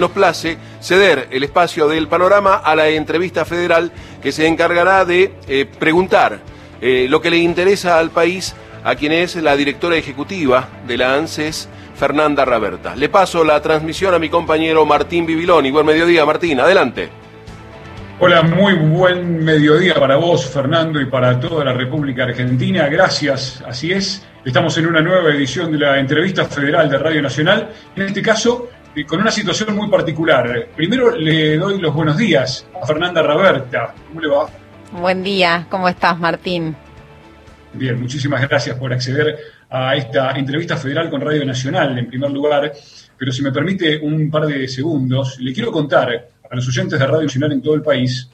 Nos 0.00 0.12
place 0.12 0.56
ceder 0.80 1.28
el 1.30 1.44
espacio 1.44 1.86
del 1.86 2.08
panorama 2.08 2.56
a 2.56 2.74
la 2.74 2.88
entrevista 2.88 3.44
federal 3.44 3.92
que 4.22 4.32
se 4.32 4.46
encargará 4.46 5.04
de 5.04 5.34
eh, 5.46 5.66
preguntar 5.78 6.40
eh, 6.80 7.06
lo 7.10 7.20
que 7.20 7.28
le 7.28 7.36
interesa 7.36 7.98
al 7.98 8.10
país 8.10 8.54
a 8.82 8.94
quien 8.94 9.12
es 9.12 9.36
la 9.36 9.56
directora 9.56 9.96
ejecutiva 9.96 10.68
de 10.86 10.96
la 10.96 11.14
ANSES, 11.16 11.68
Fernanda 11.96 12.46
Raberta. 12.46 12.96
Le 12.96 13.10
paso 13.10 13.44
la 13.44 13.60
transmisión 13.60 14.14
a 14.14 14.18
mi 14.18 14.30
compañero 14.30 14.86
Martín 14.86 15.26
Bibiloni. 15.26 15.70
Buen 15.70 15.84
mediodía, 15.84 16.24
Martín. 16.24 16.60
Adelante. 16.60 17.10
Hola, 18.18 18.42
muy 18.42 18.74
buen 18.74 19.44
mediodía 19.44 19.94
para 19.94 20.16
vos, 20.16 20.46
Fernando, 20.46 20.98
y 21.00 21.06
para 21.06 21.38
toda 21.38 21.64
la 21.64 21.74
República 21.74 22.24
Argentina. 22.24 22.88
Gracias, 22.88 23.62
así 23.66 23.92
es. 23.92 24.26
Estamos 24.44 24.76
en 24.78 24.86
una 24.86 25.02
nueva 25.02 25.30
edición 25.30 25.70
de 25.72 25.78
la 25.78 25.98
entrevista 25.98 26.46
federal 26.46 26.88
de 26.88 26.96
Radio 26.96 27.20
Nacional. 27.20 27.68
En 27.96 28.02
este 28.02 28.22
caso, 28.22 28.70
con 29.06 29.20
una 29.20 29.30
situación 29.30 29.74
muy 29.76 29.88
particular. 29.88 30.68
Primero 30.76 31.14
le 31.16 31.56
doy 31.56 31.80
los 31.80 31.94
buenos 31.94 32.16
días 32.16 32.66
a 32.80 32.86
Fernanda 32.86 33.22
Raberta. 33.22 33.94
¿Cómo 34.08 34.20
le 34.20 34.28
va? 34.28 34.48
Buen 34.92 35.22
día, 35.22 35.66
¿cómo 35.70 35.88
estás, 35.88 36.18
Martín? 36.18 36.74
Bien, 37.72 38.00
muchísimas 38.00 38.46
gracias 38.48 38.76
por 38.76 38.92
acceder 38.92 39.38
a 39.70 39.94
esta 39.94 40.32
entrevista 40.32 40.76
federal 40.76 41.08
con 41.08 41.20
Radio 41.20 41.44
Nacional, 41.44 41.96
en 41.96 42.08
primer 42.08 42.30
lugar. 42.32 42.72
Pero 43.16 43.32
si 43.32 43.42
me 43.42 43.52
permite 43.52 43.98
un 43.98 44.28
par 44.30 44.46
de 44.46 44.66
segundos, 44.66 45.38
le 45.38 45.52
quiero 45.52 45.70
contar 45.70 46.08
a 46.50 46.54
los 46.56 46.66
oyentes 46.66 46.98
de 46.98 47.06
Radio 47.06 47.22
Nacional 47.22 47.52
en 47.52 47.62
todo 47.62 47.74
el 47.74 47.82
país 47.82 48.28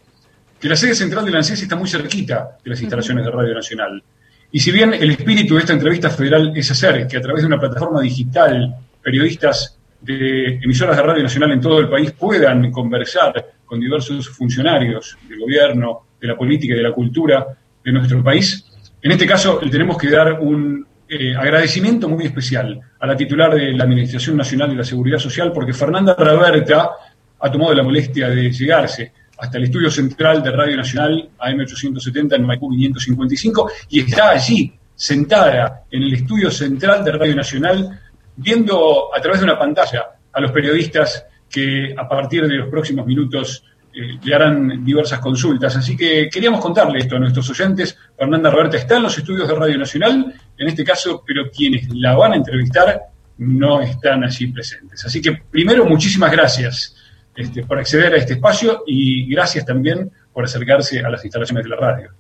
que 0.59 0.69
la 0.71 0.77
sede 0.77 0.95
central 0.95 1.27
de 1.27 1.33
la 1.33 1.39
ANSES 1.39 1.63
está 1.63 1.77
muy 1.77 1.89
cerquita 1.89 2.57
de 2.65 2.71
las 2.71 2.81
instalaciones 2.81 3.27
de 3.27 3.31
Radio 3.31 3.55
Nacional. 3.55 4.03
Y 4.51 4.61
si 4.61 4.71
bien 4.71 4.95
el 4.95 5.11
espíritu 5.11 5.55
de 5.55 5.61
esta 5.61 5.75
entrevista 5.75 6.09
federal 6.09 6.53
es 6.57 6.71
hacer 6.71 7.07
que 7.07 7.19
a 7.19 7.21
través 7.21 7.43
de 7.43 7.47
una 7.47 7.61
plataforma 7.61 8.01
digital 8.01 8.75
periodistas 9.03 9.76
de 10.01 10.57
emisoras 10.63 10.97
de 10.97 11.03
Radio 11.03 11.23
Nacional 11.23 11.53
en 11.53 11.61
todo 11.61 11.81
el 11.81 11.89
país 11.89 12.13
puedan 12.13 12.71
conversar 12.71 13.53
con 13.65 13.81
diversos 13.81 14.29
funcionarios 14.29 15.17
del 15.29 15.41
gobierno, 15.41 16.07
de 16.21 16.29
la 16.29 16.37
política 16.37 16.75
y 16.75 16.77
de 16.79 16.83
la 16.83 16.93
cultura 16.93 17.47
de 17.85 17.93
nuestro 17.93 18.23
país. 18.23 18.65
En 19.03 19.13
este 19.13 19.27
caso, 19.27 19.61
le 19.63 19.71
tenemos 19.71 19.99
que 19.99 20.11
dar 20.11 20.41
un 20.41 20.87
eh, 21.09 21.37
agradecimiento 21.37 22.09
muy 22.09 22.25
especial 22.25 22.81
a 22.99 23.07
la 23.07 23.17
titular 23.17 23.55
de 23.55 23.73
la 23.73 23.85
Administración 23.85 24.37
Nacional 24.37 24.71
de 24.71 24.77
la 24.77 24.85
Seguridad 24.85 25.19
Social, 25.19 25.53
porque 25.53 25.73
Fernanda 25.73 26.15
Raberta 26.19 26.91
ha 27.39 27.53
tomado 27.53 27.75
la 27.75 27.83
molestia 27.83 28.29
de 28.29 28.51
llegarse 28.51 29.13
hasta 29.39 29.59
el 29.59 29.65
estudio 29.65 29.91
central 29.91 30.43
de 30.43 30.51
Radio 30.51 30.77
Nacional, 30.77 31.29
AM870 31.39 32.37
en 32.37 32.47
Maipú 32.47 32.71
555, 32.71 33.71
y 33.91 34.01
está 34.01 34.31
allí, 34.31 34.73
sentada 34.95 35.85
en 35.91 36.03
el 36.03 36.15
estudio 36.15 36.51
central 36.51 37.05
de 37.05 37.13
Radio 37.13 37.37
Nacional, 37.37 38.01
viendo 38.37 39.15
a 39.15 39.21
través 39.21 39.41
de 39.41 39.45
una 39.45 39.59
pantalla 39.59 40.07
a 40.33 40.41
los 40.41 40.53
periodistas 40.53 41.25
que 41.51 41.95
a 41.97 42.09
partir 42.09 42.47
de 42.47 42.55
los 42.55 42.69
próximos 42.69 43.07
minutos 43.07 43.65
eh, 43.95 44.19
le 44.23 44.35
harán 44.35 44.85
diversas 44.85 45.21
consultas. 45.21 45.77
Así 45.77 45.97
que 45.97 46.29
queríamos 46.29 46.61
contarle 46.61 46.99
esto 46.99 47.17
a 47.17 47.19
nuestros 47.19 47.49
oyentes. 47.51 47.97
Fernanda 48.17 48.51
Roberta 48.51 48.77
está 48.77 48.97
en 48.97 49.05
los 49.05 49.17
estudios 49.17 49.49
de 49.49 49.55
Radio 49.55 49.79
Nacional, 49.79 50.35
en 50.59 50.69
este 50.69 50.85
caso, 50.85 51.23
pero 51.27 51.51
quienes 51.51 51.89
la 51.95 52.15
van 52.15 52.33
a 52.33 52.37
entrevistar 52.37 53.01
no 53.39 53.81
están 53.81 54.25
allí 54.25 54.49
presentes. 54.49 55.05
Así 55.05 55.21
que 55.21 55.33
primero, 55.51 55.87
muchísimas 55.87 56.31
gracias 56.31 56.95
este, 57.35 57.65
por 57.65 57.79
acceder 57.79 58.15
a 58.15 58.17
este 58.17 58.35
espacio 58.35 58.83
y 58.87 59.27
gracias 59.31 59.65
también 59.65 60.11
por 60.33 60.45
acercarse 60.45 61.01
a 61.01 61.09
las 61.09 61.25
instalaciones 61.25 61.65
de 61.65 61.71
la 61.71 61.77
radio. 61.77 62.11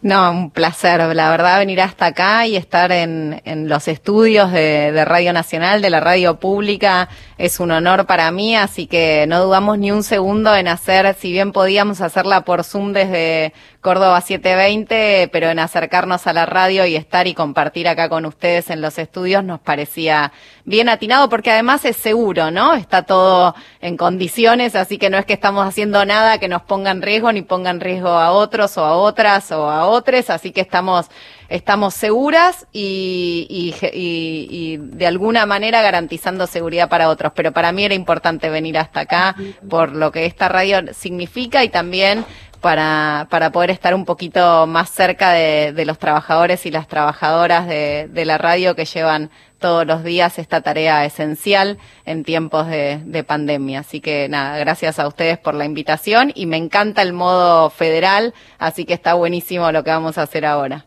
No, 0.00 0.30
un 0.30 0.50
placer, 0.52 1.00
la 1.16 1.28
verdad, 1.28 1.58
venir 1.58 1.80
hasta 1.80 2.06
acá 2.06 2.46
y 2.46 2.54
estar 2.54 2.92
en, 2.92 3.42
en 3.44 3.68
los 3.68 3.88
estudios 3.88 4.52
de, 4.52 4.92
de, 4.92 5.04
Radio 5.04 5.32
Nacional, 5.32 5.82
de 5.82 5.90
la 5.90 5.98
radio 5.98 6.38
pública, 6.38 7.08
es 7.36 7.58
un 7.58 7.72
honor 7.72 8.06
para 8.06 8.30
mí, 8.30 8.54
así 8.54 8.86
que 8.86 9.26
no 9.26 9.42
dudamos 9.42 9.76
ni 9.76 9.90
un 9.90 10.04
segundo 10.04 10.54
en 10.54 10.68
hacer, 10.68 11.12
si 11.14 11.32
bien 11.32 11.50
podíamos 11.50 12.00
hacerla 12.00 12.44
por 12.44 12.62
Zoom 12.62 12.92
desde 12.92 13.52
Córdoba 13.80 14.20
720, 14.20 15.30
pero 15.32 15.48
en 15.50 15.58
acercarnos 15.58 16.26
a 16.26 16.32
la 16.32 16.46
radio 16.46 16.84
y 16.84 16.94
estar 16.94 17.26
y 17.26 17.34
compartir 17.34 17.88
acá 17.88 18.08
con 18.08 18.26
ustedes 18.26 18.70
en 18.70 18.80
los 18.80 18.98
estudios 18.98 19.44
nos 19.44 19.60
parecía 19.60 20.32
bien 20.64 20.88
atinado, 20.88 21.28
porque 21.28 21.52
además 21.52 21.84
es 21.84 21.96
seguro, 21.96 22.50
¿no? 22.50 22.74
Está 22.74 23.02
todo 23.02 23.54
en 23.80 23.96
condiciones, 23.96 24.74
así 24.74 24.98
que 24.98 25.10
no 25.10 25.16
es 25.16 25.26
que 25.26 25.32
estamos 25.32 25.66
haciendo 25.66 26.04
nada 26.04 26.38
que 26.38 26.48
nos 26.48 26.62
ponga 26.62 26.90
en 26.90 27.02
riesgo 27.02 27.32
ni 27.32 27.42
ponga 27.42 27.70
en 27.70 27.80
riesgo 27.80 28.10
a 28.10 28.32
otros 28.32 28.76
o 28.78 28.84
a 28.84 28.96
otras 28.96 29.50
o 29.52 29.70
a 29.70 29.86
otros, 29.86 29.87
así 30.30 30.52
que 30.52 30.60
estamos 30.60 31.10
estamos 31.48 31.94
seguras 31.94 32.66
y, 32.72 33.46
y, 33.48 33.74
y, 33.92 34.76
de 34.76 35.06
alguna 35.06 35.46
manera 35.46 35.80
garantizando 35.80 36.46
seguridad 36.46 36.88
para 36.88 37.08
otros. 37.08 37.32
Pero 37.34 37.52
para 37.52 37.72
mí 37.72 37.84
era 37.84 37.94
importante 37.94 38.50
venir 38.50 38.76
hasta 38.78 39.00
acá 39.00 39.34
por 39.68 39.92
lo 39.92 40.12
que 40.12 40.26
esta 40.26 40.48
radio 40.48 40.92
significa 40.92 41.64
y 41.64 41.70
también 41.70 42.24
para, 42.60 43.26
para 43.30 43.52
poder 43.52 43.70
estar 43.70 43.94
un 43.94 44.04
poquito 44.04 44.66
más 44.66 44.90
cerca 44.90 45.32
de, 45.32 45.84
los 45.86 45.98
trabajadores 45.98 46.66
y 46.66 46.70
las 46.70 46.88
trabajadoras 46.88 47.66
de, 47.66 48.24
la 48.24 48.38
radio 48.38 48.74
que 48.74 48.84
llevan 48.84 49.30
todos 49.58 49.86
los 49.86 50.04
días 50.04 50.38
esta 50.38 50.60
tarea 50.60 51.04
esencial 51.04 51.78
en 52.04 52.24
tiempos 52.24 52.66
de, 52.68 53.00
de, 53.04 53.24
pandemia. 53.24 53.80
Así 53.80 54.00
que 54.00 54.28
nada, 54.28 54.58
gracias 54.58 54.98
a 54.98 55.08
ustedes 55.08 55.38
por 55.38 55.54
la 55.54 55.64
invitación 55.64 56.32
y 56.34 56.46
me 56.46 56.56
encanta 56.56 57.02
el 57.02 57.12
modo 57.12 57.70
federal, 57.70 58.34
así 58.58 58.84
que 58.84 58.94
está 58.94 59.14
buenísimo 59.14 59.70
lo 59.72 59.82
que 59.84 59.90
vamos 59.90 60.18
a 60.18 60.22
hacer 60.22 60.44
ahora. 60.44 60.84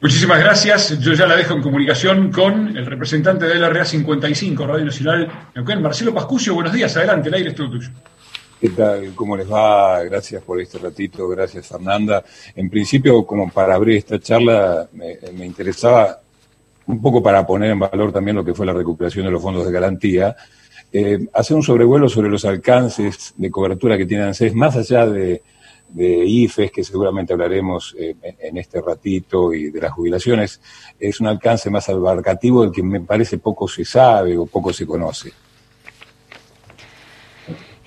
Muchísimas 0.00 0.38
gracias. 0.38 0.96
Yo 1.00 1.12
ya 1.12 1.26
la 1.26 1.34
dejo 1.34 1.54
en 1.54 1.62
comunicación 1.62 2.30
con 2.30 2.76
el 2.76 2.86
representante 2.86 3.46
de 3.46 3.56
la 3.56 3.68
REA 3.68 3.84
55, 3.84 4.64
Radio 4.64 4.84
Nacional 4.84 5.28
Marcelo 5.80 6.14
Pascucio. 6.14 6.54
Buenos 6.54 6.72
días, 6.72 6.96
adelante, 6.96 7.28
el 7.28 7.34
aire 7.34 7.48
es 7.48 7.56
todo 7.56 7.70
tuyo. 7.70 7.90
¿Qué 8.60 8.70
tal? 8.70 9.14
¿Cómo 9.14 9.36
les 9.36 9.48
va? 9.48 10.02
Gracias 10.02 10.42
por 10.42 10.60
este 10.60 10.78
ratito, 10.78 11.28
gracias 11.28 11.68
Fernanda. 11.68 12.24
En 12.56 12.68
principio, 12.68 13.24
como 13.24 13.48
para 13.52 13.76
abrir 13.76 13.98
esta 13.98 14.18
charla, 14.18 14.88
me, 14.92 15.46
interesaba 15.46 16.20
un 16.86 17.00
poco 17.00 17.22
para 17.22 17.46
poner 17.46 17.70
en 17.70 17.78
valor 17.78 18.12
también 18.12 18.36
lo 18.36 18.44
que 18.44 18.54
fue 18.54 18.66
la 18.66 18.72
recuperación 18.72 19.26
de 19.26 19.30
los 19.30 19.40
fondos 19.40 19.64
de 19.64 19.70
garantía, 19.70 20.34
eh, 20.92 21.20
hacer 21.34 21.56
un 21.56 21.62
sobrevuelo 21.62 22.08
sobre 22.08 22.30
los 22.30 22.44
alcances 22.44 23.32
de 23.36 23.48
cobertura 23.48 23.96
que 23.96 24.06
tiene 24.06 24.24
ANSES, 24.24 24.52
más 24.56 24.74
allá 24.74 25.06
de, 25.06 25.40
de 25.90 26.24
IFES, 26.26 26.72
que 26.72 26.82
seguramente 26.82 27.34
hablaremos 27.34 27.94
eh, 27.96 28.16
en 28.40 28.58
este 28.58 28.80
ratito, 28.80 29.54
y 29.54 29.70
de 29.70 29.80
las 29.80 29.92
jubilaciones, 29.92 30.60
es 30.98 31.20
un 31.20 31.28
alcance 31.28 31.70
más 31.70 31.88
abarcativo 31.90 32.62
del 32.62 32.72
que 32.72 32.82
me 32.82 33.02
parece 33.02 33.38
poco 33.38 33.68
se 33.68 33.84
sabe 33.84 34.36
o 34.36 34.46
poco 34.46 34.72
se 34.72 34.84
conoce. 34.84 35.32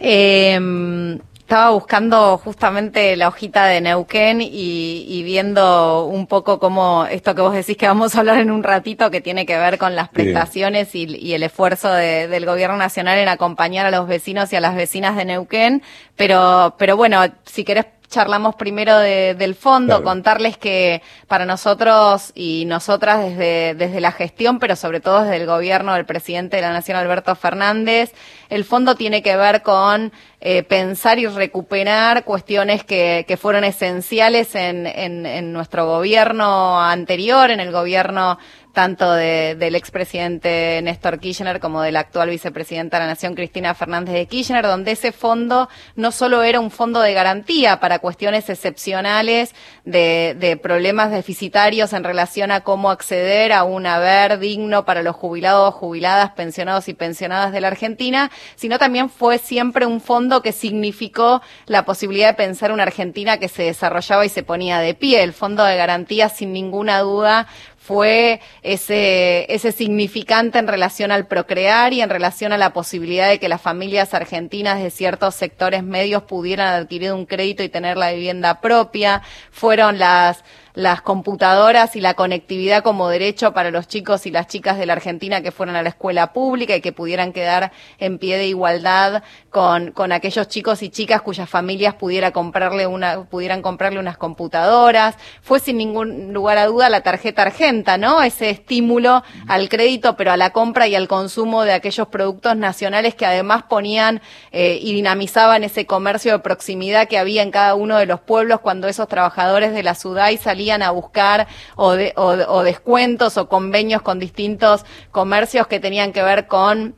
Eh, 0.04 1.20
estaba 1.52 1.72
buscando 1.72 2.38
justamente 2.38 3.18
la 3.18 3.28
hojita 3.28 3.66
de 3.66 3.82
Neuquén 3.82 4.40
y, 4.40 5.04
y, 5.06 5.22
viendo 5.24 6.06
un 6.06 6.26
poco 6.26 6.60
cómo 6.60 7.06
esto 7.12 7.36
que 7.36 7.42
vos 7.42 7.54
decís 7.54 7.76
que 7.76 7.88
vamos 7.88 8.16
a 8.16 8.20
hablar 8.20 8.38
en 8.38 8.52
un 8.52 8.64
ratito, 8.64 9.12
que 9.12 9.20
tiene 9.20 9.46
que 9.46 9.58
ver 9.58 9.78
con 9.78 9.94
las 9.94 10.08
prestaciones 10.08 10.96
y, 10.96 11.14
y, 11.18 11.34
el 11.34 11.44
esfuerzo 11.44 11.92
de, 11.92 12.30
del 12.30 12.46
gobierno 12.46 12.78
nacional 12.78 13.18
en 13.18 13.28
acompañar 13.28 13.86
a 13.86 13.92
los 13.92 14.08
vecinos 14.08 14.54
y 14.54 14.56
a 14.56 14.62
las 14.62 14.78
vecinas 14.78 15.18
de 15.18 15.26
Neuquén. 15.26 15.84
Pero, 16.16 16.76
pero 16.78 16.96
bueno, 16.96 17.22
si 17.44 17.66
querés 17.66 17.86
charlamos 18.12 18.54
primero 18.56 18.98
de, 19.00 19.34
del 19.34 19.56
fondo, 19.56 19.96
claro. 19.96 20.04
contarles 20.04 20.58
que 20.58 21.02
para 21.28 21.46
nosotros 21.46 22.32
y 22.36 22.66
nosotras 22.66 23.24
desde, 23.24 23.74
desde 23.74 24.02
la 24.02 24.12
gestión, 24.12 24.60
pero 24.60 24.76
sobre 24.76 25.00
todo 25.00 25.24
desde 25.24 25.38
el 25.38 25.48
gobierno 25.48 25.96
del 25.96 26.06
presidente 26.06 26.58
de 26.58 26.62
la 26.62 26.74
Nación, 26.74 26.98
Alberto 26.98 27.34
Fernández, 27.34 28.14
el 28.50 28.66
fondo 28.66 28.96
tiene 28.96 29.24
que 29.24 29.36
ver 29.38 29.64
con 29.64 30.12
eh, 30.42 30.64
pensar 30.64 31.20
y 31.20 31.28
recuperar 31.28 32.26
cuestiones 32.26 32.84
que, 32.84 33.26
que 33.28 33.38
fueron 33.38 33.64
esenciales 33.64 34.54
en, 34.56 34.86
en, 34.86 35.26
en 35.26 35.54
nuestro 35.54 35.86
gobierno 35.86 36.82
anterior, 36.82 37.50
en 37.50 37.60
el 37.60 37.72
gobierno 37.72 38.38
tanto 38.74 39.12
de, 39.14 39.56
del 39.56 39.76
expresidente 39.76 40.80
Néstor 40.84 41.20
Kirchner 41.20 41.60
como 41.60 41.82
de 41.82 41.92
la 41.92 42.02
actual 42.02 42.30
vicepresidenta 42.30 42.98
de 42.98 43.04
la 43.04 43.10
Nación, 43.10 43.36
Cristina 43.36 43.74
Fernández 43.74 44.14
de 44.14 44.26
Kirchner, 44.26 44.66
donde 44.66 44.92
ese 44.92 45.12
fondo 45.12 45.70
no 45.96 46.12
solo 46.12 46.44
era 46.44 46.60
un 46.60 46.72
fondo 46.72 47.02
de 47.02 47.14
garantía 47.14 47.80
para 47.80 48.00
cuestiones 48.00 48.50
excepcionales 48.50 49.54
de, 49.86 50.36
de 50.40 50.58
problemas 50.58 51.12
deficitarios 51.12 51.94
en 51.94 52.04
relación 52.04 52.52
a 52.52 52.62
cómo 52.62 52.90
acceder 52.90 53.54
a 53.54 53.64
un 53.64 53.86
haber 53.86 54.40
digno 54.40 54.86
para 54.86 55.04
los 55.04 55.16
jubilados, 55.16 55.74
jubiladas, 55.74 56.32
pensionados 56.32 56.88
y 56.88 56.94
pensionadas 56.94 57.52
de 57.52 57.62
la 57.62 57.68
Argentina, 57.68 58.32
sino 58.56 58.80
también 58.80 59.10
fue 59.10 59.38
siempre 59.38 59.86
un 59.86 60.02
fondo 60.02 60.42
que 60.42 60.52
significó 60.52 61.42
la 61.66 61.86
posibilidad 61.86 62.30
de 62.30 62.34
pensar 62.34 62.72
una 62.72 62.84
Argentina 62.84 63.38
que 63.38 63.48
se 63.48 63.64
desarrollaba 63.64 64.26
y 64.26 64.30
se 64.30 64.44
ponía 64.44 64.80
de 64.80 64.94
pie. 64.94 65.24
El 65.24 65.34
fondo 65.34 65.64
de 65.64 65.76
garantía, 65.76 66.30
sin 66.30 66.54
ninguna 66.54 67.00
duda, 67.00 67.48
fue 67.82 68.42
ese, 68.62 69.52
ese 69.52 69.72
significante 69.72 70.60
en 70.60 70.68
relación 70.68 71.12
al 71.12 71.26
procrear 71.26 71.94
y 71.94 72.02
en 72.02 72.12
relación 72.12 72.54
a 72.54 72.60
la 72.60 72.74
posibilidad 72.74 73.28
de 73.28 73.40
que 73.40 73.50
las 73.50 73.60
familias 73.60 74.14
argentinas 74.14 74.84
de 74.84 74.92
ciertos 74.92 75.34
sectores 75.34 75.82
medios 75.82 76.22
pudieran 76.24 76.76
adquirir 76.76 77.12
un 77.12 77.26
crédito 77.26 77.64
y 77.64 77.70
tener 77.70 77.98
la 77.98 78.12
vivienda 78.12 78.62
propia. 78.62 79.24
Fueron 79.50 79.98
las 79.98 80.44
las 80.74 81.02
computadoras 81.02 81.96
y 81.96 82.02
la 82.02 82.14
conectividad 82.14 82.84
como 82.84 83.10
derecho 83.10 83.54
para 83.54 83.72
los 83.72 83.88
chicos 83.88 84.26
y 84.26 84.32
las 84.32 84.48
chicas 84.48 84.78
de 84.78 84.86
la 84.86 84.94
Argentina 84.94 85.42
que 85.42 85.52
fueran 85.52 85.76
a 85.76 85.84
la 85.84 85.90
escuela 85.90 86.34
pública 86.34 86.76
y 86.76 86.82
que 86.82 86.92
pudieran 86.92 87.34
quedar 87.34 87.72
en 88.00 88.18
pie 88.18 88.38
de 88.38 88.48
igualdad 88.48 89.24
con, 89.50 89.92
con 89.92 90.12
aquellos 90.12 90.48
chicos 90.48 90.82
y 90.84 90.90
chicas 90.90 91.22
cuyas 91.22 91.50
familias 91.50 91.96
pudiera 91.96 92.32
comprarle 92.32 92.88
una, 92.88 93.24
pudieran 93.24 93.62
comprarle 93.62 94.00
unas 94.00 94.18
computadoras. 94.18 95.16
Fue 95.42 95.60
sin 95.60 95.78
ningún 95.78 96.34
lugar 96.34 96.58
a 96.58 96.68
duda 96.68 96.90
la 96.90 97.02
tarjeta 97.02 97.42
argenta, 97.42 97.98
¿no? 97.98 98.22
Ese 98.22 98.50
estímulo 98.50 99.24
al 99.48 99.70
crédito, 99.70 100.16
pero 100.16 100.32
a 100.32 100.38
la 100.38 100.52
compra 100.52 100.88
y 100.88 100.96
al 100.96 101.08
consumo 101.08 101.64
de 101.64 101.74
aquellos 101.74 102.08
productos 102.08 102.56
nacionales 102.56 103.16
que 103.16 103.26
además 103.26 103.64
ponían 103.64 104.22
eh, 104.52 104.80
y 104.82 104.94
dinamizaban 104.94 105.64
ese 105.64 105.86
comercio 105.86 106.34
de 106.34 106.40
proximidad 106.40 107.08
que 107.08 107.18
había 107.18 107.42
en 107.42 107.52
cada 107.52 107.76
uno 107.76 107.98
de 107.98 108.06
los 108.06 108.22
pueblos 108.22 108.62
cuando 108.62 108.88
esos 108.88 109.08
trabajadores 109.08 109.74
de 109.74 109.84
la 109.84 109.96
SUDAI 109.96 110.38
salían 110.38 110.61
a 110.70 110.92
buscar 110.92 111.48
o, 111.76 111.96
o 112.16 112.64
descuentos 112.64 113.38
o 113.38 113.50
convenios 113.50 114.02
con 114.02 114.20
distintos 114.20 114.86
comercios 115.12 115.68
que 115.68 115.80
tenían 115.80 116.14
que 116.14 116.22
ver 116.22 116.48
con 116.48 116.96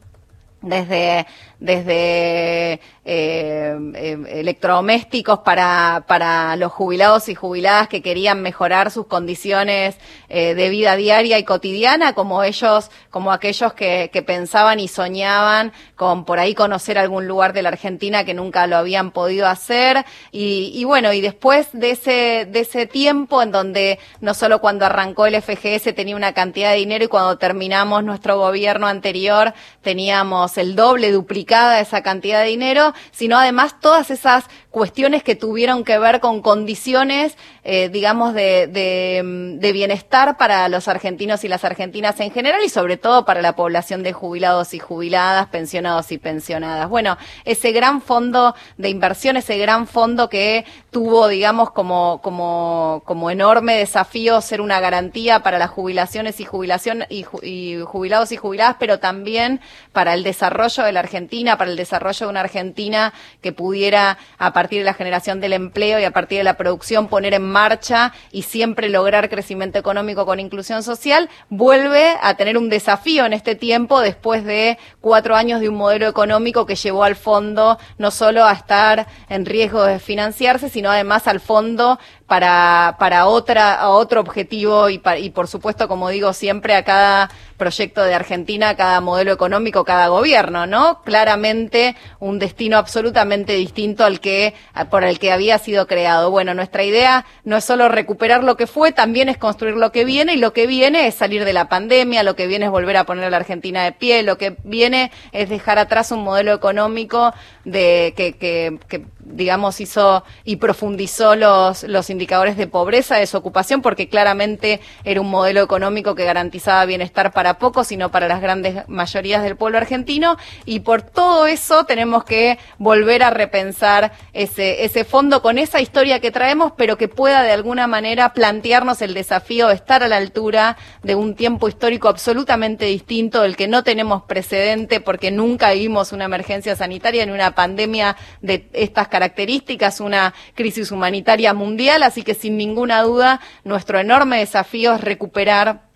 desde 0.62 1.28
desde 1.64 2.74
eh, 2.74 2.80
eh, 3.06 4.18
electrodomésticos 4.32 5.40
para, 5.40 6.04
para 6.08 6.58
los 6.58 6.74
jubilados 6.74 7.30
y 7.30 7.36
jubiladas 7.36 7.88
que 7.88 8.02
querían 8.02 8.42
mejorar 8.42 8.92
sus 8.92 9.08
condiciones 9.08 9.96
eh, 10.28 10.56
de 10.56 10.70
vida 10.70 10.98
diaria 10.98 11.40
y 11.40 11.46
cotidiana, 11.46 12.16
como 12.16 12.44
ellos, 12.44 12.92
como 13.10 13.32
aquellos 13.32 13.72
que, 13.74 14.10
pensaban 14.28 14.82
y 14.82 14.90
soñaban 14.90 15.72
con 15.96 16.26
por 16.26 16.40
ahí 16.40 16.54
conocer 16.54 16.98
algún 16.98 17.28
lugar 17.28 17.54
de 17.54 17.62
la 17.62 17.70
Argentina 17.70 18.26
que 18.26 18.34
nunca 18.34 18.68
lo 18.68 18.76
habían 18.76 19.12
podido 19.12 19.48
hacer. 19.48 20.04
Y, 20.32 20.72
y 20.74 20.84
bueno, 20.84 21.14
y 21.14 21.22
después 21.22 21.70
de 21.72 21.92
ese, 21.92 22.48
de 22.52 22.60
ese 22.60 22.88
tiempo 22.88 23.42
en 23.42 23.52
donde 23.52 24.00
no 24.20 24.34
solo 24.34 24.60
cuando 24.60 24.86
arrancó 24.86 25.28
el 25.28 25.42
FGS 25.42 25.96
tenía 25.96 26.18
una 26.18 26.34
cantidad 26.34 26.72
de 26.72 26.78
dinero 26.78 27.06
y 27.06 27.08
cuando 27.08 27.38
terminamos 27.38 28.04
nuestro 28.04 28.38
gobierno 28.38 28.88
anterior 28.88 29.54
teníamos 29.82 30.58
el 30.58 30.76
doble 30.76 31.12
duplicado 31.12 31.53
esa 31.80 32.02
cantidad 32.02 32.42
de 32.42 32.50
dinero, 32.50 32.94
sino 33.12 33.38
además 33.38 33.80
todas 33.80 34.12
esas 34.12 34.46
cuestiones 34.72 35.24
que 35.24 35.36
tuvieron 35.36 35.84
que 35.84 36.00
ver 36.00 36.20
con 36.20 36.42
condiciones, 36.42 37.38
eh, 37.64 37.90
digamos, 37.90 38.34
de, 38.34 38.68
de, 38.68 39.72
bienestar 39.72 40.38
para 40.38 40.68
los 40.68 40.88
argentinos 40.88 41.44
y 41.44 41.48
las 41.48 41.64
argentinas 41.64 42.20
en 42.20 42.32
general 42.32 42.62
y 42.64 42.70
sobre 42.70 42.98
todo 42.98 43.26
para 43.26 43.42
la 43.42 43.56
población 43.56 44.04
de 44.04 44.14
jubilados 44.14 44.74
y 44.74 44.80
jubiladas, 44.80 45.48
pensionados 45.48 46.12
y 46.12 46.18
pensionadas. 46.18 46.90
Bueno, 46.90 47.18
ese 47.46 47.72
gran 47.72 48.02
fondo 48.02 48.56
de 48.78 48.90
inversión, 48.90 49.38
ese 49.38 49.58
gran 49.58 49.88
fondo 49.88 50.30
que 50.30 50.66
tuvo, 50.92 51.28
digamos, 51.28 51.72
como 51.72 53.30
enorme 53.32 53.78
desafío 53.78 54.42
ser 54.42 54.62
una 54.62 54.80
garantía 54.80 55.42
para 55.44 55.60
las 55.60 55.70
jubilaciones 55.70 56.40
y 56.40 56.46
jubilación 56.46 57.06
y, 57.10 57.26
y 57.42 57.80
jubilados 57.84 58.32
y 58.32 58.38
jubiladas, 58.38 58.78
pero 58.80 59.00
también 59.00 59.62
para 59.92 60.14
el 60.14 60.24
desarrollo 60.24 60.84
de 60.84 60.92
la 60.92 61.02
Argentina, 61.02 61.43
para 61.44 61.70
el 61.70 61.78
desarrollo 61.78 62.26
de 62.26 62.30
una 62.30 62.40
Argentina 62.40 63.14
que 63.42 63.52
pudiera, 63.52 64.18
a 64.38 64.54
partir 64.54 64.80
de 64.80 64.86
la 64.86 64.94
generación 64.94 65.40
del 65.40 65.54
empleo 65.54 66.00
y 66.00 66.04
a 66.04 66.12
partir 66.12 66.38
de 66.38 66.44
la 66.44 66.58
producción 66.58 67.08
poner 67.08 67.34
en 67.34 67.44
marcha 67.44 68.14
y 68.32 68.44
siempre 68.44 68.90
lograr 68.90 69.30
crecimiento 69.30 69.78
económico 69.78 70.26
con 70.26 70.40
inclusión 70.40 70.84
social, 70.84 71.30
vuelve 71.50 72.16
a 72.22 72.36
tener 72.36 72.58
un 72.58 72.70
desafío 72.70 73.26
en 73.26 73.34
este 73.34 73.56
tiempo 73.56 74.00
después 74.00 74.44
de 74.46 74.78
cuatro 75.02 75.36
años 75.36 75.60
de 75.60 75.70
un 75.70 75.76
modelo 75.76 76.08
económico 76.08 76.66
que 76.66 76.76
llevó 76.76 77.04
al 77.04 77.16
fondo 77.16 77.78
no 77.98 78.12
solo 78.12 78.46
a 78.46 78.54
estar 78.54 79.08
en 79.30 79.46
riesgo 79.46 79.84
de 79.84 80.00
financiarse, 80.00 80.70
sino 80.70 80.90
además 80.90 81.28
al 81.28 81.40
fondo 81.40 82.00
para, 82.28 82.96
para 83.00 83.28
otra, 83.28 83.90
otro 83.90 84.22
objetivo 84.22 84.90
y, 84.90 85.02
y 85.20 85.30
por 85.30 85.48
supuesto, 85.48 85.88
como 85.88 86.10
digo 86.10 86.34
siempre, 86.34 86.76
a 86.76 86.84
cada 86.84 87.30
proyecto 87.64 88.04
de 88.04 88.14
Argentina, 88.14 88.76
cada 88.76 89.00
modelo 89.00 89.32
económico, 89.32 89.86
cada 89.86 90.10
gobierno, 90.10 90.68
¿no? 90.68 91.02
Claramente 91.04 91.96
un 92.20 92.38
destino 92.38 92.78
absolutamente 92.78 93.54
distinto 93.54 94.04
al 94.04 94.20
que, 94.20 94.54
por 94.90 95.06
el 95.06 95.18
que 95.18 95.32
había 95.32 95.58
sido 95.60 95.88
creado. 95.88 96.30
Bueno, 96.30 96.54
nuestra 96.54 96.84
idea 96.84 97.26
no 97.46 97.56
es 97.56 97.64
solo 97.64 97.88
recuperar 97.88 98.44
lo 98.44 98.58
que 98.58 98.68
fue, 98.68 98.92
también 98.92 99.30
es 99.30 99.38
construir 99.38 99.78
lo 99.78 99.94
que 99.94 100.04
viene 100.04 100.34
y 100.34 100.38
lo 100.38 100.52
que 100.52 100.68
viene 100.68 101.08
es 101.08 101.16
salir 101.16 101.46
de 101.46 101.54
la 101.54 101.70
pandemia, 101.70 102.24
lo 102.24 102.36
que 102.36 102.48
viene 102.48 102.66
es 102.66 102.72
volver 102.72 102.98
a 102.98 103.06
poner 103.06 103.24
a 103.24 103.30
la 103.30 103.38
Argentina 103.38 103.86
de 103.86 103.94
pie, 103.94 104.24
lo 104.24 104.38
que 104.38 104.58
viene 104.66 105.10
es 105.32 105.48
dejar 105.48 105.80
atrás 105.80 106.12
un 106.12 106.22
modelo 106.26 106.52
económico 106.52 107.34
de 107.64 108.14
que, 108.18 108.34
que, 108.34 108.78
que 108.90 109.06
digamos, 109.26 109.80
hizo 109.80 110.24
y 110.44 110.58
profundizó 110.58 111.36
los, 111.36 111.84
los 111.84 112.10
indicadores 112.10 112.58
de 112.58 112.68
pobreza, 112.68 113.16
desocupación, 113.16 113.82
porque 113.82 114.08
claramente 114.08 114.80
era 115.04 115.22
un 115.22 115.30
modelo 115.30 115.62
económico 115.62 116.16
que 116.16 116.26
garantizaba 116.26 116.86
bienestar 116.86 117.32
para 117.32 117.58
pocos, 117.58 117.88
sino 117.88 118.12
para 118.12 118.28
las 118.28 118.42
grandes 118.42 118.88
mayorías 118.88 119.44
del 119.44 119.56
pueblo 119.56 119.78
argentino. 119.78 120.38
Y 120.66 120.82
por 120.82 121.02
todo 121.02 121.48
eso 121.48 121.86
tenemos 121.86 122.24
que 122.24 122.60
volver 122.78 123.24
a 123.24 123.30
repensar 123.30 124.14
ese, 124.34 124.86
ese 124.86 125.04
fondo 125.06 125.42
con 125.42 125.58
esa 125.58 125.82
historia 125.82 126.20
que 126.20 126.32
traemos, 126.32 126.74
pero 126.78 126.98
que 126.98 127.08
pueda 127.08 127.44
de 127.44 127.52
alguna 127.52 127.88
manera 127.88 128.34
plantearnos 128.34 129.02
el 129.02 129.14
desafío 129.14 129.68
de 129.68 129.76
estar 129.76 130.04
a 130.04 130.08
la 130.08 130.18
altura 130.18 130.78
de 131.02 131.16
un 131.16 131.36
tiempo 131.36 131.68
histórico 131.68 132.08
absolutamente 132.08 132.86
distinto, 132.86 133.42
del 133.42 133.56
que 133.56 133.68
no 133.68 133.84
tenemos 133.84 134.24
precedente, 134.24 135.00
porque 135.00 135.32
nunca 135.32 135.72
vimos 135.72 136.12
una 136.12 136.26
emergencia 136.26 136.76
sanitaria 136.76 137.26
ni 137.26 137.32
una 137.32 137.56
pandemia 137.56 138.16
de 138.42 138.68
estas 138.74 139.08
características, 139.14 140.00
una 140.00 140.34
crisis 140.56 140.92
humanitaria 140.92 141.54
mundial, 141.54 142.02
así 142.02 142.24
que 142.24 142.34
sin 142.34 142.58
ninguna 142.58 143.04
duda 143.04 143.40
nuestro 143.64 144.00
enorme 144.00 144.40
desafío 144.40 144.96
es 144.96 145.02
recuperar 145.02 145.93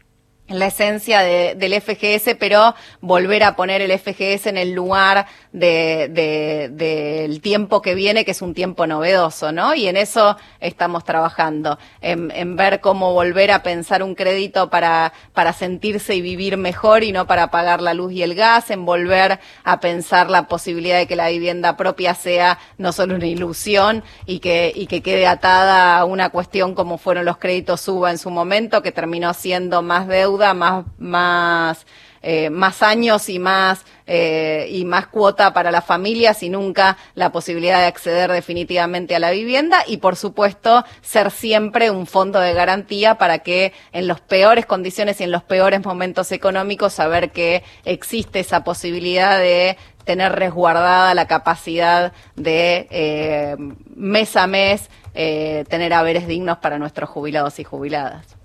la 0.50 0.68
esencia 0.68 1.22
de, 1.22 1.56
del 1.56 1.74
FGS, 1.82 2.36
pero 2.40 2.74
volver 3.02 3.44
a 3.44 3.56
poner 3.56 3.82
el 3.82 3.98
FGS 3.98 4.48
en 4.48 4.58
el 4.58 4.72
lugar 4.72 5.26
del 5.52 6.14
de, 6.14 7.40
tiempo 7.42 7.82
que 7.82 7.96
viene, 7.96 8.24
que 8.24 8.32
es 8.32 8.42
un 8.42 8.54
tiempo 8.54 8.88
novedoso, 8.88 9.52
¿no? 9.52 9.76
Y 9.76 9.88
en 9.88 9.98
eso 9.98 10.38
estamos 10.60 11.04
trabajando, 11.04 11.78
en, 12.02 12.32
en, 12.32 12.56
ver 12.56 12.80
cómo 12.80 13.14
volver 13.14 13.52
a 13.52 13.62
pensar 13.62 14.04
un 14.04 14.16
crédito 14.16 14.70
para, 14.70 15.12
para 15.34 15.52
sentirse 15.54 16.16
y 16.16 16.22
vivir 16.22 16.58
mejor 16.58 17.04
y 17.04 17.12
no 17.12 17.28
para 17.28 17.52
pagar 17.52 17.82
la 17.82 17.94
luz 17.94 18.14
y 18.14 18.24
el 18.24 18.34
gas, 18.34 18.72
en 18.72 18.86
volver 18.86 19.40
a 19.64 19.80
pensar 19.80 20.30
la 20.30 20.48
posibilidad 20.48 20.98
de 20.98 21.08
que 21.08 21.16
la 21.16 21.30
vivienda 21.30 21.76
propia 21.76 22.16
sea 22.16 22.58
no 22.78 22.94
solo 22.94 23.16
una 23.16 23.28
ilusión 23.28 24.04
y 24.26 24.40
que, 24.40 24.72
y 24.74 24.88
que 24.88 25.02
quede 25.02 25.28
atada 25.28 25.98
a 25.98 26.06
una 26.06 26.30
cuestión 26.30 26.74
como 26.74 26.98
fueron 26.98 27.26
los 27.26 27.38
créditos 27.38 27.82
SUBA 27.82 28.12
en 28.12 28.18
su 28.18 28.30
momento, 28.30 28.82
que 28.82 28.92
terminó 28.92 29.34
siendo 29.34 29.82
más 29.82 30.08
deuda 30.08 30.37
más, 30.54 30.86
más, 30.98 31.86
eh, 32.22 32.50
más 32.50 32.84
años 32.84 33.30
y 33.30 33.40
más, 33.40 33.86
eh, 34.06 34.68
y 34.72 34.86
más 34.86 35.08
cuota 35.08 35.54
para 35.54 35.72
las 35.72 35.86
familias 35.86 36.44
y 36.44 36.50
nunca 36.50 36.98
la 37.16 37.32
posibilidad 37.32 37.80
de 37.80 37.86
acceder 37.86 38.32
definitivamente 38.32 39.16
a 39.16 39.20
la 39.20 39.32
vivienda 39.32 39.84
y 39.88 39.98
por 39.98 40.16
supuesto 40.16 40.84
ser 41.02 41.32
siempre 41.32 41.92
un 41.92 42.08
fondo 42.08 42.40
de 42.40 42.54
garantía 42.54 43.16
para 43.16 43.40
que 43.40 43.72
en 43.92 44.08
las 44.08 44.20
peores 44.20 44.66
condiciones 44.66 45.22
y 45.22 45.24
en 45.24 45.32
los 45.32 45.44
peores 45.44 45.86
momentos 45.86 46.32
económicos 46.32 46.94
saber 46.94 47.32
que 47.32 47.64
existe 47.86 48.40
esa 48.40 48.64
posibilidad 48.64 49.38
de 49.38 49.78
tener 50.04 50.34
resguardada 50.34 51.14
la 51.14 51.28
capacidad 51.28 52.14
de 52.36 52.88
eh, 52.90 53.56
mes 53.96 54.36
a 54.36 54.48
mes 54.48 54.90
tener 55.14 55.94
haberes 55.94 56.28
dignos 56.28 56.60
para 56.60 56.78
nuestros 56.78 57.10
jubilados 57.10 57.58
y 57.58 57.64
jubiladas. 57.64 58.37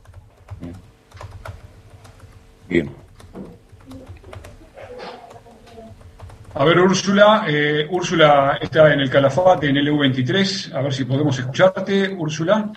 A 6.55 6.64
ver, 6.64 6.79
Úrsula, 6.79 7.45
eh, 7.49 7.87
Úrsula 7.91 8.59
está 8.61 8.93
en 8.93 9.00
el 9.00 9.11
Calafate, 9.11 9.69
en 9.69 9.76
el 9.79 9.88
EU23. 9.88 10.75
A 10.75 10.83
ver 10.83 10.93
si 10.93 11.05
podemos 11.05 11.38
escucharte, 11.38 12.09
Úrsula. 12.11 12.71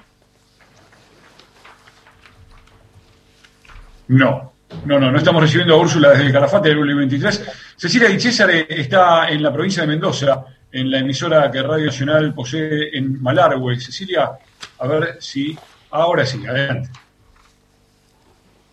No, 4.08 4.54
no, 4.86 5.00
no, 5.00 5.12
no 5.12 5.18
estamos 5.18 5.42
recibiendo 5.42 5.76
a 5.76 5.78
Úrsula 5.78 6.12
desde 6.12 6.28
el 6.28 6.32
Calafate 6.32 6.70
del 6.70 6.80
EU23. 6.80 7.52
Cecilia 7.76 8.08
Di 8.08 8.20
César 8.20 8.50
está 8.52 9.30
en 9.30 9.44
la 9.44 9.52
provincia 9.52 9.82
de 9.82 9.88
Mendoza, 9.88 10.46
en 10.72 10.90
la 10.90 11.00
emisora 11.00 11.52
que 11.52 11.62
Radio 11.62 11.88
Nacional 11.88 12.34
posee 12.34 12.98
en 12.98 13.22
Malargüe. 13.22 13.80
Cecilia, 13.80 14.32
a 14.80 14.88
ver 14.88 15.18
si. 15.20 15.58
Ahora 15.92 16.26
sí, 16.26 16.46
adelante. 16.46 17.05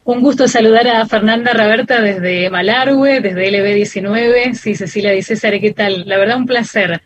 Un 0.05 0.21
gusto 0.21 0.49
saludar 0.49 0.89
a 0.89 1.07
Fernanda 1.07 1.53
Raberta 1.53 2.01
desde 2.01 2.51
Malargüe, 2.51 3.21
desde 3.21 3.53
LB19. 3.53 4.55
Sí, 4.55 4.75
Cecilia 4.75 5.13
dice, 5.13 5.37
César, 5.37 5.61
¿qué 5.61 5.73
tal? 5.73 6.03
La 6.09 6.19
verdad, 6.19 6.39
un 6.39 6.47
placer. 6.47 7.01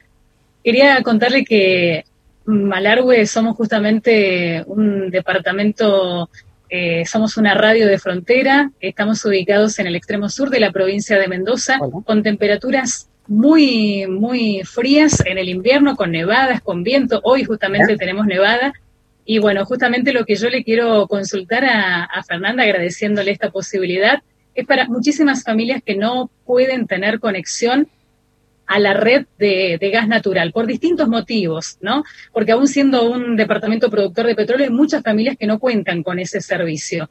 Quería 0.64 1.02
contarle 1.02 1.44
que 1.44 2.06
Malargüe 2.46 3.26
somos 3.26 3.54
justamente 3.54 4.64
un 4.66 5.10
departamento, 5.10 6.30
eh, 6.70 7.04
somos 7.04 7.36
una 7.36 7.52
radio 7.52 7.86
de 7.86 7.98
frontera, 7.98 8.70
estamos 8.80 9.22
ubicados 9.26 9.78
en 9.78 9.88
el 9.88 9.94
extremo 9.94 10.30
sur 10.30 10.48
de 10.48 10.60
la 10.60 10.72
provincia 10.72 11.18
de 11.18 11.28
Mendoza, 11.28 11.78
con 11.78 12.22
temperaturas 12.22 13.10
muy, 13.26 14.06
muy 14.06 14.62
frías 14.64 15.22
en 15.26 15.36
el 15.36 15.50
invierno, 15.50 15.96
con 15.96 16.12
nevadas, 16.12 16.62
con 16.62 16.82
viento. 16.82 17.20
Hoy 17.24 17.44
justamente 17.44 17.98
tenemos 17.98 18.24
nevada 18.24 18.72
Y 19.28 19.40
bueno, 19.40 19.64
justamente 19.66 20.12
lo 20.12 20.24
que 20.24 20.36
yo 20.36 20.48
le 20.48 20.62
quiero 20.62 21.08
consultar 21.08 21.64
a, 21.64 22.22
Fernanda, 22.22 22.62
agradeciéndole 22.62 23.32
esta 23.32 23.50
posibilidad, 23.50 24.22
es 24.54 24.64
para 24.64 24.86
muchísimas 24.86 25.42
familias 25.42 25.82
que 25.84 25.96
no 25.96 26.30
pueden 26.46 26.86
tener 26.86 27.18
conexión 27.18 27.88
a 28.68 28.78
la 28.78 28.94
red 28.94 29.26
de, 29.38 29.78
gas 29.92 30.06
natural 30.06 30.52
por 30.52 30.66
distintos 30.66 31.08
motivos, 31.08 31.76
¿no? 31.80 32.04
Porque 32.32 32.52
aún 32.52 32.68
siendo 32.68 33.10
un 33.10 33.36
departamento 33.36 33.90
productor 33.90 34.26
de 34.26 34.36
petróleo, 34.36 34.66
hay 34.66 34.72
muchas 34.72 35.02
familias 35.02 35.36
que 35.36 35.46
no 35.46 35.58
cuentan 35.58 36.04
con 36.04 36.20
ese 36.20 36.40
servicio. 36.40 37.10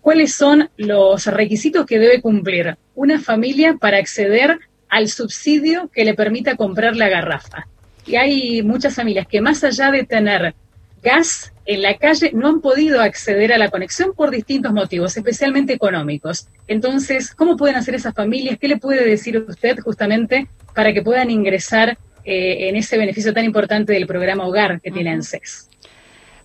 ¿Cuáles 0.00 0.34
son 0.34 0.70
los 0.78 1.26
requisitos 1.26 1.84
que 1.84 1.98
debe 1.98 2.22
cumplir 2.22 2.76
una 2.94 3.20
familia 3.20 3.76
para 3.78 3.98
acceder 3.98 4.58
al 4.88 5.08
subsidio 5.08 5.90
que 5.92 6.06
le 6.06 6.14
permita 6.14 6.56
comprar 6.56 6.96
la 6.96 7.10
garrafa? 7.10 7.66
Y 8.06 8.16
hay 8.16 8.62
muchas 8.62 8.94
familias 8.94 9.26
que 9.26 9.42
más 9.42 9.62
allá 9.64 9.90
de 9.90 10.04
tener 10.04 10.54
gas 11.04 11.52
en 11.66 11.82
la 11.82 11.96
calle 11.96 12.32
no 12.34 12.48
han 12.48 12.60
podido 12.60 13.00
acceder 13.00 13.52
a 13.52 13.58
la 13.58 13.70
conexión 13.70 14.12
por 14.14 14.30
distintos 14.30 14.72
motivos, 14.72 15.16
especialmente 15.16 15.72
económicos. 15.72 16.48
Entonces, 16.66 17.34
¿cómo 17.34 17.56
pueden 17.56 17.76
hacer 17.76 17.94
esas 17.94 18.14
familias? 18.14 18.58
¿Qué 18.58 18.68
le 18.68 18.78
puede 18.78 19.06
decir 19.06 19.38
usted 19.38 19.78
justamente 19.78 20.48
para 20.74 20.92
que 20.92 21.02
puedan 21.02 21.30
ingresar 21.30 21.98
eh, 22.24 22.68
en 22.68 22.76
ese 22.76 22.98
beneficio 22.98 23.32
tan 23.32 23.44
importante 23.44 23.92
del 23.92 24.06
programa 24.06 24.46
Hogar 24.46 24.80
que 24.80 24.90
tiene 24.90 25.10
ANSES? 25.10 25.68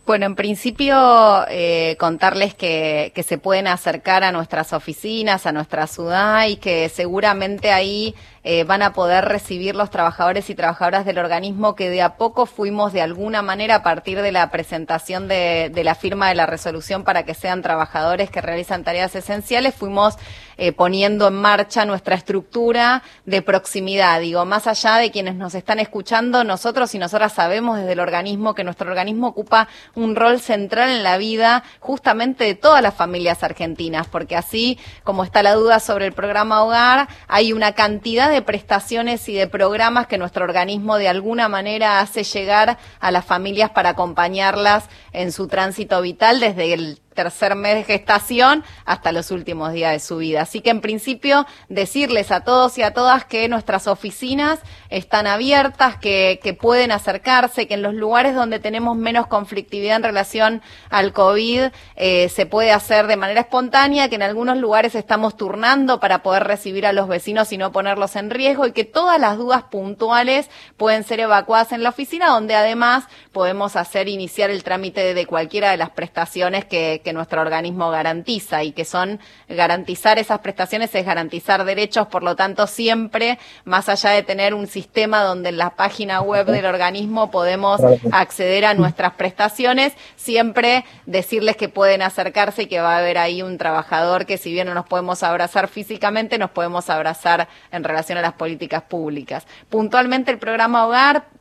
Bueno, 0.10 0.26
en 0.26 0.34
principio 0.34 1.46
eh, 1.50 1.96
contarles 2.00 2.56
que, 2.56 3.12
que, 3.14 3.22
se 3.22 3.38
pueden 3.38 3.68
acercar 3.68 4.24
a 4.24 4.32
nuestras 4.32 4.74
oficinas, 4.74 5.46
a 5.46 5.52
nuestra 5.52 5.86
ciudad 5.86 6.48
y 6.48 6.56
que 6.56 6.90
seguramente 6.90 7.72
ahí 7.72 8.16
eh, 8.44 8.64
van 8.64 8.82
a 8.82 8.94
poder 8.94 9.26
recibir 9.26 9.76
los 9.76 9.90
trabajadores 9.90 10.50
y 10.50 10.56
trabajadoras 10.56 11.06
del 11.06 11.18
organismo 11.18 11.76
que 11.76 11.90
de 11.90 12.02
a 12.02 12.16
poco 12.16 12.46
fuimos 12.46 12.94
de 12.94 13.02
alguna 13.02 13.42
manera 13.42 13.76
a 13.76 13.84
partir 13.84 14.22
de 14.22 14.32
la 14.32 14.50
presentación 14.50 15.28
de, 15.28 15.72
la 15.84 15.94
firma 15.94 16.30
de 16.30 16.36
la 16.36 16.46
resolución 16.46 17.04
para 17.04 17.24
que 17.24 17.34
sean 17.34 17.62
trabajadores 17.62 18.32
que 18.32 18.40
realizan 18.40 18.86
tareas 18.86 19.14
esenciales, 19.14 19.76
fuimos 19.76 20.16
eh, 20.62 20.74
poniendo 20.74 21.30
en 21.30 21.36
marcha 21.36 21.86
nuestra 21.86 22.16
estructura 22.16 23.02
de 23.26 23.42
proximidad. 23.42 24.20
Digo, 24.20 24.44
más 24.44 24.68
allá 24.68 24.98
de 24.98 25.10
quienes 25.10 25.36
nos 25.36 25.56
están 25.56 25.80
escuchando, 25.80 26.44
nosotros 26.44 26.94
y 26.94 27.00
nosotras 27.00 27.32
sabemos 27.32 27.78
desde 27.78 27.94
el 27.94 28.02
organismo 28.02 28.54
que 28.54 28.66
nuestro 28.66 28.90
organismo 28.90 29.28
ocupa 29.28 29.70
un 29.96 30.18
rol 30.18 30.42
central 30.42 30.90
en 30.90 31.02
la 31.02 31.18
vida 31.18 31.64
justamente 31.80 32.44
de 32.44 32.56
todas 32.56 32.84
las 32.84 32.94
familias 32.94 33.42
argentinas, 33.42 34.08
porque 34.08 34.36
así 34.36 34.78
como 35.06 35.24
está 35.24 35.44
la 35.44 35.54
duda 35.54 35.80
sobre 35.80 36.08
el 36.08 36.12
programa 36.12 36.62
Hogar, 36.62 37.08
hay 37.30 37.54
una 37.54 37.72
cantidad 37.72 38.30
de 38.30 38.42
prestaciones 38.42 39.30
y 39.30 39.36
de 39.36 39.48
programas 39.48 40.08
que 40.08 40.18
nuestro 40.18 40.44
organismo 40.44 40.98
de 40.98 41.08
alguna 41.08 41.48
manera 41.48 42.02
hace 42.02 42.26
llegar 42.26 42.78
a 43.00 43.12
las 43.12 43.24
familias 43.24 43.70
para 43.70 43.92
acompañarlas 43.92 44.90
en 45.14 45.32
su 45.32 45.48
tránsito 45.48 46.02
vital 46.02 46.42
desde 46.42 46.74
el 46.74 47.00
tercer 47.20 47.54
mes 47.56 47.76
de 47.76 47.84
gestación 47.84 48.64
hasta 48.86 49.12
los 49.12 49.30
últimos 49.30 49.74
días 49.74 49.92
de 49.92 50.00
su 50.00 50.20
vida. 50.20 50.44
Así 50.44 50.62
que 50.62 50.70
en 50.70 50.80
principio 50.80 51.46
decirles 51.68 52.32
a 52.32 52.46
todos 52.46 52.78
y 52.78 52.82
a 52.82 52.94
todas 52.94 53.26
que 53.26 53.50
nuestras 53.50 53.88
oficinas 53.88 54.60
están 54.90 55.28
abiertas, 55.28 55.98
que, 55.98 56.40
pueden 56.58 56.92
acercarse, 56.92 57.68
que 57.68 57.74
en 57.74 57.82
los 57.82 57.94
lugares 57.94 58.36
donde 58.36 58.60
tenemos 58.60 58.96
menos 58.96 59.28
conflictividad 59.28 59.98
en 59.98 60.04
relación 60.04 60.62
al 60.90 61.12
COVID 61.12 61.64
eh, 61.98 62.30
se 62.30 62.46
puede 62.46 62.72
hacer 62.72 63.08
de 63.08 63.18
manera 63.18 63.42
espontánea, 63.42 64.08
que 64.08 64.16
en 64.16 64.24
algunos 64.24 64.58
lugares 64.58 64.96
estamos 64.96 65.36
turnando 65.36 66.00
para 66.00 66.24
poder 66.24 66.46
recibir 66.46 66.86
a 66.86 66.94
los 66.94 67.10
vecinos 67.10 67.52
y 67.52 67.58
no 67.58 67.74
ponerlos 67.74 68.16
en 68.16 68.30
riesgo 68.30 68.66
y 68.66 68.72
que 68.72 68.86
todas 68.86 69.20
las 69.20 69.38
dudas 69.38 69.64
puntuales 69.64 70.50
pueden 70.78 71.04
ser 71.04 71.20
evacuadas 71.20 71.74
en 71.74 71.84
la 71.84 71.90
oficina, 71.90 72.28
donde 72.28 72.56
además 72.56 73.04
podemos 73.34 73.76
hacer 73.76 74.08
iniciar 74.08 74.50
el 74.50 74.64
trámite 74.64 75.14
de, 75.14 75.26
cualquiera 75.26 75.72
de 75.72 75.78
las 75.78 75.90
prestaciones 75.90 76.64
que 76.64 77.02
nuestro 77.14 77.42
organismo 77.42 77.90
garantiza 77.90 78.64
y 78.64 78.72
que 78.72 78.86
son 78.86 79.20
garantizar 79.48 80.20
esas 80.20 80.40
prestaciones 80.40 80.94
es 80.94 81.06
garantizar 81.06 81.66
derechos, 81.66 82.08
por 82.08 82.24
lo 82.24 82.36
tanto 82.36 82.68
siempre, 82.68 83.40
más 83.66 83.90
allá 83.90 84.12
de 84.12 84.24
tener 84.24 84.54
un 84.54 84.68
sistema 84.68 85.24
donde 85.24 85.50
en 85.50 85.58
la 85.58 85.72
página 85.72 86.22
web 86.22 86.48
del 86.48 86.66
organismo 86.66 87.32
podemos 87.32 87.82
acceder 88.12 88.66
a 88.66 88.74
nuestras 88.74 89.14
prestaciones, 89.14 89.94
siempre 90.16 90.86
decirles 91.06 91.56
que 91.56 91.70
pueden 91.70 92.02
acercarse 92.02 92.64
y 92.64 92.68
que 92.68 92.82
va 92.82 92.96
a 92.96 93.00
haber 93.00 93.18
ahí 93.18 93.42
un 93.42 93.58
trabajador 93.58 94.26
que 94.26 94.38
si 94.38 94.52
bien 94.52 94.68
no 94.68 94.74
nos 94.74 94.86
podemos 94.86 95.24
abrazar 95.24 95.68
físicamente, 95.68 96.38
nos 96.38 96.52
podemos 96.52 96.90
abrazar 96.90 97.48
en 97.72 97.84
relación 97.84 98.18
a 98.18 98.22
las 98.22 98.34
políticas 98.34 98.84
públicas. 98.84 99.46
Puntualmente 99.70 100.32
el 100.32 100.40
programa 100.40 100.86
Hogar 100.86 101.39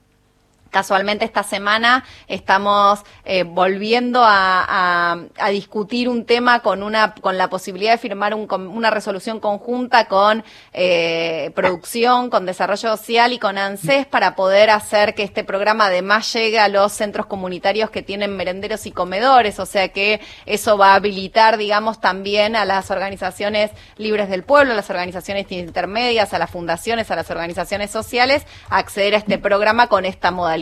Casualmente 0.71 1.25
esta 1.25 1.43
semana 1.43 2.05
estamos 2.27 3.01
eh, 3.25 3.45
volviendo 3.45 4.23
a, 4.23 5.17
discutir 5.51 6.09
un 6.09 6.27
tema 6.27 6.61
con 6.61 6.83
una 6.83 7.15
con 7.15 7.39
la 7.39 7.49
posibilidad 7.49 7.93
de 7.93 7.99
firmar 7.99 8.35
una 8.35 8.91
resolución 8.91 9.41
conjunta 9.41 10.05
con 10.07 10.45
eh, 10.75 11.51
producción, 11.55 12.29
con 12.29 12.45
desarrollo 12.45 12.97
social 12.97 13.33
y 13.33 13.39
con 13.39 13.57
ANSES 13.57 14.07
para 14.07 14.35
poder 14.37 14.69
hacer 14.69 15.15
que 15.15 15.23
este 15.23 15.43
programa 15.43 15.87
además 15.87 16.31
llegue 16.35 16.59
a 16.59 16.69
los 16.69 16.93
centros 16.93 17.27
comunitarios 17.27 17.91
que 17.91 18.03
tienen 18.03 18.37
merenderos 18.37 18.85
y 18.85 18.93
comedores, 18.93 19.59
o 19.59 19.67
sea 19.67 19.89
que 19.89 20.21
eso 20.45 20.77
va 20.77 20.93
a 20.93 20.97
habilitar, 20.97 21.57
digamos, 21.57 22.01
también 22.01 22.57
a 22.57 22.67
las 22.67 22.91
organizaciones 22.91 23.71
libres 23.97 24.29
del 24.29 24.43
pueblo, 24.43 24.73
a 24.73 24.77
las 24.77 24.91
organizaciones 24.91 25.51
intermedias, 25.51 26.35
a 26.35 26.39
las 26.39 26.51
fundaciones, 26.51 27.11
a 27.11 27.17
las 27.17 27.31
organizaciones 27.31 27.91
sociales, 27.91 28.47
a 28.69 28.79
acceder 28.79 29.15
a 29.15 29.19
este 29.19 29.39
programa 29.39 29.87
con 29.87 30.05
esta 30.05 30.31
modalidad. 30.31 30.58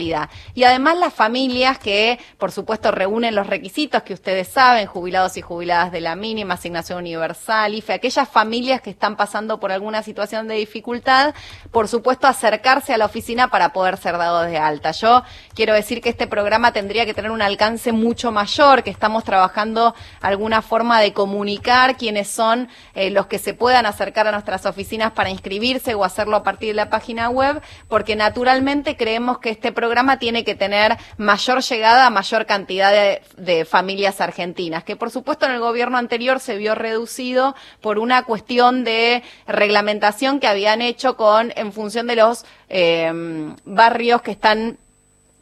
Y 0.53 0.63
además 0.63 0.97
las 0.97 1.13
familias 1.13 1.79
que, 1.79 2.19
por 2.37 2.51
supuesto, 2.51 2.91
reúnen 2.91 3.35
los 3.35 3.47
requisitos 3.47 4.03
que 4.03 4.13
ustedes 4.13 4.47
saben, 4.47 4.87
jubilados 4.87 5.37
y 5.37 5.41
jubiladas 5.41 5.91
de 5.91 6.01
la 6.01 6.15
mínima, 6.15 6.55
asignación 6.55 6.99
universal, 6.99 7.73
IFE, 7.73 7.93
aquellas 7.93 8.29
familias 8.29 8.81
que 8.81 8.89
están 8.89 9.15
pasando 9.15 9.59
por 9.59 9.71
alguna 9.71 10.03
situación 10.03 10.47
de 10.47 10.55
dificultad, 10.55 11.33
por 11.71 11.87
supuesto, 11.87 12.27
acercarse 12.27 12.93
a 12.93 12.97
la 12.97 13.05
oficina 13.05 13.49
para 13.49 13.73
poder 13.73 13.97
ser 13.97 14.17
dados 14.17 14.47
de 14.47 14.57
alta. 14.57 14.91
Yo 14.91 15.23
quiero 15.53 15.73
decir 15.73 16.01
que 16.01 16.09
este 16.09 16.27
programa 16.27 16.71
tendría 16.71 17.05
que 17.05 17.13
tener 17.13 17.31
un 17.31 17.41
alcance 17.41 17.91
mucho 17.91 18.31
mayor, 18.31 18.83
que 18.83 18.89
estamos 18.89 19.23
trabajando 19.23 19.95
alguna 20.21 20.61
forma 20.61 21.01
de 21.01 21.13
comunicar 21.13 21.97
quiénes 21.97 22.27
son 22.27 22.69
eh, 22.93 23.09
los 23.09 23.27
que 23.27 23.39
se 23.39 23.53
puedan 23.53 23.85
acercar 23.85 24.27
a 24.27 24.31
nuestras 24.31 24.65
oficinas 24.65 25.11
para 25.11 25.29
inscribirse 25.29 25.95
o 25.95 26.03
hacerlo 26.03 26.35
a 26.35 26.43
partir 26.43 26.69
de 26.69 26.75
la 26.75 26.89
página 26.89 27.29
web, 27.29 27.61
porque 27.87 28.15
naturalmente 28.15 28.95
creemos 28.95 29.39
que 29.39 29.49
este 29.49 29.71
programa 29.71 29.86
programa 29.87 30.19
tiene 30.19 30.43
que 30.43 30.53
tener 30.53 30.97
mayor 31.17 31.63
llegada 31.63 32.07
a 32.07 32.09
mayor 32.09 32.45
cantidad 32.45 32.91
de, 33.37 33.63
familias 33.63 34.19
argentinas, 34.19 34.83
que 34.83 34.97
por 34.97 35.11
supuesto 35.11 35.45
en 35.45 35.53
el 35.53 35.61
gobierno 35.61 35.97
anterior 35.97 36.41
se 36.41 36.57
vio 36.57 36.75
reducido 36.75 37.55
por 37.79 37.97
una 37.97 38.23
cuestión 38.23 38.83
de 38.83 39.23
reglamentación 39.47 40.41
que 40.41 40.47
habían 40.47 40.81
hecho 40.81 41.15
con 41.15 41.53
en 41.55 41.71
función 41.71 42.07
de 42.07 42.17
los 42.17 42.43
eh, 42.67 43.09
barrios 43.63 44.21
que 44.23 44.31
están 44.31 44.77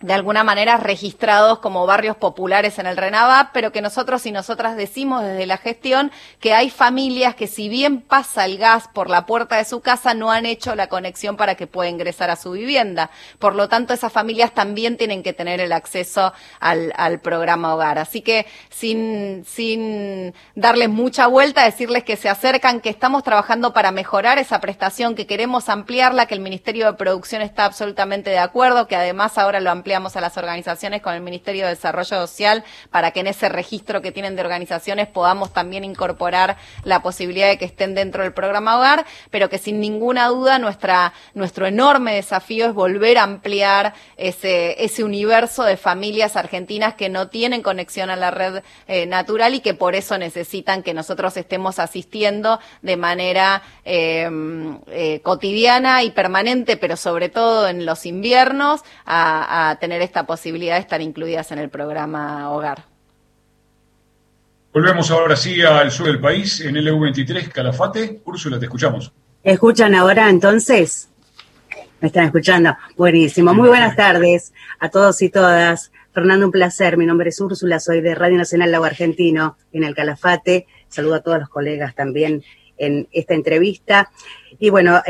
de 0.02 0.14
alguna 0.14 0.44
manera 0.44 0.76
registrados 0.76 1.60
como 1.60 1.86
barrios 1.86 2.18
populares 2.18 2.80
en 2.80 2.86
el 2.86 2.98
RENAVAP, 2.98 3.52
pero 3.54 3.72
que 3.72 3.82
nosotros 3.82 4.26
y 4.26 4.32
nosotras 4.32 4.76
decimos 4.76 5.24
desde 5.24 5.46
la 5.46 5.58
gestión 5.58 6.12
que 6.42 6.54
hay 6.54 6.70
familias 6.70 7.34
que 7.34 7.48
si 7.48 7.70
bien 7.70 8.02
pasa 8.02 8.44
el 8.46 8.58
gas 8.58 8.90
por 8.94 9.10
la 9.10 9.26
puerta 9.26 9.56
de 9.56 9.64
su 9.64 9.80
casa, 9.80 10.14
no 10.14 10.32
han 10.32 10.46
hecho 10.46 10.76
la 10.76 10.88
conexión 10.88 11.38
para 11.38 11.56
que 11.56 11.66
pueda 11.66 11.90
ingresar 11.90 12.30
a 12.30 12.36
su 12.36 12.52
vivienda. 12.52 13.10
Por 13.40 13.56
lo 13.56 13.70
tanto, 13.70 13.94
esas 13.94 14.12
familias 14.12 14.54
también 14.54 14.98
tienen 14.98 15.24
que 15.24 15.32
tener 15.32 15.62
el 15.62 15.72
acceso 15.72 16.34
al, 16.60 16.92
al 16.98 17.22
programa 17.22 17.74
hogar. 17.74 17.98
Así 17.98 18.22
que 18.22 18.48
sin, 18.70 19.46
sin 19.46 20.34
darles 20.56 20.90
mucha 20.90 21.28
vuelta, 21.28 21.64
decirles 21.64 22.04
que 22.04 22.18
se 22.18 22.28
acercan, 22.28 22.82
que 22.82 22.90
estamos 22.90 23.24
trabajando 23.24 23.72
para 23.72 23.92
mejorar 23.92 24.40
esa 24.40 24.60
prestación, 24.60 25.16
que 25.16 25.26
queremos 25.26 25.70
ampliarla, 25.70 26.26
que 26.26 26.36
el 26.36 26.42
Ministerio 26.42 26.86
de 26.86 26.98
Producción 26.98 27.42
está 27.42 27.64
absolutamente 27.64 28.30
de 28.30 28.40
acuerdo, 28.40 28.88
que 28.88 28.98
además 28.98 29.38
ahora 29.38 29.62
lo 29.62 29.72
ampliamos 29.86 30.16
a 30.16 30.22
las 30.22 30.36
organizaciones 30.36 31.04
con 31.04 31.14
el 31.14 31.22
Ministerio 31.22 31.66
de 31.66 31.76
Desarrollo 31.76 32.18
Social 32.26 32.64
para 32.90 33.12
que 33.12 33.20
en 33.20 33.28
ese 33.28 33.50
registro 33.50 34.02
que 34.02 34.12
tienen 34.12 34.36
de 34.36 34.42
organizaciones 34.42 35.08
podamos 35.08 35.54
también 35.54 35.84
incorporar 35.84 36.58
la 36.84 37.04
posibilidad 37.04 37.50
de 37.50 37.60
que 37.60 37.66
estén 37.66 37.94
dentro 37.94 38.24
del 38.24 38.34
programa 38.34 38.80
Hogar, 38.80 39.06
pero 39.30 39.48
que 39.48 39.60
sin 39.60 39.80
ninguna 39.80 40.28
duda 40.30 40.58
nuestra, 40.58 41.14
nuestro 41.36 41.68
enorme 41.68 42.16
desafío 42.16 42.66
es 42.66 42.74
volver 42.74 43.20
a 43.20 43.24
ampliar 43.26 43.94
ese, 44.18 44.84
ese 44.84 45.04
universo 45.04 45.62
de 45.62 45.78
familias 45.78 46.36
argentinas 46.36 46.96
que 46.96 47.10
no 47.10 47.28
tienen 47.28 47.62
conexión 47.62 48.10
a 48.10 48.16
la 48.16 48.32
red 48.32 48.64
eh, 48.88 49.06
natural 49.06 49.54
y 49.54 49.60
que 49.60 49.76
por 49.76 49.94
eso 49.94 50.18
necesitan 50.18 50.82
que 50.82 50.96
nosotros 50.96 51.38
estemos 51.38 51.78
asistiendo 51.78 52.60
de 52.82 52.98
manera 52.98 53.62
eh, 53.84 54.28
eh, 54.88 55.20
cotidiana 55.22 56.02
y 56.02 56.10
permanente, 56.10 56.76
pero 56.76 56.98
sobre 56.98 57.30
todo 57.30 57.68
en 57.68 57.86
los 57.86 58.08
inviernos, 58.08 58.82
a 59.06 59.75
tener 59.78 60.02
esta 60.02 60.26
posibilidad 60.26 60.76
de 60.76 60.82
estar 60.82 61.02
incluidas 61.02 61.52
en 61.52 61.60
el 61.60 61.70
programa 61.70 62.50
Hogar. 62.52 62.84
Volvemos 64.74 65.10
ahora 65.10 65.36
sí 65.36 65.62
al 65.62 65.90
sur 65.90 66.08
del 66.08 66.20
país, 66.20 66.60
en 66.60 66.76
el 66.76 66.88
EU23, 66.88 67.50
Calafate. 67.50 68.22
Úrsula, 68.26 68.60
te 68.60 68.66
escuchamos. 68.66 69.12
¿Escuchan 69.42 69.96
ahora 69.96 70.30
entonces? 70.30 71.10
¿Me 72.02 72.08
están 72.08 72.26
escuchando? 72.26 72.76
Buenísimo. 72.98 73.54
Muy 73.54 73.70
buenas 73.70 73.96
tardes 73.96 74.54
a 74.80 74.90
todos 74.90 75.22
y 75.22 75.30
todas. 75.30 75.92
Fernando, 76.14 76.46
un 76.46 76.52
placer. 76.52 76.98
Mi 76.98 77.06
nombre 77.06 77.30
es 77.30 77.40
Úrsula, 77.40 77.80
soy 77.80 78.02
de 78.02 78.16
Radio 78.16 78.38
Nacional 78.38 78.72
Lago 78.72 78.86
Argentino 78.86 79.58
en 79.72 79.86
el 79.86 79.96
Calafate. 79.96 80.68
Saludo 80.90 81.16
a 81.16 81.22
todos 81.22 81.40
los 81.40 81.50
colegas 81.50 81.96
también 81.96 82.44
en 82.78 83.08
esta 83.12 83.34
entrevista. 83.34 84.12
Y 84.60 84.70
bueno, 84.70 85.02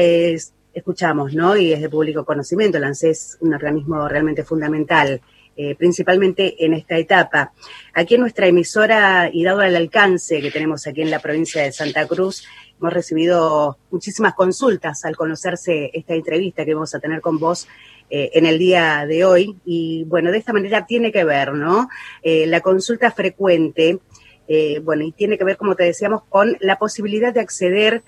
escuchamos, 0.76 1.34
¿no? 1.34 1.56
Y 1.56 1.74
es 1.74 1.82
de 1.82 1.90
público 1.90 2.26
conocimiento. 2.26 2.78
El 2.78 2.84
es 2.84 3.38
un 3.40 3.54
organismo 3.54 4.08
realmente 4.08 4.44
fundamental, 4.44 5.22
eh, 5.56 5.74
principalmente 5.76 6.64
en 6.64 6.74
esta 6.74 6.98
etapa. 6.98 7.54
Aquí 7.94 8.16
en 8.16 8.22
nuestra 8.22 8.46
emisora, 8.46 9.30
y 9.32 9.44
dado 9.44 9.62
el 9.62 9.76
alcance 9.76 10.42
que 10.42 10.52
tenemos 10.52 10.86
aquí 10.86 11.02
en 11.02 11.10
la 11.10 11.20
provincia 11.20 11.64
de 11.64 11.72
Santa 11.72 12.06
Cruz, 12.06 12.44
hemos 12.78 12.94
recibido 12.94 13.78
muchísimas 13.90 14.34
consultas 14.34 15.06
al 15.06 15.16
conocerse 15.16 15.92
esta 15.94 16.14
entrevista 16.14 16.66
que 16.66 16.74
vamos 16.74 16.94
a 16.94 17.00
tener 17.00 17.22
con 17.22 17.40
vos 17.40 17.68
eh, 18.10 18.32
en 18.34 18.46
el 18.46 18.60
día 18.60 19.06
de 19.08 19.24
hoy. 19.24 19.58
Y 19.66 20.04
bueno, 20.04 20.30
de 20.30 20.40
esta 20.40 20.52
manera 20.52 20.86
tiene 20.86 21.12
que 21.12 21.24
ver, 21.24 21.54
¿no? 21.54 21.88
Eh, 22.22 22.46
la 22.48 22.60
consulta 22.60 23.12
frecuente, 23.12 24.00
eh, 24.48 24.80
bueno, 24.80 25.04
y 25.04 25.12
tiene 25.12 25.38
que 25.38 25.44
ver, 25.44 25.58
como 25.58 25.76
te 25.76 25.84
decíamos, 25.84 26.24
con 26.30 26.58
la 26.60 26.78
posibilidad 26.78 27.34
de 27.34 27.40
acceder 27.40 28.04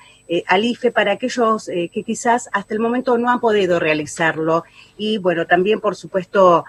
al 0.48 0.66
IFE 0.66 0.92
para 0.92 1.14
aquellos 1.14 1.68
que 1.68 2.04
quizás 2.04 2.50
hasta 2.52 2.74
el 2.74 2.82
momento 2.82 3.18
no 3.18 3.32
han 3.32 3.40
podido 3.40 3.80
realizarlo. 3.80 4.66
Y 4.98 5.20
bueno, 5.20 5.48
también, 5.48 5.80
por 5.80 5.96
supuesto, 5.96 6.66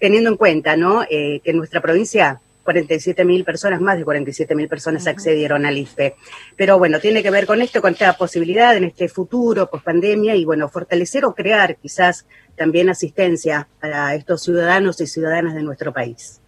teniendo 0.00 0.30
en 0.30 0.36
cuenta, 0.36 0.76
¿no? 0.76 1.04
que 1.08 1.40
en 1.44 1.56
nuestra 1.56 1.80
provincia 1.80 2.40
47 2.68 3.24
mil 3.24 3.44
personas, 3.44 3.80
más 3.80 3.96
de 3.96 4.04
47 4.04 4.54
mil 4.54 4.68
personas 4.68 5.06
accedieron 5.06 5.64
al 5.64 5.78
IFE. 5.78 6.16
Pero 6.54 6.78
bueno, 6.78 7.00
tiene 7.00 7.22
que 7.22 7.30
ver 7.30 7.46
con 7.46 7.62
esto, 7.62 7.80
con 7.80 7.94
esta 7.94 8.12
posibilidad 8.12 8.76
en 8.76 8.84
este 8.84 9.08
futuro, 9.08 9.70
post 9.70 9.86
pandemia, 9.86 10.36
y 10.36 10.44
bueno, 10.44 10.68
fortalecer 10.68 11.24
o 11.24 11.34
crear 11.34 11.76
quizás 11.76 12.26
también 12.56 12.90
asistencia 12.90 13.66
para 13.80 14.14
estos 14.14 14.42
ciudadanos 14.42 15.00
y 15.00 15.06
ciudadanas 15.06 15.54
de 15.54 15.62
nuestro 15.62 15.94
país. 15.94 16.42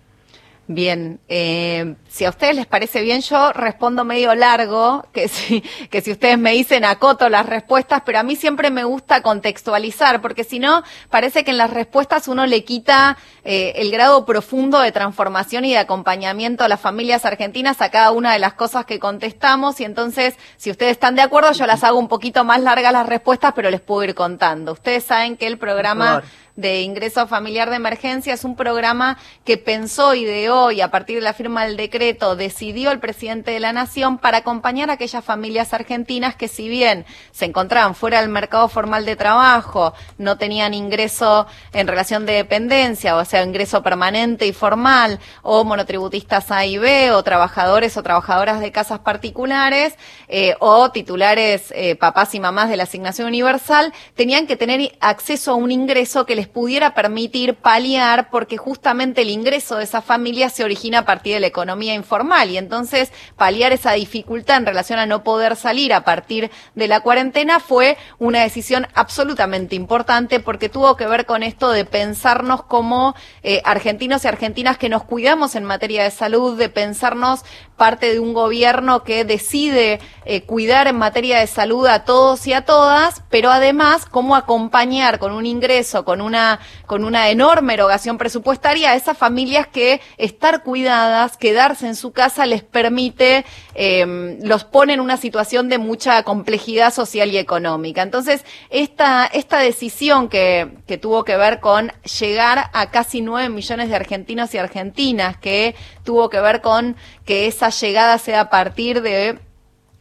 Bien, 0.66 1.18
eh, 1.26 1.94
si 2.10 2.24
a 2.24 2.30
ustedes 2.30 2.56
les 2.56 2.66
parece 2.66 3.02
bien, 3.02 3.20
yo 3.20 3.52
respondo 3.52 4.04
medio 4.04 4.34
largo, 4.34 5.06
que 5.12 5.28
si, 5.28 5.60
que 5.90 6.00
si 6.00 6.10
ustedes 6.10 6.38
me 6.38 6.50
dicen 6.50 6.84
acoto 6.84 7.28
las 7.28 7.46
respuestas, 7.46 8.02
pero 8.04 8.18
a 8.18 8.24
mí 8.24 8.34
siempre 8.34 8.70
me 8.70 8.82
gusta 8.82 9.22
contextualizar, 9.22 10.20
porque 10.20 10.42
si 10.42 10.58
no, 10.58 10.82
parece 11.08 11.44
que 11.44 11.52
en 11.52 11.58
las 11.58 11.70
respuestas 11.70 12.26
uno 12.26 12.46
le 12.46 12.64
quita 12.64 13.16
eh, 13.44 13.74
el 13.76 13.92
grado 13.92 14.26
profundo 14.26 14.80
de 14.80 14.90
transformación 14.90 15.64
y 15.64 15.70
de 15.70 15.78
acompañamiento 15.78 16.64
a 16.64 16.68
las 16.68 16.80
familias 16.80 17.24
argentinas 17.24 17.80
a 17.80 17.90
cada 17.90 18.10
una 18.10 18.32
de 18.32 18.40
las 18.40 18.54
cosas 18.54 18.86
que 18.86 18.98
contestamos, 18.98 19.80
y 19.80 19.84
entonces, 19.84 20.34
si 20.56 20.72
ustedes 20.72 20.92
están 20.92 21.14
de 21.14 21.22
acuerdo, 21.22 21.52
yo 21.52 21.64
las 21.64 21.84
hago 21.84 21.98
un 22.00 22.08
poquito 22.08 22.42
más 22.42 22.60
largas 22.60 22.92
las 22.92 23.06
respuestas, 23.06 23.52
pero 23.54 23.70
les 23.70 23.80
puedo 23.80 24.02
ir 24.02 24.16
contando. 24.16 24.72
Ustedes 24.72 25.04
saben 25.04 25.36
que 25.36 25.46
el 25.46 25.58
programa 25.58 26.24
de 26.56 26.82
ingreso 26.82 27.26
familiar 27.26 27.70
de 27.70 27.76
emergencia 27.76 28.34
es 28.34 28.44
un 28.44 28.56
programa 28.56 29.16
que 29.44 29.56
pensó, 29.56 30.14
ideó 30.14 30.72
y 30.72 30.80
a 30.80 30.90
partir 30.90 31.16
de 31.16 31.22
la 31.22 31.32
firma 31.32 31.64
del 31.64 31.76
decreto 31.76 31.99
decidió 32.00 32.90
el 32.90 32.98
presidente 32.98 33.50
de 33.50 33.60
la 33.60 33.72
Nación 33.72 34.18
para 34.18 34.38
acompañar 34.38 34.90
a 34.90 34.94
aquellas 34.94 35.24
familias 35.24 35.72
argentinas 35.74 36.34
que 36.34 36.48
si 36.48 36.68
bien 36.68 37.04
se 37.30 37.44
encontraban 37.44 37.94
fuera 37.94 38.20
del 38.20 38.30
mercado 38.30 38.68
formal 38.68 39.04
de 39.04 39.16
trabajo, 39.16 39.92
no 40.18 40.38
tenían 40.38 40.74
ingreso 40.74 41.46
en 41.72 41.86
relación 41.86 42.26
de 42.26 42.32
dependencia, 42.32 43.16
o 43.16 43.24
sea, 43.24 43.42
ingreso 43.42 43.82
permanente 43.82 44.46
y 44.46 44.52
formal, 44.52 45.20
o 45.42 45.64
monotributistas 45.64 46.50
A 46.50 46.64
y 46.64 46.78
B, 46.78 47.10
o 47.12 47.22
trabajadores 47.22 47.96
o 47.96 48.02
trabajadoras 48.02 48.60
de 48.60 48.72
casas 48.72 49.00
particulares, 49.00 49.94
eh, 50.28 50.54
o 50.58 50.90
titulares 50.90 51.72
eh, 51.76 51.96
papás 51.96 52.34
y 52.34 52.40
mamás 52.40 52.70
de 52.70 52.76
la 52.76 52.84
asignación 52.84 53.28
universal, 53.28 53.92
tenían 54.14 54.46
que 54.46 54.56
tener 54.56 54.92
acceso 55.00 55.52
a 55.52 55.54
un 55.54 55.70
ingreso 55.70 56.26
que 56.26 56.34
les 56.34 56.48
pudiera 56.48 56.94
permitir 56.94 57.56
paliar 57.56 58.30
porque 58.30 58.56
justamente 58.56 59.22
el 59.22 59.30
ingreso 59.30 59.76
de 59.76 59.84
esa 59.84 60.00
familia 60.00 60.48
se 60.48 60.64
origina 60.64 61.00
a 61.00 61.04
partir 61.04 61.34
de 61.34 61.40
la 61.40 61.46
economía 61.46 61.89
informal. 61.94 62.50
Y 62.50 62.58
entonces 62.58 63.12
paliar 63.36 63.72
esa 63.72 63.92
dificultad 63.92 64.58
en 64.58 64.66
relación 64.66 64.98
a 64.98 65.06
no 65.06 65.22
poder 65.22 65.56
salir 65.56 65.92
a 65.92 66.04
partir 66.04 66.50
de 66.74 66.88
la 66.88 67.00
cuarentena 67.00 67.60
fue 67.60 67.96
una 68.18 68.42
decisión 68.42 68.86
absolutamente 68.94 69.76
importante 69.76 70.40
porque 70.40 70.68
tuvo 70.68 70.96
que 70.96 71.06
ver 71.06 71.26
con 71.26 71.42
esto 71.42 71.70
de 71.70 71.84
pensarnos 71.84 72.62
como 72.62 73.14
eh, 73.42 73.62
argentinos 73.64 74.24
y 74.24 74.28
argentinas 74.28 74.78
que 74.78 74.88
nos 74.88 75.04
cuidamos 75.04 75.54
en 75.54 75.64
materia 75.64 76.04
de 76.04 76.10
salud, 76.10 76.58
de 76.58 76.68
pensarnos 76.68 77.44
parte 77.80 78.12
de 78.12 78.20
un 78.20 78.34
gobierno 78.34 79.04
que 79.04 79.24
decide 79.24 80.00
eh, 80.26 80.42
cuidar 80.42 80.86
en 80.86 80.98
materia 80.98 81.38
de 81.38 81.46
salud 81.46 81.86
a 81.86 82.04
todos 82.04 82.46
y 82.46 82.52
a 82.52 82.66
todas, 82.66 83.22
pero 83.30 83.50
además 83.50 84.04
cómo 84.04 84.36
acompañar 84.36 85.18
con 85.18 85.32
un 85.32 85.46
ingreso, 85.46 86.04
con 86.04 86.20
una, 86.20 86.60
con 86.84 87.04
una 87.04 87.30
enorme 87.30 87.72
erogación 87.72 88.18
presupuestaria 88.18 88.90
a 88.90 88.96
esas 88.96 89.16
familias 89.16 89.66
que 89.66 90.02
estar 90.18 90.62
cuidadas, 90.62 91.38
quedarse 91.38 91.86
en 91.86 91.96
su 91.96 92.12
casa 92.12 92.44
les 92.44 92.62
permite, 92.62 93.46
eh, 93.74 94.36
los 94.42 94.64
pone 94.64 94.92
en 94.92 95.00
una 95.00 95.16
situación 95.16 95.70
de 95.70 95.78
mucha 95.78 96.22
complejidad 96.22 96.92
social 96.92 97.30
y 97.30 97.38
económica. 97.38 98.02
Entonces, 98.02 98.44
esta, 98.68 99.24
esta 99.24 99.56
decisión 99.56 100.28
que, 100.28 100.70
que 100.86 100.98
tuvo 100.98 101.24
que 101.24 101.38
ver 101.38 101.60
con 101.60 101.92
llegar 102.20 102.68
a 102.74 102.90
casi 102.90 103.22
nueve 103.22 103.48
millones 103.48 103.88
de 103.88 103.96
argentinos 103.96 104.52
y 104.52 104.58
argentinas, 104.58 105.38
que 105.38 105.74
tuvo 106.04 106.28
que 106.28 106.40
ver 106.40 106.60
con 106.60 106.96
que 107.24 107.46
esa 107.46 107.69
llegada 107.70 108.18
sea 108.18 108.42
a 108.42 108.50
partir 108.50 109.02
de 109.02 109.38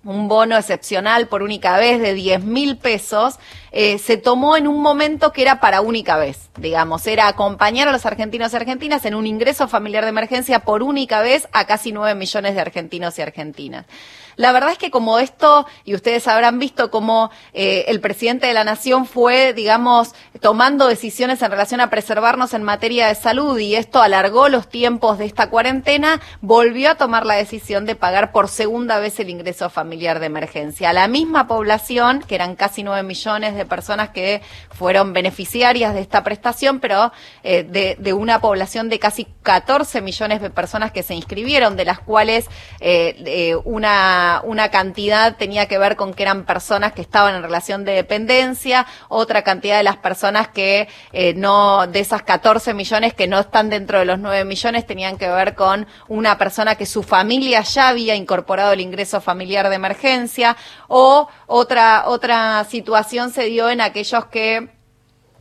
un 0.04 0.28
bono 0.28 0.58
excepcional 0.58 1.28
por 1.28 1.44
única 1.44 1.78
vez 1.78 2.00
de 2.02 2.14
10 2.14 2.44
mil 2.44 2.78
pesos, 2.78 3.38
eh, 3.72 3.98
se 3.98 4.18
tomó 4.18 4.56
en 4.56 4.68
un 4.68 4.82
momento 4.82 5.34
que 5.34 5.42
era 5.42 5.60
para 5.60 5.82
única 5.82 6.18
vez, 6.18 6.50
digamos, 6.58 7.06
era 7.06 7.28
acompañar 7.28 7.88
a 7.88 7.92
los 7.92 8.06
argentinos 8.06 8.54
y 8.54 8.56
argentinas 8.56 9.06
en 9.06 9.14
un 9.14 9.28
ingreso 9.28 9.68
familiar 9.68 10.06
de 10.06 10.10
emergencia 10.10 10.60
por 10.60 10.84
única 10.84 11.22
vez 11.22 11.50
a 11.52 11.66
casi 11.66 11.92
9 11.92 12.16
millones 12.16 12.56
de 12.56 12.62
argentinos 12.62 13.20
y 13.20 13.22
argentinas. 13.22 13.86
La 14.40 14.54
verdad 14.54 14.72
es 14.72 14.78
que 14.78 14.90
como 14.90 15.20
esto, 15.20 15.68
y 15.84 15.96
ustedes 15.96 16.26
habrán 16.30 16.60
visto 16.60 16.90
cómo 16.90 17.30
eh, 17.52 17.84
el 17.90 18.00
presidente 18.00 18.48
de 18.48 18.54
la 18.54 18.64
Nación 18.64 19.06
fue, 19.06 19.52
digamos, 19.52 20.16
tomando 20.40 20.88
decisiones 20.88 21.42
en 21.42 21.52
relación 21.52 21.82
a 21.82 21.90
preservarnos 21.90 22.54
en 22.54 22.64
materia 22.64 23.08
de 23.08 23.16
salud 23.16 23.60
y 23.60 23.76
esto 23.76 24.02
alargó 24.02 24.48
los 24.48 24.70
tiempos 24.70 25.18
de 25.18 25.26
esta 25.26 25.50
cuarentena, 25.50 26.22
volvió 26.40 26.92
a 26.92 26.96
tomar 26.96 27.26
la 27.26 27.34
decisión 27.34 27.86
de 27.86 27.98
pagar 27.98 28.32
por 28.32 28.48
segunda 28.48 28.98
vez 29.00 29.20
el 29.20 29.30
ingreso 29.30 29.70
familiar 29.70 30.22
de 30.22 30.28
emergencia. 30.28 30.94
La 30.94 31.10
misma 31.10 31.46
población, 31.46 32.24
que 32.26 32.36
eran 32.36 32.56
casi 32.56 32.82
9 32.82 33.04
millones 33.04 33.56
de 33.56 33.66
personas 33.66 34.12
que 34.12 34.42
fueron 34.70 35.12
beneficiarias 35.12 35.94
de 35.94 36.00
esta 36.00 36.24
prestación, 36.24 36.80
pero 36.80 37.12
eh, 37.44 37.64
de, 37.64 37.98
de, 38.00 38.14
una 38.14 38.40
población 38.40 38.88
de 38.88 39.00
casi 39.00 39.28
14 39.44 40.00
millones 40.00 40.42
de 40.42 40.50
personas 40.50 40.94
que 40.94 41.04
se 41.04 41.14
inscribieron, 41.14 41.76
de 41.76 41.84
las 41.84 42.00
cuales 42.00 42.46
eh, 42.80 43.58
una 43.66 44.29
una, 44.44 44.70
cantidad 44.70 45.36
tenía 45.38 45.68
que 45.68 45.78
ver 45.78 45.96
con 45.96 46.14
que 46.14 46.24
eran 46.24 46.46
personas 46.46 46.94
que 46.94 47.02
estaban 47.02 47.36
en 47.36 47.44
relación 47.44 47.86
de 47.86 47.94
dependencia, 47.94 48.86
otra 49.08 49.44
cantidad 49.44 49.78
de 49.78 49.84
las 49.84 49.98
personas 49.98 50.50
que 50.50 50.88
eh, 51.12 51.34
no, 51.36 51.88
de 51.88 52.00
esas 52.00 52.24
14 52.24 52.74
millones 52.74 53.14
que 53.14 53.28
no 53.28 53.40
están 53.40 53.70
dentro 53.70 54.00
de 54.00 54.06
los 54.06 54.20
9 54.20 54.46
millones, 54.46 54.86
tenían 54.86 55.18
que 55.18 55.28
ver 55.28 55.56
con 55.56 55.88
una 56.08 56.38
persona 56.38 56.76
que 56.76 56.86
su 56.86 57.04
familia 57.04 57.62
ya 57.62 57.90
había 57.90 58.16
incorporado 58.16 58.74
el 58.74 58.82
ingreso 58.82 59.22
familiar 59.22 59.70
de 59.70 59.76
emergencia, 59.76 60.56
o 60.88 61.28
otra, 61.48 62.04
otra 62.08 62.64
situación 62.66 63.32
se 63.32 63.46
dio 63.46 63.70
en 63.70 63.82
aquellos 63.82 64.26
que 64.26 64.79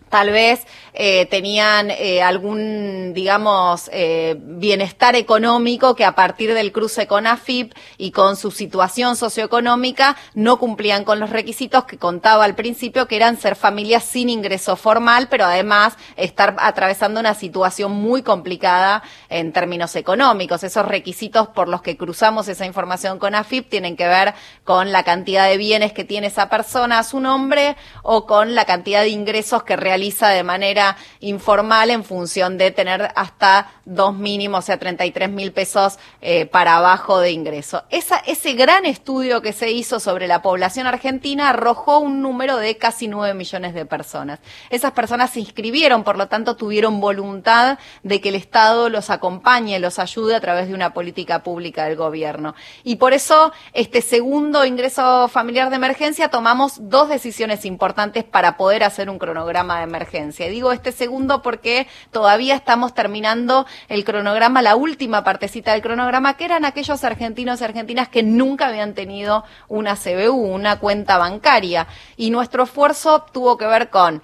tal 0.09 0.31
vez 0.31 0.66
eh, 1.01 1.27
tenían 1.27 1.90
eh, 1.90 2.23
algún, 2.23 3.12
digamos, 3.14 3.88
eh, 3.92 4.37
bienestar 4.37 5.14
económico 5.14 5.94
que 5.94 6.05
a 6.05 6.16
partir 6.16 6.55
del 6.55 6.73
cruce 6.73 7.07
con 7.07 7.27
AFIP 7.27 7.73
y 7.99 8.11
con 8.11 8.37
su 8.37 8.51
situación 8.51 9.14
socioeconómica 9.14 10.16
no 10.35 10.59
cumplían 10.59 11.05
con 11.05 11.21
los 11.21 11.31
requisitos 11.31 11.85
que 11.85 11.99
contaba 11.99 12.44
al 12.44 12.57
principio, 12.57 13.07
que 13.07 13.14
eran 13.14 13.37
ser 13.37 13.55
familias 13.55 14.03
sin 14.03 14.29
ingreso 14.29 14.75
formal, 14.75 15.29
pero 15.29 15.44
además 15.44 15.97
estar 16.16 16.57
atravesando 16.59 17.21
una 17.21 17.35
situación 17.35 17.92
muy 17.92 18.23
complicada 18.23 19.03
en 19.29 19.53
términos 19.53 19.94
económicos. 19.94 20.64
Esos 20.64 20.87
requisitos 20.87 21.47
por 21.47 21.68
los 21.68 21.83
que 21.83 21.97
cruzamos 21.97 22.49
esa 22.49 22.66
información 22.66 23.21
con 23.21 23.37
AFIP 23.37 23.68
tienen 23.68 23.97
que 23.97 24.09
ver 24.09 24.35
con 24.64 24.90
la 24.90 25.05
cantidad 25.05 25.47
de 25.47 25.59
bienes 25.59 25.92
que 25.92 26.05
tiene 26.05 26.27
esa 26.27 26.49
persona 26.49 26.99
a 26.99 27.05
su 27.05 27.21
nombre 27.21 27.77
o 28.03 28.27
con 28.27 28.55
la 28.57 28.64
cantidad 28.64 29.03
de 29.03 29.11
ingresos 29.11 29.62
que 29.62 29.77
realiza 29.77 29.98
realiza 29.99 30.29
de 30.29 30.45
manera 30.45 30.97
informal 31.19 31.91
en 31.91 32.05
función 32.05 32.57
de 32.57 32.71
tener 32.71 33.11
hasta 33.17 33.73
dos 33.85 34.15
mínimos, 34.15 34.61
o 34.61 34.63
sea, 34.63 34.79
33 34.79 35.29
mil 35.29 35.51
pesos 35.51 35.99
eh, 36.21 36.47
para 36.47 36.77
abajo 36.77 37.19
de 37.19 37.33
ingreso. 37.33 37.83
Esa, 37.91 38.19
ese 38.19 38.53
gran 38.53 38.87
estudio 38.87 39.43
que 39.43 39.53
se 39.53 39.73
hizo 39.73 39.99
sobre 39.99 40.29
la 40.29 40.41
población 40.41 40.87
argentina 40.87 41.49
arrojó 41.49 41.99
un 41.99 42.23
número 42.23 42.59
de 42.59 42.77
casi 42.77 43.09
9 43.09 43.35
millones 43.35 43.75
de 43.75 43.87
personas. 43.87 44.39
Esas 44.71 44.93
personas 44.93 45.31
se 45.31 45.41
inscribieron, 45.41 46.05
por 46.05 46.17
lo 46.17 46.29
tanto, 46.29 46.55
tuvieron 46.55 47.01
voluntad 47.01 47.79
de 48.05 48.21
que 48.21 48.29
el 48.29 48.37
Estado 48.37 48.91
los 48.91 49.11
acompañe, 49.11 49.81
los 49.81 49.99
ayude 49.99 50.37
a 50.37 50.41
través 50.41 50.69
de 50.69 50.75
una 50.75 50.95
política 50.95 51.43
pública 51.43 51.87
del 51.87 51.97
gobierno. 51.97 52.55
Y 52.85 52.97
por 52.97 53.15
eso, 53.15 53.53
este 53.73 54.01
segundo 54.01 54.65
ingreso 54.65 55.27
familiar 55.27 55.71
de 55.71 55.77
emergencia, 55.77 56.29
tomamos 56.29 56.89
dos 56.89 57.09
decisiones 57.09 57.65
importantes 57.65 58.23
para 58.23 58.57
poder 58.57 58.85
hacer 58.85 59.11
un 59.11 59.19
cronograma 59.19 59.81
de 59.81 59.88
emergencia. 59.88 60.46
Y 60.46 60.51
digo 60.51 60.72
este 60.72 60.92
segundo 60.92 61.42
porque 61.42 61.88
todavía 62.12 62.55
estamos 62.55 62.94
terminando 62.94 63.66
el 63.88 64.05
cronograma, 64.05 64.62
la 64.62 64.77
última 64.77 65.24
partecita 65.24 65.72
del 65.72 65.83
cronograma, 65.83 66.37
que 66.37 66.44
eran 66.44 66.64
aquellos 66.64 67.03
argentinos 67.05 67.61
y 67.61 67.64
argentinas 67.64 68.09
que 68.09 68.22
nunca 68.22 68.68
habían 68.68 68.94
tenido 68.94 69.44
una 69.68 69.96
CBU, 69.96 70.37
una 70.37 70.79
cuenta 70.79 71.18
bancaria. 71.18 71.87
Y 72.16 72.31
nuestro 72.31 72.64
esfuerzo 72.64 73.27
tuvo 73.33 73.59
que 73.59 73.66
ver 73.66 73.90
con 73.90 74.22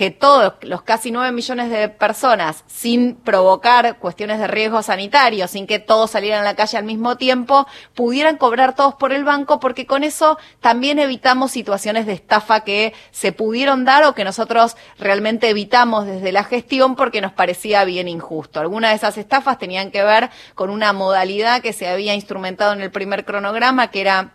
que 0.00 0.10
todos 0.10 0.54
los 0.62 0.80
casi 0.80 1.10
9 1.10 1.30
millones 1.30 1.68
de 1.68 1.90
personas, 1.90 2.64
sin 2.66 3.16
provocar 3.16 3.98
cuestiones 3.98 4.38
de 4.38 4.46
riesgo 4.46 4.82
sanitario, 4.82 5.46
sin 5.46 5.66
que 5.66 5.78
todos 5.78 6.12
salieran 6.12 6.40
a 6.40 6.44
la 6.44 6.56
calle 6.56 6.78
al 6.78 6.84
mismo 6.84 7.18
tiempo, 7.18 7.66
pudieran 7.92 8.38
cobrar 8.38 8.74
todos 8.74 8.94
por 8.94 9.12
el 9.12 9.24
banco, 9.24 9.60
porque 9.60 9.84
con 9.84 10.02
eso 10.02 10.38
también 10.60 10.98
evitamos 10.98 11.50
situaciones 11.50 12.06
de 12.06 12.14
estafa 12.14 12.60
que 12.60 12.94
se 13.10 13.32
pudieron 13.32 13.84
dar 13.84 14.04
o 14.04 14.14
que 14.14 14.24
nosotros 14.24 14.74
realmente 14.98 15.50
evitamos 15.50 16.06
desde 16.06 16.32
la 16.32 16.44
gestión 16.44 16.96
porque 16.96 17.20
nos 17.20 17.32
parecía 17.32 17.84
bien 17.84 18.08
injusto. 18.08 18.58
Algunas 18.58 18.92
de 18.92 18.96
esas 18.96 19.18
estafas 19.18 19.58
tenían 19.58 19.90
que 19.90 20.02
ver 20.02 20.30
con 20.54 20.70
una 20.70 20.94
modalidad 20.94 21.60
que 21.60 21.74
se 21.74 21.86
había 21.86 22.14
instrumentado 22.14 22.72
en 22.72 22.80
el 22.80 22.90
primer 22.90 23.26
cronograma, 23.26 23.90
que 23.90 24.00
era 24.00 24.32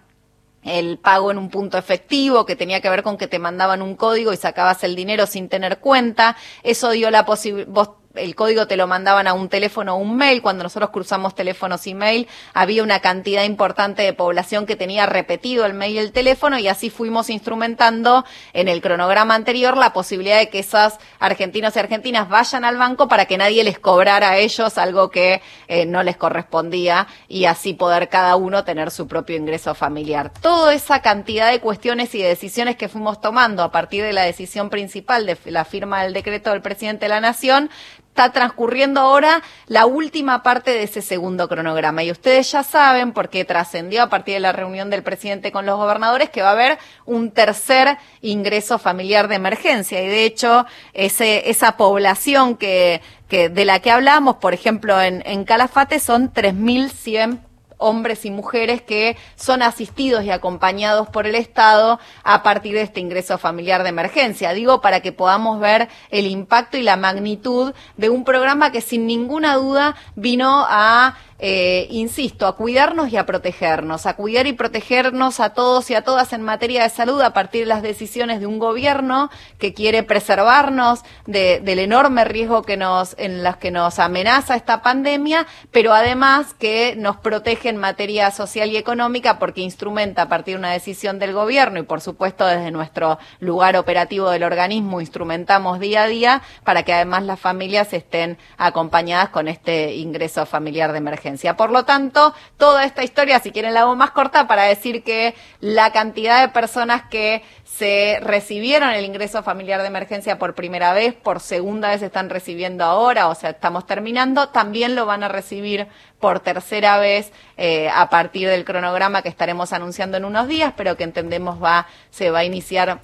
el 0.66 0.98
pago 0.98 1.32
en 1.32 1.38
un 1.38 1.50
punto 1.50 1.78
efectivo, 1.78 2.46
que 2.46 2.56
tenía 2.56 2.82
que 2.82 2.90
ver 2.90 3.04
con 3.04 3.18
que 3.18 3.28
te 3.28 3.40
mandaban 3.40 3.82
un 3.82 3.96
código 3.96 4.34
y 4.34 4.38
sacabas 4.38 4.84
el 4.84 4.96
dinero 4.96 5.28
sin 5.28 5.48
tener 5.48 5.80
cuenta. 5.80 6.36
Eso 6.64 6.90
dio 6.92 7.12
la 7.12 7.26
posibilidad, 7.26 7.72
el 8.16 8.36
código 8.36 8.68
te 8.68 8.78
lo 8.78 8.88
mandaban 8.88 9.28
a 9.28 9.34
un 9.34 9.50
teléfono 9.50 9.96
o 9.96 9.98
un 9.98 10.18
mail. 10.18 10.42
Cuando 10.42 10.64
nosotros 10.64 10.90
cruzamos 10.90 11.36
teléfonos 11.36 11.88
y 11.88 11.94
mail, 11.94 12.28
había 12.54 12.84
una 12.84 13.00
cantidad 13.00 13.44
importante 13.44 14.04
de 14.04 14.14
población 14.14 14.66
que 14.66 14.76
tenía 14.76 15.06
repetido 15.06 15.66
el 15.66 15.74
mail 15.74 15.96
y 15.96 16.00
el 16.00 16.12
teléfono 16.12 16.58
y 16.60 16.68
así 16.68 16.90
fuimos 16.90 17.30
instrumentando 17.30 18.26
en 18.54 18.68
el 18.68 18.82
cronograma 18.82 19.36
anterior 19.36 19.78
la 19.78 19.94
posibilidad 19.94 20.40
de 20.40 20.50
que 20.50 20.60
esos 20.60 20.94
argentinos 21.20 21.76
y 21.76 21.80
argentinas 21.80 22.30
vayan 22.30 22.66
al 22.66 22.78
banco 22.78 23.08
para 23.08 23.26
que 23.26 23.38
nadie 23.38 23.64
les 23.64 23.80
cobrara 23.80 24.32
a 24.32 24.38
ellos 24.38 24.78
algo 24.78 25.10
que 25.10 25.42
eh, 25.68 25.86
no 25.86 26.04
les 26.04 26.18
correspondía 26.18 27.08
y 27.28 27.46
así 27.46 27.74
poder 27.74 28.10
cada 28.10 28.36
uno 28.36 28.64
tener 28.64 28.92
su 28.92 29.08
propio 29.08 29.38
ingreso 29.38 29.76
familiar. 29.76 30.32
Toda 30.42 30.74
esa 30.74 31.02
cantidad 31.02 31.52
de 31.52 31.60
cuestiones 31.60 32.14
y 32.16 32.22
de 32.22 32.30
decisiones 32.30 32.76
que 32.76 32.90
fuimos 32.90 33.22
tomando 33.22 33.64
a 33.64 33.72
partir 33.72 34.04
de 34.04 34.14
la 34.14 34.24
decisión 34.24 34.70
principal 34.70 35.26
de 35.26 35.38
la 35.46 35.66
firma 35.66 36.04
del 36.04 36.14
decreto 36.14 36.52
del 36.52 36.62
presidente 36.62 37.06
de 37.06 37.10
la 37.10 37.22
Nación 37.22 37.70
está 38.16 38.32
transcurriendo 38.32 39.02
ahora 39.02 39.44
la 39.68 39.86
última 39.86 40.42
parte 40.42 40.72
de 40.72 40.84
ese 40.84 41.02
segundo 41.02 41.50
cronograma. 41.50 42.02
Y 42.02 42.12
ustedes 42.12 42.50
ya 42.50 42.64
saben, 42.64 43.12
porque 43.12 43.44
trascendió 43.44 44.04
a 44.04 44.10
partir 44.10 44.36
de 44.36 44.40
la 44.40 44.54
reunión 44.54 44.90
del 44.90 45.04
presidente 45.04 45.52
con 45.52 45.66
los 45.66 45.76
gobernadores, 45.76 46.30
que 46.30 46.42
va 46.42 46.48
a 46.48 46.54
haber 46.54 46.78
un 47.06 47.32
tercer 47.32 47.98
ingreso 48.22 48.80
familiar 48.80 49.28
de 49.28 49.36
emergencia. 49.36 50.02
Y 50.02 50.08
de 50.08 50.24
hecho, 50.24 50.66
ese, 50.94 51.50
esa 51.50 51.76
población 51.76 52.56
que, 52.56 53.02
que, 53.28 53.50
de 53.50 53.66
la 53.66 53.82
que 53.82 53.92
hablamos, 53.92 54.38
por 54.38 54.54
ejemplo, 54.54 55.02
en, 55.02 55.22
en 55.26 55.44
Calafate, 55.44 56.00
son 56.00 56.32
3.100 56.32 57.40
hombres 57.78 58.26
y 58.26 58.32
mujeres 58.32 58.82
que 58.82 59.18
son 59.36 59.62
asistidos 59.62 60.24
y 60.24 60.32
acompañados 60.32 61.08
por 61.10 61.28
el 61.28 61.36
Estado 61.36 62.00
a 62.24 62.44
partir 62.44 62.76
de 62.76 62.82
este 62.82 63.00
ingreso 63.00 63.38
familiar 63.38 63.84
de 63.84 63.90
emergencia. 63.90 64.54
Digo, 64.54 64.82
para 64.82 65.02
que 65.02 65.12
podamos 65.12 65.60
ver 65.60 65.90
el 66.10 66.28
impacto 66.28 66.78
y 66.78 66.84
la 66.84 66.98
magnitud 66.98 67.74
de 67.98 68.10
un 68.10 68.24
programa 68.24 68.72
que 68.72 68.82
sin 68.82 69.08
ninguna 69.08 69.56
duda 69.56 69.96
vino 70.16 70.66
a 70.68 71.18
eh, 71.38 71.88
insisto, 71.90 72.48
a 72.48 72.56
cuidarnos 72.56 73.12
y 73.12 73.18
a 73.18 73.26
protegernos, 73.26 74.06
a 74.06 74.16
cuidar 74.16 74.48
y 74.48 74.54
protegernos 74.54 75.42
a 75.42 75.50
todos 75.50 75.90
y 75.92 75.96
a 75.96 76.02
todas 76.02 76.32
en 76.32 76.42
materia 76.42 76.84
de 76.84 76.90
salud 76.90 77.22
a 77.22 77.34
partir 77.34 77.64
de 77.64 77.68
las 77.68 77.82
decisiones 77.82 78.40
de 78.40 78.46
un 78.46 78.58
gobierno 78.58 79.30
que 79.60 79.74
quiere 79.74 80.04
preservarnos 80.04 81.02
del 81.26 81.80
enorme 81.80 82.24
riesgo 82.24 82.62
que 82.62 82.78
nos, 82.78 83.16
en 83.18 83.44
las 83.44 83.58
que 83.58 83.70
nos 83.70 84.00
amenaza 84.00 84.56
esta 84.56 84.82
pandemia, 84.82 85.46
pero 85.72 85.94
además 85.94 86.54
que 86.54 86.96
nos 86.98 87.18
protege 87.18 87.68
en 87.68 87.78
materia 87.78 88.32
social 88.32 88.70
y 88.70 88.78
económica 88.78 89.38
porque 89.38 89.60
instrumenta 89.60 90.22
a 90.24 90.30
partir 90.30 90.54
de 90.54 90.60
una 90.60 90.72
decisión 90.72 91.20
del 91.20 91.34
gobierno 91.34 91.80
y 91.80 91.84
por 91.84 92.00
supuesto 92.00 92.46
desde 92.46 92.72
nuestro 92.72 93.20
lugar 93.42 93.76
operativo 93.76 94.30
del 94.30 94.44
organismo 94.44 95.02
instrumentamos 95.02 95.82
día 95.82 96.04
a 96.04 96.08
día 96.08 96.42
para 96.64 96.84
que 96.84 96.94
además 96.94 97.24
las 97.24 97.42
familias 97.42 97.92
estén 97.92 98.38
acompañadas 98.58 99.30
con 99.30 99.50
este 99.50 99.96
ingreso 99.96 100.46
familiar 100.46 100.94
de 100.94 101.00
emergencia. 101.00 101.25
Por 101.58 101.72
lo 101.72 101.86
tanto, 101.86 102.34
toda 102.58 102.84
esta 102.84 103.04
historia, 103.04 103.40
si 103.40 103.52
quieren 103.52 103.74
la 103.74 103.82
hago 103.82 103.96
más 103.96 104.12
corta, 104.12 104.48
para 104.48 104.64
decir 104.64 105.04
que 105.04 105.34
la 105.60 105.92
cantidad 105.92 106.42
de 106.42 106.50
personas 106.50 107.04
que 107.10 107.44
se 107.64 108.20
recibieron 108.22 108.92
el 108.92 109.06
ingreso 109.06 109.42
familiar 109.42 109.82
de 109.82 109.88
emergencia 109.88 110.38
por 110.38 110.54
primera 110.54 110.94
vez, 110.94 111.16
por 111.16 111.40
segunda 111.40 111.90
vez 111.90 112.04
están 112.04 112.30
recibiendo 112.30 112.84
ahora, 112.84 113.28
o 113.28 113.36
sea, 113.36 113.50
estamos 113.50 113.88
terminando, 113.88 114.50
también 114.50 114.96
lo 114.96 115.06
van 115.06 115.24
a 115.24 115.28
recibir 115.28 115.88
por 116.20 116.42
tercera 116.42 117.00
vez 117.00 117.32
eh, 117.58 117.90
a 117.90 118.10
partir 118.10 118.48
del 118.48 118.64
cronograma 118.64 119.24
que 119.24 119.30
estaremos 119.30 119.74
anunciando 119.74 120.18
en 120.18 120.26
unos 120.26 120.48
días, 120.48 120.74
pero 120.78 120.96
que 120.96 121.04
entendemos 121.04 121.62
va, 121.62 121.88
se 122.12 122.30
va 122.30 122.40
a 122.40 122.46
iniciar 122.46 123.00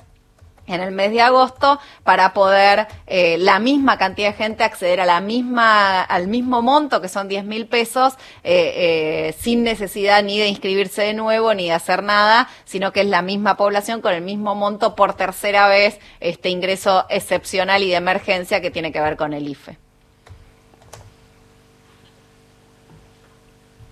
en 0.71 0.81
el 0.81 0.91
mes 0.91 1.11
de 1.11 1.21
agosto 1.21 1.79
para 2.03 2.33
poder 2.33 2.87
eh, 3.07 3.37
la 3.37 3.59
misma 3.59 3.97
cantidad 3.97 4.29
de 4.29 4.33
gente 4.33 4.63
acceder 4.63 4.99
a 4.99 5.05
la 5.05 5.21
misma 5.21 6.01
al 6.01 6.27
mismo 6.27 6.61
monto 6.61 7.01
que 7.01 7.09
son 7.09 7.27
10 7.27 7.45
mil 7.45 7.67
pesos 7.67 8.13
eh, 8.43 8.73
eh, 8.75 9.35
sin 9.37 9.63
necesidad 9.63 10.23
ni 10.23 10.39
de 10.39 10.47
inscribirse 10.47 11.03
de 11.03 11.13
nuevo 11.13 11.53
ni 11.53 11.65
de 11.65 11.73
hacer 11.73 12.03
nada 12.03 12.47
sino 12.65 12.91
que 12.91 13.01
es 13.01 13.07
la 13.07 13.21
misma 13.21 13.57
población 13.57 14.01
con 14.01 14.13
el 14.13 14.21
mismo 14.21 14.55
monto 14.55 14.95
por 14.95 15.13
tercera 15.13 15.67
vez 15.67 15.99
este 16.19 16.49
ingreso 16.49 17.05
excepcional 17.09 17.83
y 17.83 17.89
de 17.89 17.95
emergencia 17.95 18.61
que 18.61 18.71
tiene 18.71 18.91
que 18.91 19.01
ver 19.01 19.17
con 19.17 19.33
el 19.33 19.47
IFE. 19.47 19.77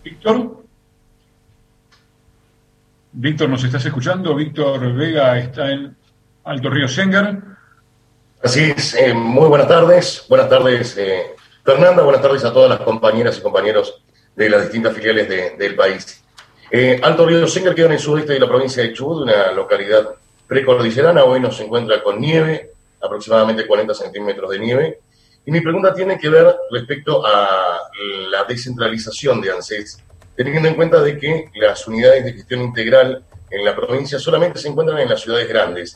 Víctor. 0.03 0.63
Víctor, 3.11 3.49
¿nos 3.49 3.63
estás 3.63 3.85
escuchando? 3.85 4.35
Víctor 4.35 4.93
Vega 4.93 5.37
está 5.37 5.71
en 5.71 5.95
Alto 6.43 6.69
Río 6.69 6.87
Senger. 6.87 7.37
Así 8.41 8.73
es, 8.75 8.95
eh, 8.95 9.13
muy 9.13 9.47
buenas 9.49 9.67
tardes. 9.67 10.25
Buenas 10.29 10.49
tardes, 10.49 10.95
eh, 10.97 11.35
Fernanda. 11.63 12.03
Buenas 12.03 12.21
tardes 12.21 12.45
a 12.45 12.53
todas 12.53 12.69
las 12.69 12.79
compañeras 12.79 13.37
y 13.37 13.41
compañeros 13.41 14.01
de 14.35 14.49
las 14.49 14.63
distintas 14.63 14.93
filiales 14.93 15.57
del 15.57 15.75
país. 15.75 16.23
Eh, 16.71 16.99
Alto 17.03 17.25
Río 17.25 17.45
Senger 17.47 17.75
queda 17.75 17.87
en 17.87 17.93
el 17.93 17.99
sudeste 17.99 18.33
de 18.33 18.39
la 18.39 18.47
provincia 18.47 18.81
de 18.81 18.93
Chubut, 18.93 19.23
una 19.23 19.51
localidad 19.51 20.15
precordillerana. 20.47 21.23
Hoy 21.23 21.41
nos 21.41 21.59
encuentra 21.59 22.01
con 22.01 22.21
nieve, 22.21 22.71
aproximadamente 23.01 23.67
40 23.67 23.93
centímetros 23.93 24.49
de 24.51 24.59
nieve. 24.59 24.99
Y 25.45 25.51
mi 25.51 25.61
pregunta 25.61 25.93
tiene 25.93 26.17
que 26.17 26.29
ver 26.29 26.55
respecto 26.71 27.25
a 27.25 27.79
la 28.29 28.43
descentralización 28.45 29.41
de 29.41 29.51
ANSES, 29.51 30.03
teniendo 30.35 30.69
en 30.69 30.75
cuenta 30.75 31.01
de 31.01 31.17
que 31.17 31.49
las 31.55 31.85
unidades 31.87 32.23
de 32.23 32.33
gestión 32.33 32.61
integral 32.61 33.25
en 33.51 33.65
la 33.65 33.75
provincia 33.75 34.19
solamente 34.19 34.59
se 34.59 34.69
encuentran 34.69 34.99
en 34.99 35.09
las 35.09 35.21
ciudades 35.21 35.47
grandes, 35.47 35.95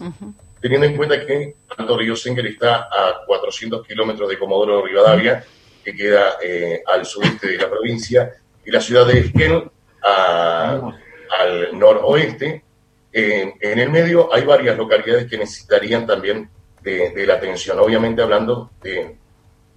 teniendo 0.62 0.88
en 0.88 0.98
cuenta 0.98 1.26
que 1.26 1.56
Alto 1.78 1.98
Río 1.98 2.16
Senger 2.16 2.46
está 2.48 2.88
a 2.90 3.24
400 3.26 3.86
kilómetros 3.86 4.30
de 4.30 4.38
Comodoro 4.38 4.84
Rivadavia, 4.86 5.44
que 5.84 5.94
queda 5.94 6.38
eh, 6.42 6.82
al 6.86 7.06
sudeste 7.06 7.48
de 7.48 7.58
la 7.58 7.70
provincia, 7.70 8.32
y 8.66 8.72
la 8.72 8.80
ciudad 8.80 9.06
de 9.06 9.20
Esquel 9.20 9.70
al 10.02 11.78
noroeste. 11.78 12.64
en 13.12 13.80
el 13.80 13.90
medio 13.90 14.34
hay 14.34 14.44
varias 14.44 14.78
localidades 14.78 15.28
que 15.30 15.38
necesitarían 15.38 16.06
también 16.06 16.50
de, 16.84 17.26
la 17.26 17.36
atención, 17.36 17.80
obviamente 17.80 18.22
hablando 18.22 18.72
de 18.82 19.18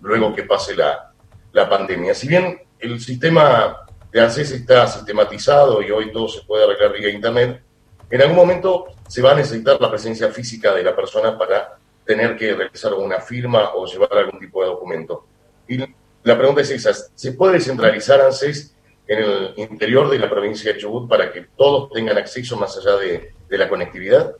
luego 0.01 0.35
que 0.35 0.43
pase 0.43 0.75
la, 0.75 1.13
la 1.53 1.69
pandemia. 1.69 2.15
Si 2.15 2.29
bien 2.29 2.61
el 2.79 3.01
sistema 3.01 3.77
de 4.13 4.21
ANSES 4.21 4.53
está 4.53 4.87
sistematizado 4.87 5.83
y 5.83 5.91
hoy 5.91 6.13
todo 6.13 6.29
se 6.29 6.43
puede 6.43 6.65
arreglar 6.65 6.93
vía 6.93 7.11
Internet, 7.11 7.63
en 8.11 8.23
algún 8.23 8.37
momento 8.37 8.87
se 9.09 9.23
va 9.23 9.33
a 9.33 9.35
necesitar 9.35 9.81
la 9.81 9.91
presencia 9.91 10.31
física 10.31 10.75
de 10.75 10.83
la 10.83 10.95
persona 10.95 11.37
para 11.37 11.79
tener 12.05 12.37
que 12.37 12.55
realizar 12.55 12.95
una 12.95 13.21
firma 13.21 13.75
o 13.75 13.87
llevar 13.87 14.13
algún 14.13 14.39
tipo 14.39 14.63
de 14.63 14.69
documento. 14.69 15.27
Y 15.69 15.79
la 15.79 16.39
pregunta 16.39 16.61
es 16.61 16.71
esa, 16.71 16.93
¿se 16.93 17.33
puede 17.33 17.61
centralizar 17.61 18.21
ANSES 18.21 18.75
en 19.09 19.19
el 19.19 19.55
interior 19.57 20.09
de 20.09 20.19
la 20.19 20.31
provincia 20.31 20.73
de 20.73 20.79
Chubut 20.79 21.09
para 21.09 21.33
que 21.33 21.47
todos 21.57 21.91
tengan 21.93 22.17
acceso 22.19 22.57
más 22.57 22.77
allá 22.79 22.97
de, 22.97 23.33
de 23.49 23.59
la 23.59 23.69
conectividad? 23.69 24.35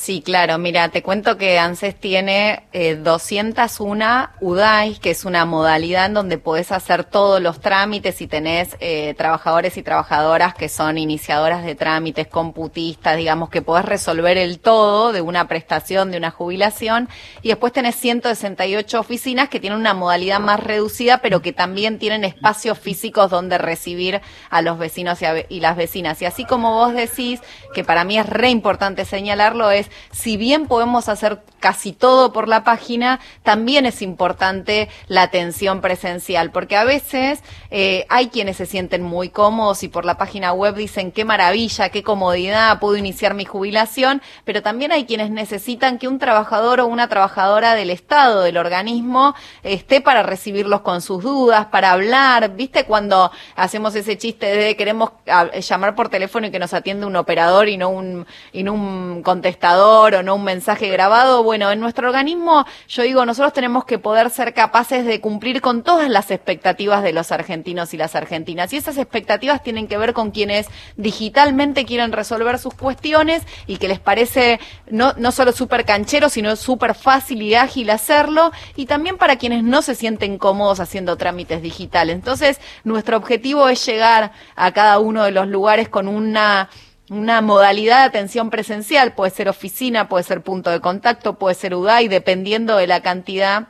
Sí, 0.00 0.22
claro. 0.22 0.58
Mira, 0.58 0.90
te 0.90 1.02
cuento 1.02 1.36
que 1.36 1.58
ANSES 1.58 1.96
tiene 1.96 2.62
eh, 2.72 2.94
201 2.94 4.30
UDAIs, 4.40 5.00
que 5.00 5.10
es 5.10 5.24
una 5.24 5.44
modalidad 5.44 6.06
en 6.06 6.14
donde 6.14 6.38
podés 6.38 6.70
hacer 6.70 7.02
todos 7.02 7.42
los 7.42 7.60
trámites 7.60 8.20
y 8.20 8.28
tenés 8.28 8.76
eh, 8.78 9.14
trabajadores 9.18 9.76
y 9.76 9.82
trabajadoras 9.82 10.54
que 10.54 10.68
son 10.68 10.98
iniciadoras 10.98 11.64
de 11.64 11.74
trámites, 11.74 12.28
computistas, 12.28 13.16
digamos, 13.16 13.50
que 13.50 13.60
podés 13.60 13.86
resolver 13.86 14.38
el 14.38 14.60
todo 14.60 15.12
de 15.12 15.20
una 15.20 15.48
prestación, 15.48 16.12
de 16.12 16.18
una 16.18 16.30
jubilación. 16.30 17.08
Y 17.42 17.48
después 17.48 17.72
tenés 17.72 17.96
168 17.96 19.00
oficinas 19.00 19.48
que 19.48 19.58
tienen 19.58 19.80
una 19.80 19.94
modalidad 19.94 20.38
más 20.38 20.60
reducida, 20.60 21.18
pero 21.18 21.42
que 21.42 21.52
también 21.52 21.98
tienen 21.98 22.22
espacios 22.22 22.78
físicos 22.78 23.30
donde 23.30 23.58
recibir 23.58 24.20
a 24.48 24.62
los 24.62 24.78
vecinos 24.78 25.18
y, 25.22 25.26
y 25.56 25.58
las 25.58 25.76
vecinas. 25.76 26.22
Y 26.22 26.24
así 26.24 26.44
como 26.44 26.74
vos 26.74 26.94
decís, 26.94 27.40
que 27.74 27.82
para 27.82 28.04
mí 28.04 28.16
es 28.16 28.26
re 28.26 28.48
importante 28.48 29.04
señalarlo, 29.04 29.72
es 29.72 29.87
si 30.12 30.36
bien 30.36 30.66
podemos 30.66 31.08
hacer 31.08 31.42
casi 31.60 31.92
todo 31.92 32.32
por 32.32 32.48
la 32.48 32.64
página, 32.64 33.20
también 33.42 33.86
es 33.86 34.02
importante 34.02 34.88
la 35.06 35.22
atención 35.22 35.80
presencial, 35.80 36.50
porque 36.50 36.76
a 36.76 36.84
veces 36.84 37.42
eh, 37.70 38.06
hay 38.08 38.28
quienes 38.28 38.56
se 38.56 38.66
sienten 38.66 39.02
muy 39.02 39.28
cómodos 39.28 39.82
y 39.82 39.88
por 39.88 40.04
la 40.04 40.18
página 40.18 40.52
web 40.52 40.74
dicen 40.74 41.12
qué 41.12 41.24
maravilla, 41.24 41.88
qué 41.90 42.02
comodidad, 42.02 42.78
puedo 42.80 42.96
iniciar 42.96 43.34
mi 43.34 43.44
jubilación, 43.44 44.22
pero 44.44 44.62
también 44.62 44.92
hay 44.92 45.04
quienes 45.04 45.30
necesitan 45.30 45.98
que 45.98 46.08
un 46.08 46.18
trabajador 46.18 46.80
o 46.80 46.86
una 46.86 47.08
trabajadora 47.08 47.74
del 47.74 47.90
Estado, 47.90 48.42
del 48.42 48.56
organismo, 48.56 49.34
esté 49.62 50.00
para 50.00 50.22
recibirlos 50.22 50.80
con 50.82 51.00
sus 51.00 51.22
dudas, 51.22 51.66
para 51.66 51.92
hablar. 51.92 52.54
¿Viste 52.54 52.84
cuando 52.84 53.30
hacemos 53.56 53.94
ese 53.94 54.16
chiste 54.18 54.46
de 54.46 54.76
queremos 54.76 55.10
ah, 55.28 55.50
llamar 55.58 55.94
por 55.94 56.08
teléfono 56.08 56.46
y 56.46 56.50
que 56.50 56.58
nos 56.58 56.74
atiende 56.74 57.06
un 57.06 57.16
operador 57.16 57.68
y 57.68 57.76
no 57.76 57.88
un, 57.88 58.26
y 58.52 58.62
no 58.62 58.72
un 58.74 59.22
contestador 59.22 60.14
o 60.14 60.22
no 60.22 60.34
un 60.36 60.44
mensaje 60.44 60.88
grabado? 60.88 61.42
Bueno, 61.48 61.72
en 61.72 61.80
nuestro 61.80 62.08
organismo, 62.08 62.66
yo 62.88 63.04
digo, 63.04 63.24
nosotros 63.24 63.54
tenemos 63.54 63.86
que 63.86 63.98
poder 63.98 64.28
ser 64.28 64.52
capaces 64.52 65.06
de 65.06 65.22
cumplir 65.22 65.62
con 65.62 65.82
todas 65.82 66.10
las 66.10 66.30
expectativas 66.30 67.02
de 67.02 67.14
los 67.14 67.32
argentinos 67.32 67.94
y 67.94 67.96
las 67.96 68.14
argentinas. 68.14 68.70
Y 68.74 68.76
esas 68.76 68.98
expectativas 68.98 69.62
tienen 69.62 69.88
que 69.88 69.96
ver 69.96 70.12
con 70.12 70.30
quienes 70.30 70.66
digitalmente 70.98 71.86
quieren 71.86 72.12
resolver 72.12 72.58
sus 72.58 72.74
cuestiones 72.74 73.44
y 73.66 73.78
que 73.78 73.88
les 73.88 73.98
parece 73.98 74.60
no, 74.90 75.14
no 75.16 75.32
solo 75.32 75.52
súper 75.52 75.86
canchero, 75.86 76.28
sino 76.28 76.54
súper 76.54 76.94
fácil 76.94 77.40
y 77.40 77.54
ágil 77.54 77.88
hacerlo. 77.88 78.52
Y 78.76 78.84
también 78.84 79.16
para 79.16 79.36
quienes 79.36 79.64
no 79.64 79.80
se 79.80 79.94
sienten 79.94 80.36
cómodos 80.36 80.80
haciendo 80.80 81.16
trámites 81.16 81.62
digitales. 81.62 82.14
Entonces, 82.14 82.60
nuestro 82.84 83.16
objetivo 83.16 83.70
es 83.70 83.86
llegar 83.86 84.32
a 84.54 84.72
cada 84.72 84.98
uno 84.98 85.24
de 85.24 85.30
los 85.30 85.48
lugares 85.48 85.88
con 85.88 86.08
una 86.08 86.68
una 87.10 87.40
modalidad 87.40 88.00
de 88.00 88.08
atención 88.08 88.50
presencial, 88.50 89.14
puede 89.14 89.30
ser 89.30 89.48
oficina, 89.48 90.08
puede 90.08 90.24
ser 90.24 90.42
punto 90.42 90.70
de 90.70 90.80
contacto, 90.80 91.38
puede 91.38 91.54
ser 91.54 91.74
UDAI, 91.74 92.08
dependiendo 92.08 92.76
de 92.76 92.86
la 92.86 93.00
cantidad 93.02 93.68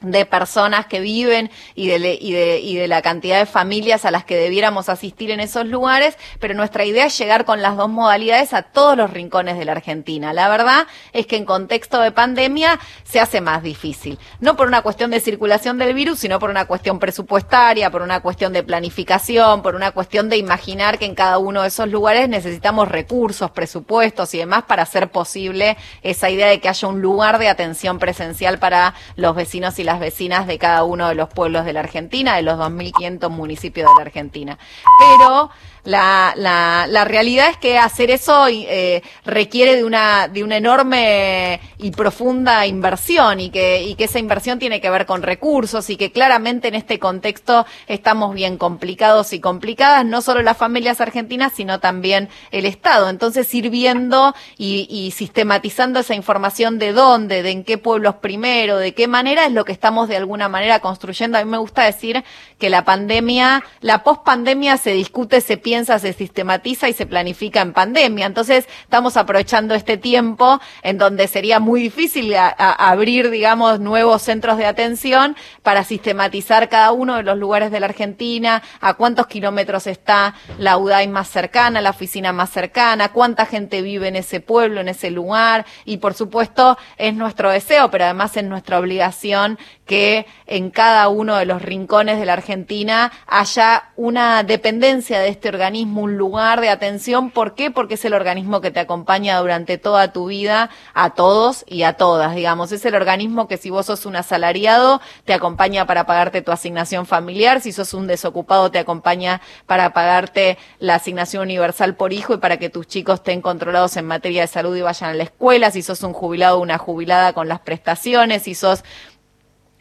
de 0.00 0.24
personas 0.24 0.86
que 0.86 1.00
viven 1.00 1.50
y 1.74 1.88
de, 1.88 2.18
y, 2.20 2.32
de, 2.32 2.60
y 2.60 2.76
de 2.76 2.88
la 2.88 3.02
cantidad 3.02 3.38
de 3.38 3.46
familias 3.46 4.04
a 4.04 4.10
las 4.10 4.24
que 4.24 4.36
debiéramos 4.36 4.88
asistir 4.88 5.30
en 5.30 5.40
esos 5.40 5.66
lugares, 5.66 6.16
pero 6.38 6.54
nuestra 6.54 6.84
idea 6.84 7.06
es 7.06 7.18
llegar 7.18 7.44
con 7.44 7.60
las 7.62 7.76
dos 7.76 7.90
modalidades 7.90 8.54
a 8.54 8.62
todos 8.62 8.96
los 8.96 9.10
rincones 9.10 9.58
de 9.58 9.64
la 9.64 9.72
Argentina. 9.72 10.32
La 10.32 10.48
verdad 10.48 10.86
es 11.12 11.26
que 11.26 11.36
en 11.36 11.44
contexto 11.44 12.00
de 12.00 12.12
pandemia 12.12 12.78
se 13.04 13.20
hace 13.20 13.40
más 13.40 13.62
difícil, 13.62 14.18
no 14.40 14.56
por 14.56 14.68
una 14.68 14.82
cuestión 14.82 15.10
de 15.10 15.20
circulación 15.20 15.78
del 15.78 15.94
virus, 15.94 16.20
sino 16.20 16.38
por 16.38 16.50
una 16.50 16.64
cuestión 16.64 16.98
presupuestaria, 16.98 17.90
por 17.90 18.02
una 18.02 18.20
cuestión 18.20 18.52
de 18.52 18.62
planificación, 18.62 19.62
por 19.62 19.74
una 19.74 19.90
cuestión 19.90 20.28
de 20.28 20.36
imaginar 20.36 20.98
que 20.98 21.04
en 21.04 21.14
cada 21.14 21.38
uno 21.38 21.62
de 21.62 21.68
esos 21.68 21.88
lugares 21.88 22.28
necesitamos 22.28 22.88
recursos, 22.88 23.50
presupuestos 23.50 24.32
y 24.34 24.38
demás 24.38 24.64
para 24.64 24.82
hacer 24.82 25.10
posible 25.10 25.76
esa 26.02 26.30
idea 26.30 26.46
de 26.46 26.60
que 26.60 26.68
haya 26.68 26.88
un 26.88 27.00
lugar 27.00 27.38
de 27.38 27.48
atención 27.48 27.98
presencial 27.98 28.58
para 28.58 28.94
los 29.16 29.34
vecinos 29.34 29.78
y 29.78 29.84
vecinas 29.98 30.46
de 30.46 30.58
cada 30.58 30.84
uno 30.84 31.08
de 31.08 31.14
los 31.14 31.28
pueblos 31.28 31.64
de 31.64 31.72
la 31.72 31.80
Argentina, 31.80 32.36
de 32.36 32.42
los 32.42 32.58
2.500 32.58 33.30
municipios 33.30 33.88
de 33.88 33.94
la 33.96 34.06
Argentina. 34.06 34.58
Pero 35.00 35.50
la, 35.84 36.34
la, 36.36 36.86
la 36.88 37.04
realidad 37.04 37.48
es 37.50 37.56
que 37.56 37.78
hacer 37.78 38.10
eso 38.10 38.46
eh, 38.48 39.02
requiere 39.24 39.76
de 39.76 39.84
una, 39.84 40.28
de 40.28 40.44
una 40.44 40.56
enorme 40.56 41.60
y 41.78 41.90
profunda 41.90 42.66
inversión 42.66 43.40
y 43.40 43.50
que, 43.50 43.82
y 43.82 43.94
que 43.94 44.04
esa 44.04 44.18
inversión 44.18 44.58
tiene 44.58 44.80
que 44.80 44.90
ver 44.90 45.06
con 45.06 45.22
recursos 45.22 45.90
y 45.90 45.96
que 45.96 46.12
claramente 46.12 46.68
en 46.68 46.74
este 46.74 46.98
contexto 46.98 47.66
estamos 47.86 48.34
bien 48.34 48.58
complicados 48.58 49.32
y 49.32 49.40
complicadas, 49.40 50.04
no 50.04 50.22
solo 50.22 50.42
las 50.42 50.56
familias 50.56 51.00
argentinas, 51.00 51.52
sino 51.54 51.80
también 51.80 52.28
el 52.50 52.66
Estado. 52.66 53.08
Entonces, 53.08 53.52
ir 53.54 53.70
viendo 53.70 54.34
y, 54.58 54.86
y 54.90 55.10
sistematizando 55.12 56.00
esa 56.00 56.14
información 56.14 56.78
de 56.78 56.92
dónde, 56.92 57.42
de 57.42 57.50
en 57.50 57.64
qué 57.64 57.78
pueblos 57.78 58.16
primero, 58.16 58.76
de 58.76 58.94
qué 58.94 59.08
manera 59.08 59.46
es 59.46 59.52
lo 59.52 59.64
que 59.64 59.72
estamos 59.72 60.08
de 60.08 60.16
alguna 60.16 60.48
manera 60.48 60.80
construyendo. 60.80 61.38
A 61.38 61.44
mí 61.44 61.50
me 61.50 61.58
gusta 61.58 61.84
decir 61.84 62.24
que 62.58 62.70
la 62.70 62.84
pandemia, 62.84 63.64
la 63.80 64.02
pospandemia 64.02 64.76
se 64.76 64.92
discute, 64.92 65.40
se 65.40 65.56
piensa, 65.56 65.69
se 65.70 66.12
sistematiza 66.12 66.88
y 66.88 66.92
se 66.92 67.06
planifica 67.06 67.60
en 67.60 67.72
pandemia. 67.72 68.26
Entonces, 68.26 68.68
estamos 68.82 69.16
aprovechando 69.16 69.74
este 69.74 69.96
tiempo 69.96 70.60
en 70.82 70.98
donde 70.98 71.28
sería 71.28 71.60
muy 71.60 71.80
difícil 71.80 72.34
abrir, 72.36 73.30
digamos, 73.30 73.78
nuevos 73.80 74.22
centros 74.22 74.58
de 74.58 74.66
atención 74.66 75.36
para 75.62 75.84
sistematizar 75.84 76.68
cada 76.68 76.92
uno 76.92 77.16
de 77.16 77.22
los 77.22 77.38
lugares 77.38 77.70
de 77.70 77.80
la 77.80 77.86
Argentina, 77.86 78.62
a 78.80 78.94
cuántos 78.94 79.28
kilómetros 79.28 79.86
está 79.86 80.34
la 80.58 80.76
UDAI 80.76 81.08
más 81.08 81.28
cercana, 81.28 81.80
la 81.80 81.90
oficina 81.90 82.32
más 82.32 82.50
cercana, 82.50 83.10
cuánta 83.10 83.46
gente 83.46 83.80
vive 83.80 84.08
en 84.08 84.16
ese 84.16 84.40
pueblo, 84.40 84.80
en 84.80 84.88
ese 84.88 85.10
lugar. 85.10 85.64
Y, 85.84 85.98
por 85.98 86.14
supuesto, 86.14 86.76
es 86.96 87.14
nuestro 87.14 87.50
deseo, 87.50 87.90
pero 87.90 88.04
además 88.04 88.36
es 88.36 88.44
nuestra 88.44 88.78
obligación 88.78 89.58
que 89.90 90.24
en 90.46 90.70
cada 90.70 91.08
uno 91.08 91.34
de 91.34 91.46
los 91.46 91.62
rincones 91.62 92.20
de 92.20 92.24
la 92.24 92.34
Argentina 92.34 93.10
haya 93.26 93.90
una 93.96 94.44
dependencia 94.44 95.18
de 95.18 95.30
este 95.30 95.48
organismo 95.48 96.02
un 96.02 96.16
lugar 96.16 96.60
de 96.60 96.68
atención. 96.68 97.32
¿Por 97.32 97.56
qué? 97.56 97.72
Porque 97.72 97.94
es 97.94 98.04
el 98.04 98.14
organismo 98.14 98.60
que 98.60 98.70
te 98.70 98.78
acompaña 98.78 99.36
durante 99.40 99.78
toda 99.78 100.12
tu 100.12 100.26
vida 100.26 100.70
a 100.94 101.10
todos 101.10 101.64
y 101.66 101.82
a 101.82 101.94
todas, 101.94 102.36
digamos. 102.36 102.70
Es 102.70 102.84
el 102.84 102.94
organismo 102.94 103.48
que 103.48 103.56
si 103.56 103.70
vos 103.70 103.86
sos 103.86 104.06
un 104.06 104.14
asalariado, 104.14 105.00
te 105.24 105.34
acompaña 105.34 105.88
para 105.88 106.06
pagarte 106.06 106.40
tu 106.40 106.52
asignación 106.52 107.04
familiar. 107.04 107.60
Si 107.60 107.72
sos 107.72 107.92
un 107.92 108.06
desocupado, 108.06 108.70
te 108.70 108.78
acompaña 108.78 109.40
para 109.66 109.92
pagarte 109.92 110.56
la 110.78 110.94
asignación 110.94 111.42
universal 111.42 111.96
por 111.96 112.12
hijo 112.12 112.34
y 112.34 112.38
para 112.38 112.58
que 112.58 112.70
tus 112.70 112.86
chicos 112.86 113.16
estén 113.16 113.42
controlados 113.42 113.96
en 113.96 114.06
materia 114.06 114.42
de 114.42 114.46
salud 114.46 114.76
y 114.76 114.82
vayan 114.82 115.10
a 115.10 115.14
la 115.14 115.24
escuela. 115.24 115.72
Si 115.72 115.82
sos 115.82 116.04
un 116.04 116.12
jubilado 116.12 116.58
o 116.58 116.62
una 116.62 116.78
jubilada 116.78 117.32
con 117.32 117.48
las 117.48 117.58
prestaciones. 117.58 118.44
Si 118.44 118.54
sos 118.54 118.84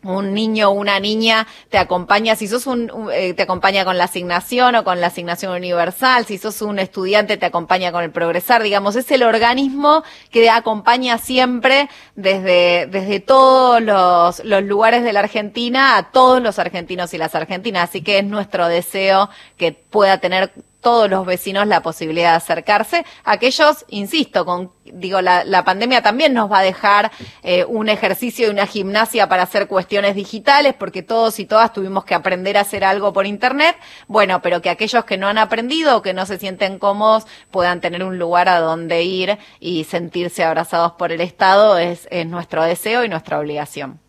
un 0.04 0.34
niño 0.34 0.70
o 0.70 0.72
una 0.72 1.00
niña 1.00 1.48
te 1.70 1.78
acompaña, 1.78 2.36
si 2.36 2.48
sos 2.48 2.68
un, 2.68 2.92
eh, 3.14 3.34
te 3.34 3.44
acompaña 3.44 3.86
con 3.86 3.98
la 3.98 4.06
asignación 4.06 4.76
o 4.76 4.84
con 4.84 5.02
la 5.02 5.08
asignación 5.08 5.54
universal, 5.54 6.26
si 6.26 6.38
sos 6.38 6.62
un 6.62 6.80
estudiante 6.80 7.38
te 7.38 7.46
acompaña 7.46 7.92
con 7.92 8.04
el 8.04 8.12
progresar, 8.12 8.64
digamos, 8.64 8.96
es 8.96 9.10
el 9.12 9.24
organismo 9.24 10.04
que 10.32 10.50
acompaña 10.50 11.18
siempre 11.18 11.90
desde, 12.16 12.88
desde 12.88 13.20
todos 13.20 13.82
los, 13.82 14.44
los 14.46 14.64
lugares 14.64 15.04
de 15.04 15.14
la 15.14 15.22
Argentina 15.22 15.98
a 15.98 16.12
todos 16.12 16.42
los 16.42 16.60
argentinos 16.60 17.14
y 17.14 17.18
las 17.18 17.36
argentinas, 17.36 17.90
así 17.90 18.02
que 18.02 18.20
es 18.20 18.26
nuestro 18.26 18.68
deseo 18.68 19.30
que 19.58 19.74
pueda 19.74 20.20
tener 20.20 20.52
todos 20.82 21.10
los 21.10 21.26
vecinos 21.26 21.68
la 21.68 21.82
posibilidad 21.82 22.32
de 22.32 22.38
acercarse. 22.38 23.06
Aquellos, 23.24 23.86
insisto, 23.89 24.46
con, 24.46 24.72
digo, 24.86 25.22
la, 25.22 25.44
la 25.44 25.63
pandemia 25.63 26.02
también 26.02 26.34
nos 26.34 26.52
va 26.52 26.60
a 26.60 26.63
dejar 26.63 27.12
eh, 27.44 27.65
un 27.65 27.89
ejercicio 27.89 28.48
y 28.48 28.50
una 28.50 28.65
gimnasia 28.65 29.28
para 29.28 29.44
hacer 29.44 29.68
cuestiones 29.68 30.15
digitales, 30.15 30.74
porque 30.78 31.04
todos 31.04 31.39
y 31.39 31.46
todas 31.46 31.74
tuvimos 31.74 32.06
que 32.06 32.15
aprender 32.15 32.58
a 32.58 32.62
hacer 32.62 32.84
algo 32.84 33.13
por 33.13 33.26
Internet. 33.26 33.76
Bueno, 34.08 34.42
pero 34.42 34.62
que 34.62 34.70
aquellos 34.70 35.06
que 35.06 35.18
no 35.18 35.28
han 35.28 35.38
aprendido 35.38 35.98
o 35.98 36.02
que 36.02 36.13
no 36.13 36.26
se 36.26 36.38
sienten 36.38 36.80
cómodos 36.80 37.26
puedan 37.52 37.82
tener 37.82 38.04
un 38.04 38.18
lugar 38.18 38.50
a 38.50 38.60
donde 38.60 39.04
ir 39.04 39.38
y 39.60 39.84
sentirse 39.84 40.44
abrazados 40.44 40.94
por 40.94 41.12
el 41.12 41.22
Estado 41.22 41.78
es, 41.78 42.08
es 42.12 42.26
nuestro 42.26 42.63
deseo 42.63 43.04
y 43.04 43.10
nuestra 43.10 43.39
obligación. 43.39 44.00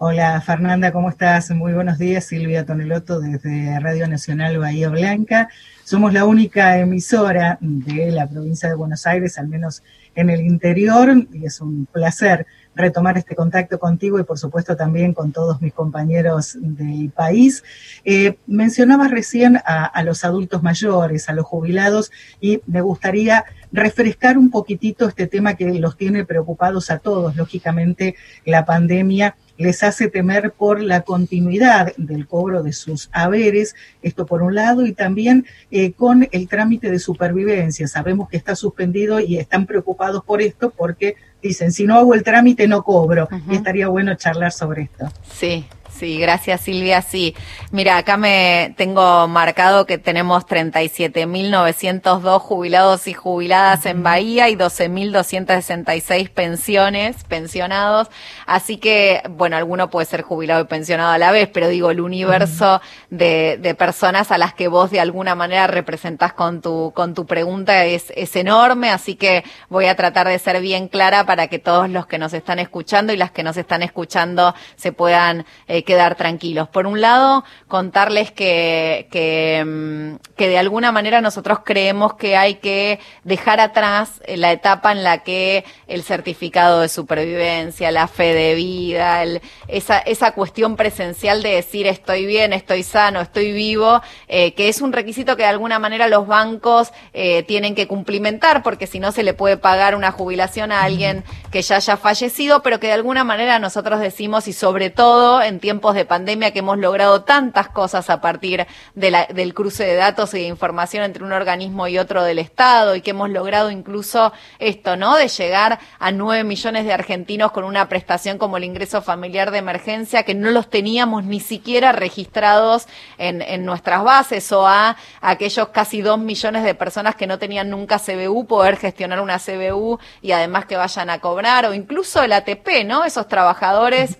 Hola 0.00 0.40
Fernanda, 0.40 0.92
¿cómo 0.92 1.10
estás? 1.10 1.50
Muy 1.50 1.72
buenos 1.72 1.98
días, 1.98 2.24
Silvia 2.24 2.64
Toneloto 2.64 3.18
desde 3.18 3.80
Radio 3.80 4.06
Nacional 4.06 4.56
Bahía 4.56 4.90
Blanca. 4.90 5.48
Somos 5.82 6.12
la 6.12 6.24
única 6.24 6.78
emisora 6.78 7.58
de 7.60 8.12
la 8.12 8.28
provincia 8.28 8.68
de 8.68 8.76
Buenos 8.76 9.08
Aires, 9.08 9.38
al 9.38 9.48
menos 9.48 9.82
en 10.14 10.30
el 10.30 10.42
interior, 10.42 11.26
y 11.32 11.46
es 11.46 11.60
un 11.60 11.86
placer 11.86 12.46
retomar 12.76 13.18
este 13.18 13.34
contacto 13.34 13.80
contigo 13.80 14.20
y 14.20 14.22
por 14.22 14.38
supuesto 14.38 14.76
también 14.76 15.14
con 15.14 15.32
todos 15.32 15.60
mis 15.60 15.74
compañeros 15.74 16.56
del 16.60 17.10
país. 17.10 17.64
Eh, 18.04 18.38
mencionabas 18.46 19.10
recién 19.10 19.56
a, 19.56 19.84
a 19.84 20.04
los 20.04 20.24
adultos 20.24 20.62
mayores, 20.62 21.28
a 21.28 21.32
los 21.32 21.44
jubilados, 21.44 22.12
y 22.40 22.60
me 22.66 22.82
gustaría 22.82 23.44
refrescar 23.72 24.38
un 24.38 24.52
poquitito 24.52 25.08
este 25.08 25.26
tema 25.26 25.54
que 25.54 25.66
los 25.80 25.96
tiene 25.96 26.24
preocupados 26.24 26.88
a 26.92 26.98
todos, 26.98 27.34
lógicamente 27.34 28.14
la 28.44 28.64
pandemia 28.64 29.34
les 29.58 29.82
hace 29.82 30.08
temer 30.08 30.52
por 30.52 30.80
la 30.80 31.02
continuidad 31.02 31.92
del 31.96 32.26
cobro 32.26 32.62
de 32.62 32.72
sus 32.72 33.10
haberes, 33.12 33.74
esto 34.02 34.24
por 34.24 34.42
un 34.42 34.54
lado, 34.54 34.86
y 34.86 34.92
también 34.92 35.46
eh, 35.70 35.92
con 35.92 36.28
el 36.30 36.48
trámite 36.48 36.90
de 36.90 36.98
supervivencia. 36.98 37.86
Sabemos 37.88 38.28
que 38.28 38.36
está 38.36 38.56
suspendido 38.56 39.20
y 39.20 39.36
están 39.36 39.66
preocupados 39.66 40.24
por 40.24 40.40
esto 40.40 40.70
porque 40.70 41.16
dicen, 41.42 41.72
si 41.72 41.84
no 41.84 41.96
hago 41.96 42.14
el 42.14 42.22
trámite 42.22 42.68
no 42.68 42.82
cobro. 42.82 43.28
Y 43.50 43.56
estaría 43.56 43.88
bueno 43.88 44.14
charlar 44.14 44.52
sobre 44.52 44.82
esto. 44.82 45.10
Sí, 45.30 45.66
Sí, 45.98 46.18
gracias 46.18 46.60
Silvia. 46.60 47.02
Sí, 47.02 47.34
mira, 47.72 47.96
acá 47.96 48.16
me 48.16 48.72
tengo 48.76 49.26
marcado 49.26 49.84
que 49.84 49.98
tenemos 49.98 50.46
37.902 50.46 52.38
jubilados 52.38 53.08
y 53.08 53.14
jubiladas 53.14 53.84
en 53.84 54.04
Bahía 54.04 54.48
y 54.48 54.54
12.266 54.54 56.30
pensiones, 56.30 57.24
pensionados. 57.24 58.10
Así 58.46 58.76
que, 58.76 59.22
bueno, 59.28 59.56
alguno 59.56 59.90
puede 59.90 60.06
ser 60.06 60.22
jubilado 60.22 60.60
y 60.62 60.66
pensionado 60.66 61.10
a 61.10 61.18
la 61.18 61.32
vez, 61.32 61.48
pero 61.52 61.66
digo, 61.66 61.90
el 61.90 62.00
universo 62.00 62.80
de, 63.10 63.58
de 63.60 63.74
personas 63.74 64.30
a 64.30 64.38
las 64.38 64.54
que 64.54 64.68
vos 64.68 64.92
de 64.92 65.00
alguna 65.00 65.34
manera 65.34 65.66
representás 65.66 66.32
con 66.32 66.60
tu, 66.60 66.92
con 66.94 67.14
tu 67.14 67.26
pregunta 67.26 67.86
es, 67.86 68.12
es 68.14 68.36
enorme. 68.36 68.90
Así 68.90 69.16
que 69.16 69.42
voy 69.68 69.86
a 69.86 69.96
tratar 69.96 70.28
de 70.28 70.38
ser 70.38 70.60
bien 70.60 70.86
clara 70.86 71.26
para 71.26 71.48
que 71.48 71.58
todos 71.58 71.90
los 71.90 72.06
que 72.06 72.18
nos 72.18 72.32
están 72.34 72.60
escuchando 72.60 73.12
y 73.12 73.16
las 73.16 73.32
que 73.32 73.42
nos 73.42 73.56
están 73.56 73.82
escuchando 73.82 74.54
se 74.76 74.92
puedan 74.92 75.44
eh, 75.66 75.82
quedar 75.88 76.16
tranquilos. 76.16 76.68
Por 76.68 76.86
un 76.86 77.00
lado, 77.00 77.44
contarles 77.66 78.30
que, 78.30 79.08
que, 79.10 79.64
mm, 79.66 80.34
que, 80.36 80.46
de 80.46 80.58
alguna 80.58 80.92
manera 80.92 81.22
nosotros 81.22 81.60
creemos 81.64 82.12
que 82.12 82.36
hay 82.36 82.56
que 82.56 83.00
dejar 83.24 83.58
atrás 83.58 84.20
la 84.26 84.52
etapa 84.52 84.92
en 84.92 85.02
la 85.02 85.22
que 85.22 85.64
el 85.86 86.02
certificado 86.02 86.82
de 86.82 86.90
supervivencia, 86.90 87.90
la 87.90 88.06
fe 88.06 88.34
de 88.34 88.54
vida, 88.54 89.24
esa, 89.66 89.98
esa 90.00 90.32
cuestión 90.32 90.76
presencial 90.76 91.42
de 91.42 91.54
decir 91.54 91.86
estoy 91.86 92.26
bien, 92.26 92.52
estoy 92.52 92.82
sano, 92.82 93.22
estoy 93.22 93.52
vivo, 93.52 94.02
eh, 94.28 94.52
que 94.52 94.68
es 94.68 94.82
un 94.82 94.92
requisito 94.92 95.38
que 95.38 95.44
de 95.44 95.48
alguna 95.48 95.78
manera 95.78 96.06
los 96.08 96.26
bancos 96.26 96.92
eh, 97.14 97.44
tienen 97.44 97.74
que 97.74 97.88
cumplimentar 97.88 98.62
porque 98.62 98.86
si 98.86 99.00
no 99.00 99.10
se 99.10 99.22
le 99.22 99.32
puede 99.32 99.56
pagar 99.56 99.94
una 99.94 100.12
jubilación 100.12 100.70
a 100.70 100.82
alguien 100.82 101.24
que 101.50 101.62
ya 101.62 101.76
haya 101.76 101.96
fallecido, 101.96 102.62
pero 102.62 102.78
que 102.78 102.88
de 102.88 102.92
alguna 102.92 103.24
manera 103.24 103.58
nosotros 103.58 104.00
decimos 104.00 104.48
y 104.48 104.52
sobre 104.52 104.90
todo 104.90 105.40
en 105.40 105.60
tiempos 105.60 105.77
de 105.78 106.04
pandemia 106.04 106.50
que 106.50 106.58
hemos 106.58 106.76
logrado 106.76 107.22
tantas 107.22 107.68
cosas 107.68 108.10
a 108.10 108.20
partir 108.20 108.66
de 108.94 109.10
la, 109.10 109.26
del 109.26 109.54
cruce 109.54 109.84
de 109.84 109.94
datos 109.94 110.34
y 110.34 110.38
de 110.38 110.46
información 110.46 111.04
entre 111.04 111.22
un 111.22 111.32
organismo 111.32 111.86
y 111.86 111.98
otro 111.98 112.24
del 112.24 112.40
Estado 112.40 112.96
y 112.96 113.00
que 113.00 113.10
hemos 113.10 113.30
logrado 113.30 113.70
incluso 113.70 114.32
esto, 114.58 114.96
¿no? 114.96 115.16
De 115.16 115.28
llegar 115.28 115.78
a 116.00 116.10
nueve 116.10 116.42
millones 116.42 116.84
de 116.84 116.92
argentinos 116.92 117.52
con 117.52 117.62
una 117.64 117.88
prestación 117.88 118.38
como 118.38 118.56
el 118.56 118.64
ingreso 118.64 119.00
familiar 119.00 119.52
de 119.52 119.58
emergencia 119.58 120.24
que 120.24 120.34
no 120.34 120.50
los 120.50 120.68
teníamos 120.68 121.24
ni 121.24 121.38
siquiera 121.38 121.92
registrados 121.92 122.88
en, 123.16 123.40
en 123.40 123.64
nuestras 123.64 124.02
bases 124.02 124.50
o 124.50 124.66
a 124.66 124.96
aquellos 125.20 125.68
casi 125.68 126.02
dos 126.02 126.18
millones 126.18 126.64
de 126.64 126.74
personas 126.74 127.14
que 127.14 127.28
no 127.28 127.38
tenían 127.38 127.70
nunca 127.70 127.98
CBU 127.98 128.46
poder 128.46 128.76
gestionar 128.76 129.20
una 129.20 129.38
CBU 129.38 130.00
y 130.22 130.32
además 130.32 130.66
que 130.66 130.76
vayan 130.76 131.08
a 131.08 131.20
cobrar 131.20 131.66
o 131.66 131.72
incluso 131.72 132.22
el 132.22 132.32
ATP, 132.32 132.84
¿no? 132.84 133.04
Esos 133.04 133.28
trabajadores 133.28 134.18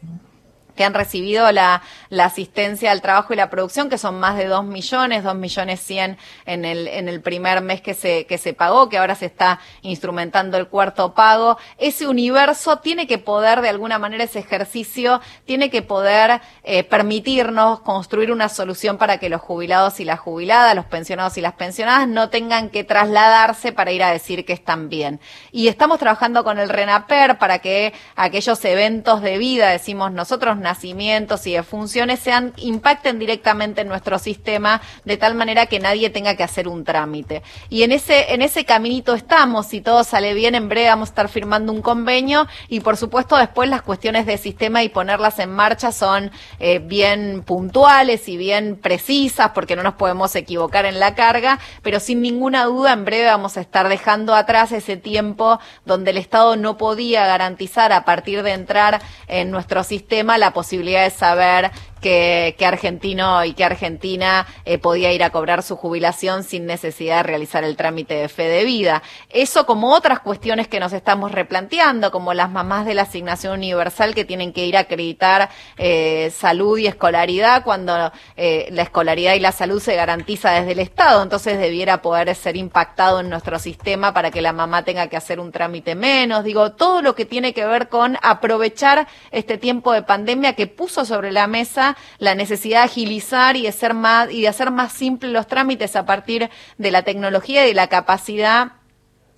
que 0.78 0.84
han 0.84 0.94
recibido 0.94 1.50
la, 1.50 1.82
la, 2.10 2.26
asistencia 2.26 2.92
al 2.92 3.02
trabajo 3.02 3.32
y 3.32 3.36
la 3.36 3.50
producción, 3.50 3.88
que 3.88 3.98
son 3.98 4.20
más 4.20 4.36
de 4.36 4.46
2 4.46 4.64
millones, 4.64 5.24
2 5.24 5.34
millones 5.34 5.80
100 5.80 6.16
en 6.46 6.64
el, 6.64 6.86
en 6.86 7.08
el 7.08 7.20
primer 7.20 7.62
mes 7.62 7.80
que 7.80 7.94
se, 7.94 8.26
que 8.26 8.38
se 8.38 8.52
pagó, 8.52 8.88
que 8.88 8.98
ahora 8.98 9.14
se 9.14 9.26
está 9.26 9.60
instrumentando 9.82 10.56
el 10.56 10.68
cuarto 10.68 11.14
pago. 11.14 11.58
Ese 11.78 12.06
universo 12.06 12.78
tiene 12.78 13.06
que 13.06 13.18
poder, 13.18 13.60
de 13.60 13.70
alguna 13.70 13.98
manera, 13.98 14.24
ese 14.24 14.38
ejercicio 14.38 15.20
tiene 15.46 15.70
que 15.70 15.82
poder 15.82 16.40
eh, 16.62 16.84
permitirnos 16.84 17.80
construir 17.80 18.30
una 18.30 18.48
solución 18.48 18.98
para 18.98 19.18
que 19.18 19.28
los 19.28 19.40
jubilados 19.40 20.00
y 20.00 20.04
las 20.04 20.20
jubiladas, 20.20 20.74
los 20.74 20.86
pensionados 20.86 21.36
y 21.38 21.40
las 21.40 21.54
pensionadas 21.54 22.06
no 22.06 22.28
tengan 22.30 22.70
que 22.70 22.84
trasladarse 22.84 23.72
para 23.72 23.92
ir 23.92 24.02
a 24.02 24.12
decir 24.12 24.44
que 24.44 24.52
están 24.52 24.88
bien. 24.88 25.20
Y 25.50 25.68
estamos 25.68 25.98
trabajando 25.98 26.44
con 26.44 26.58
el 26.58 26.68
RENAPER 26.68 27.38
para 27.38 27.58
que 27.58 27.92
aquellos 28.14 28.64
eventos 28.64 29.22
de 29.22 29.38
vida, 29.38 29.70
decimos 29.70 30.12
nosotros, 30.12 30.58
nacimientos 30.58 31.46
y 31.46 31.52
defunciones 31.54 31.97
sean, 32.16 32.52
impacten 32.56 33.18
directamente 33.18 33.80
en 33.80 33.88
nuestro 33.88 34.18
sistema 34.18 34.80
de 35.04 35.16
tal 35.16 35.34
manera 35.34 35.66
que 35.66 35.80
nadie 35.80 36.10
tenga 36.10 36.36
que 36.36 36.42
hacer 36.42 36.68
un 36.68 36.84
trámite. 36.84 37.42
Y 37.68 37.82
en 37.82 37.92
ese, 37.92 38.32
en 38.32 38.42
ese 38.42 38.64
caminito 38.64 39.14
estamos, 39.14 39.66
si 39.66 39.80
todo 39.80 40.04
sale 40.04 40.34
bien, 40.34 40.54
en 40.54 40.68
breve 40.68 40.88
vamos 40.88 41.08
a 41.08 41.12
estar 41.12 41.28
firmando 41.28 41.72
un 41.72 41.82
convenio 41.82 42.46
y 42.68 42.80
por 42.80 42.96
supuesto 42.96 43.36
después 43.36 43.68
las 43.68 43.82
cuestiones 43.82 44.26
de 44.26 44.38
sistema 44.38 44.82
y 44.82 44.88
ponerlas 44.88 45.38
en 45.38 45.50
marcha 45.50 45.92
son 45.92 46.30
eh, 46.58 46.78
bien 46.78 47.42
puntuales 47.42 48.28
y 48.28 48.36
bien 48.36 48.76
precisas 48.76 49.50
porque 49.54 49.76
no 49.76 49.82
nos 49.82 49.94
podemos 49.94 50.34
equivocar 50.36 50.84
en 50.84 51.00
la 51.00 51.14
carga, 51.14 51.58
pero 51.82 52.00
sin 52.00 52.22
ninguna 52.22 52.64
duda 52.64 52.92
en 52.92 53.04
breve 53.04 53.26
vamos 53.26 53.56
a 53.56 53.60
estar 53.60 53.88
dejando 53.88 54.34
atrás 54.34 54.72
ese 54.72 54.96
tiempo 54.96 55.58
donde 55.84 56.10
el 56.10 56.18
Estado 56.18 56.56
no 56.56 56.76
podía 56.76 57.26
garantizar 57.26 57.92
a 57.92 58.04
partir 58.04 58.42
de 58.42 58.52
entrar 58.52 59.00
en 59.26 59.50
nuestro 59.50 59.82
sistema 59.84 60.38
la 60.38 60.52
posibilidad 60.52 61.04
de 61.04 61.10
saber 61.10 61.70
que, 62.00 62.54
argentino 62.64 63.44
y 63.44 63.54
que 63.54 63.64
argentina 63.64 64.46
eh, 64.64 64.78
podía 64.78 65.12
ir 65.12 65.22
a 65.22 65.30
cobrar 65.30 65.62
su 65.62 65.76
jubilación 65.76 66.44
sin 66.44 66.66
necesidad 66.66 67.18
de 67.18 67.22
realizar 67.24 67.64
el 67.64 67.76
trámite 67.76 68.14
de 68.14 68.28
fe 68.28 68.44
de 68.44 68.64
vida. 68.64 69.02
Eso 69.30 69.66
como 69.66 69.92
otras 69.92 70.20
cuestiones 70.20 70.68
que 70.68 70.80
nos 70.80 70.92
estamos 70.92 71.32
replanteando, 71.32 72.10
como 72.10 72.34
las 72.34 72.50
mamás 72.50 72.86
de 72.86 72.94
la 72.94 73.02
asignación 73.02 73.54
universal 73.54 74.14
que 74.14 74.24
tienen 74.24 74.52
que 74.52 74.66
ir 74.66 74.76
a 74.76 74.80
acreditar 74.80 75.50
eh, 75.76 76.32
salud 76.34 76.78
y 76.78 76.86
escolaridad 76.86 77.64
cuando 77.64 78.12
eh, 78.36 78.68
la 78.70 78.82
escolaridad 78.82 79.34
y 79.34 79.40
la 79.40 79.52
salud 79.52 79.80
se 79.80 79.96
garantiza 79.96 80.52
desde 80.52 80.72
el 80.72 80.78
Estado, 80.80 81.22
entonces 81.22 81.58
debiera 81.58 82.02
poder 82.02 82.34
ser 82.34 82.56
impactado 82.56 83.20
en 83.20 83.30
nuestro 83.30 83.58
sistema 83.58 84.12
para 84.12 84.30
que 84.30 84.42
la 84.42 84.52
mamá 84.52 84.84
tenga 84.84 85.08
que 85.08 85.16
hacer 85.16 85.40
un 85.40 85.52
trámite 85.52 85.94
menos. 85.94 86.44
Digo, 86.44 86.72
todo 86.72 87.02
lo 87.02 87.14
que 87.14 87.24
tiene 87.24 87.52
que 87.54 87.66
ver 87.66 87.88
con 87.88 88.18
aprovechar 88.22 89.08
este 89.30 89.58
tiempo 89.58 89.92
de 89.92 90.02
pandemia 90.02 90.54
que 90.54 90.66
puso 90.66 91.04
sobre 91.04 91.32
la 91.32 91.46
mesa 91.46 91.87
la 92.18 92.34
necesidad 92.34 92.80
de 92.80 92.84
agilizar 92.84 93.56
y 93.56 93.62
de, 93.62 93.72
ser 93.72 93.94
más, 93.94 94.30
y 94.30 94.42
de 94.42 94.48
hacer 94.48 94.70
más 94.70 94.92
simples 94.92 95.32
los 95.32 95.46
trámites 95.46 95.96
a 95.96 96.04
partir 96.04 96.50
de 96.76 96.90
la 96.90 97.02
tecnología 97.02 97.64
y 97.64 97.68
de 97.68 97.74
la 97.74 97.88
capacidad 97.88 98.72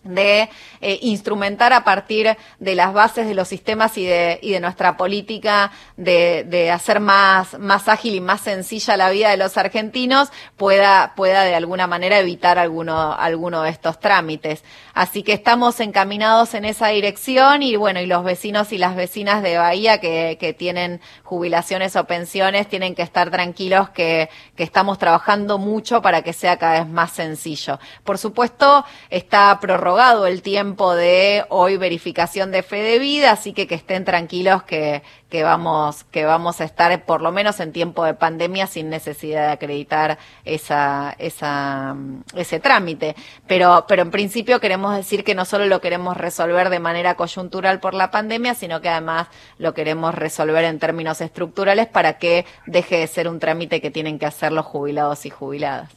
de 0.05 0.49
eh, 0.81 0.99
instrumentar 1.03 1.73
a 1.73 1.85
partir 1.85 2.37
de 2.59 2.75
las 2.75 2.93
bases 2.93 3.27
de 3.27 3.35
los 3.35 3.49
sistemas 3.49 3.99
y 3.99 4.07
de, 4.07 4.39
y 4.43 4.53
de 4.53 4.61
nuestra 4.61 4.97
política 4.97 5.73
de, 5.97 6.45
de, 6.45 6.71
hacer 6.71 7.01
más, 7.01 7.59
más 7.59 7.89
ágil 7.89 8.15
y 8.15 8.21
más 8.21 8.41
sencilla 8.41 8.97
la 8.97 9.11
vida 9.11 9.31
de 9.31 9.37
los 9.37 9.57
argentinos, 9.59 10.31
pueda, 10.57 11.15
pueda 11.17 11.43
de 11.43 11.55
alguna 11.55 11.87
manera 11.87 12.19
evitar 12.19 12.59
alguno, 12.59 13.13
alguno 13.13 13.63
de 13.63 13.71
estos 13.71 14.01
trámites. 14.01 14.65
Así 15.01 15.23
que 15.23 15.33
estamos 15.33 15.81
encaminados 15.81 16.53
en 16.53 16.67
esa 16.67 16.89
dirección 16.89 17.63
y 17.63 17.75
bueno, 17.77 18.01
y 18.01 18.07
los 18.07 18.23
vecinos 18.23 18.71
y 18.71 18.77
las 18.77 18.95
vecinas 18.95 19.43
de 19.43 19.57
Bahía 19.57 19.99
que, 19.99 20.37
que 20.39 20.53
tienen 20.53 21.01
jubilaciones 21.25 21.97
o 21.97 22.05
pensiones 22.05 22.69
tienen 22.69 22.95
que 22.95 23.01
estar 23.01 23.31
tranquilos 23.31 23.89
que, 23.89 24.29
que 24.57 24.63
estamos 24.63 24.99
trabajando 24.99 25.57
mucho 25.57 26.03
para 26.03 26.21
que 26.21 26.35
sea 26.35 26.59
cada 26.59 26.81
vez 26.81 26.87
más 26.93 27.13
sencillo. 27.13 27.79
Por 28.05 28.19
supuesto, 28.19 28.85
está 29.09 29.59
prorrogado 29.59 30.27
el 30.27 30.43
tiempo 30.43 30.95
de 30.95 31.47
hoy 31.49 31.79
verificación 31.79 32.51
de 32.51 32.63
fe 32.63 32.83
de 32.83 32.99
vida, 32.99 33.31
así 33.31 33.55
que 33.55 33.67
que 33.67 33.77
estén 33.77 34.05
tranquilos 34.05 34.65
que, 34.65 35.03
que 35.31 35.45
vamos, 35.45 36.05
que 36.05 36.25
vamos 36.25 36.61
a 36.61 36.65
estar 36.65 37.05
por 37.05 37.23
lo 37.23 37.31
menos 37.33 37.61
en 37.61 37.73
tiempo 37.73 38.05
de 38.05 38.15
pandemia 38.15 38.67
sin 38.67 38.91
necesidad 38.91 39.47
de 39.47 39.53
acreditar 39.53 40.19
esa, 40.45 41.15
esa, 41.19 41.97
ese 42.35 42.61
trámite. 42.61 43.15
Pero, 43.47 43.87
pero 43.89 44.03
en 44.03 44.11
principio 44.11 44.61
queremos 44.61 44.95
decir 44.95 45.25
que 45.25 45.35
no 45.35 45.45
solo 45.45 45.67
lo 45.67 45.81
queremos 45.81 46.17
resolver 46.17 46.69
de 46.69 46.81
manera 46.81 47.15
coyuntural 47.15 47.81
por 47.81 47.95
la 47.95 48.11
pandemia, 48.11 48.55
sino 48.55 48.81
que 48.81 48.89
además 48.89 49.29
lo 49.59 49.73
queremos 49.73 50.15
resolver 50.15 50.65
en 50.65 50.79
términos 50.79 51.21
estructurales 51.21 51.87
para 51.87 52.19
que 52.19 52.45
deje 52.67 52.99
de 52.99 53.07
ser 53.07 53.29
un 53.29 53.39
trámite 53.39 53.81
que 53.81 53.91
tienen 53.91 54.19
que 54.19 54.27
hacer 54.27 54.53
los 54.53 54.67
jubilados 54.67 55.25
y 55.27 55.31
jubiladas. 55.31 55.91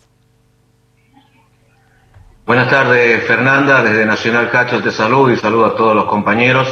Buenas 2.45 2.69
tardes, 2.69 3.25
Fernanda, 3.25 3.81
desde 3.81 4.05
Nacional 4.05 4.51
Cacho 4.51 4.83
te 4.83 4.91
saludo 4.91 5.31
y 5.31 5.37
saludo 5.37 5.65
a 5.65 5.75
todos 5.75 5.95
los 5.95 6.05
compañeros. 6.05 6.67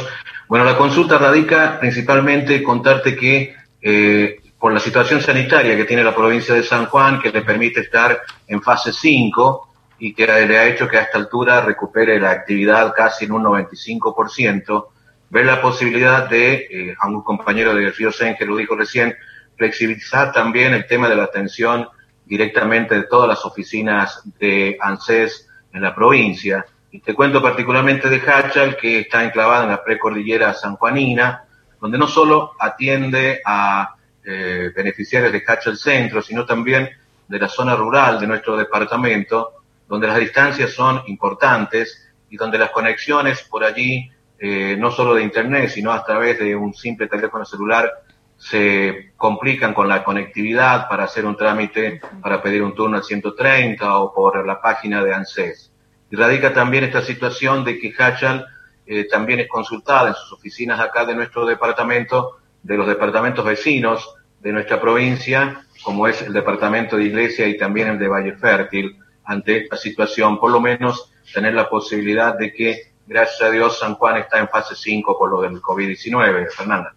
Bueno, 0.52 0.66
la 0.66 0.76
consulta 0.76 1.16
radica 1.16 1.80
principalmente 1.80 2.62
contarte 2.62 3.16
que 3.16 3.54
eh, 3.80 4.36
por 4.58 4.70
la 4.70 4.80
situación 4.80 5.22
sanitaria 5.22 5.74
que 5.78 5.86
tiene 5.86 6.04
la 6.04 6.14
provincia 6.14 6.54
de 6.54 6.62
San 6.62 6.84
Juan, 6.88 7.22
que 7.22 7.30
le 7.30 7.40
permite 7.40 7.80
estar 7.80 8.20
en 8.46 8.60
fase 8.60 8.92
5 8.92 9.68
y 10.00 10.12
que 10.12 10.26
le 10.26 10.58
ha 10.58 10.66
hecho 10.66 10.86
que 10.86 10.98
a 10.98 11.04
esta 11.04 11.16
altura 11.16 11.62
recupere 11.62 12.20
la 12.20 12.32
actividad 12.32 12.92
casi 12.94 13.24
en 13.24 13.32
un 13.32 13.44
95%, 13.44 14.88
ver 15.30 15.46
la 15.46 15.62
posibilidad 15.62 16.28
de, 16.28 16.66
eh, 16.70 16.94
a 17.00 17.08
un 17.08 17.22
compañero 17.22 17.74
de 17.74 17.90
Río 17.90 18.12
Sen 18.12 18.36
que 18.36 18.44
lo 18.44 18.54
dijo 18.54 18.76
recién, 18.76 19.14
flexibilizar 19.56 20.34
también 20.34 20.74
el 20.74 20.86
tema 20.86 21.08
de 21.08 21.16
la 21.16 21.24
atención 21.24 21.88
directamente 22.26 22.94
de 22.94 23.04
todas 23.04 23.26
las 23.26 23.42
oficinas 23.46 24.20
de 24.38 24.76
ANSES 24.78 25.48
en 25.72 25.80
la 25.80 25.94
provincia. 25.94 26.66
Y 26.92 27.00
te 27.00 27.14
cuento 27.14 27.40
particularmente 27.40 28.10
de 28.10 28.20
Hachal, 28.20 28.76
que 28.76 29.00
está 29.00 29.24
enclavada 29.24 29.64
en 29.64 29.70
la 29.70 29.82
precordillera 29.82 30.52
sanjuanina, 30.52 31.44
donde 31.80 31.96
no 31.96 32.06
solo 32.06 32.52
atiende 32.58 33.40
a 33.46 33.96
eh, 34.22 34.70
beneficiarios 34.76 35.32
de 35.32 35.42
Hachal 35.44 35.78
Centro, 35.78 36.20
sino 36.20 36.44
también 36.44 36.90
de 37.26 37.38
la 37.38 37.48
zona 37.48 37.74
rural 37.74 38.20
de 38.20 38.26
nuestro 38.26 38.58
departamento, 38.58 39.62
donde 39.88 40.06
las 40.06 40.18
distancias 40.18 40.74
son 40.74 41.02
importantes 41.06 42.12
y 42.28 42.36
donde 42.36 42.58
las 42.58 42.70
conexiones 42.70 43.42
por 43.42 43.64
allí, 43.64 44.10
eh, 44.38 44.76
no 44.78 44.90
solo 44.90 45.14
de 45.14 45.22
Internet, 45.22 45.70
sino 45.70 45.92
a 45.92 46.04
través 46.04 46.38
de 46.38 46.54
un 46.54 46.74
simple 46.74 47.06
teléfono 47.06 47.46
celular, 47.46 47.90
se 48.36 49.12
complican 49.16 49.72
con 49.72 49.88
la 49.88 50.04
conectividad 50.04 50.88
para 50.90 51.04
hacer 51.04 51.24
un 51.24 51.38
trámite, 51.38 52.02
para 52.20 52.42
pedir 52.42 52.62
un 52.62 52.74
turno 52.74 52.98
al 52.98 53.02
130 53.04 53.98
o 53.98 54.12
por 54.12 54.46
la 54.46 54.60
página 54.60 55.02
de 55.02 55.14
ANSES. 55.14 55.71
Y 56.12 56.16
radica 56.16 56.52
también 56.52 56.84
esta 56.84 57.00
situación 57.00 57.64
de 57.64 57.78
que 57.78 57.90
Hachal 57.98 58.46
eh, 58.84 59.04
también 59.04 59.40
es 59.40 59.48
consultada 59.48 60.10
en 60.10 60.14
sus 60.14 60.34
oficinas 60.34 60.78
acá 60.78 61.06
de 61.06 61.14
nuestro 61.14 61.46
departamento, 61.46 62.36
de 62.62 62.76
los 62.76 62.86
departamentos 62.86 63.42
vecinos 63.42 64.14
de 64.38 64.52
nuestra 64.52 64.78
provincia, 64.78 65.64
como 65.82 66.06
es 66.06 66.20
el 66.20 66.34
departamento 66.34 66.98
de 66.98 67.04
Iglesia 67.04 67.46
y 67.46 67.56
también 67.56 67.88
el 67.88 67.98
de 67.98 68.08
Valle 68.08 68.36
Fértil, 68.36 68.98
ante 69.24 69.62
esta 69.62 69.78
situación, 69.78 70.38
por 70.38 70.50
lo 70.50 70.60
menos 70.60 71.10
tener 71.32 71.54
la 71.54 71.70
posibilidad 71.70 72.36
de 72.36 72.52
que, 72.52 72.92
gracias 73.06 73.40
a 73.40 73.50
Dios, 73.50 73.78
San 73.78 73.94
Juan 73.94 74.18
está 74.18 74.38
en 74.38 74.50
fase 74.50 74.74
5 74.76 75.16
por 75.18 75.30
lo 75.30 75.40
del 75.40 75.62
COVID-19, 75.62 76.50
Fernanda. 76.50 76.94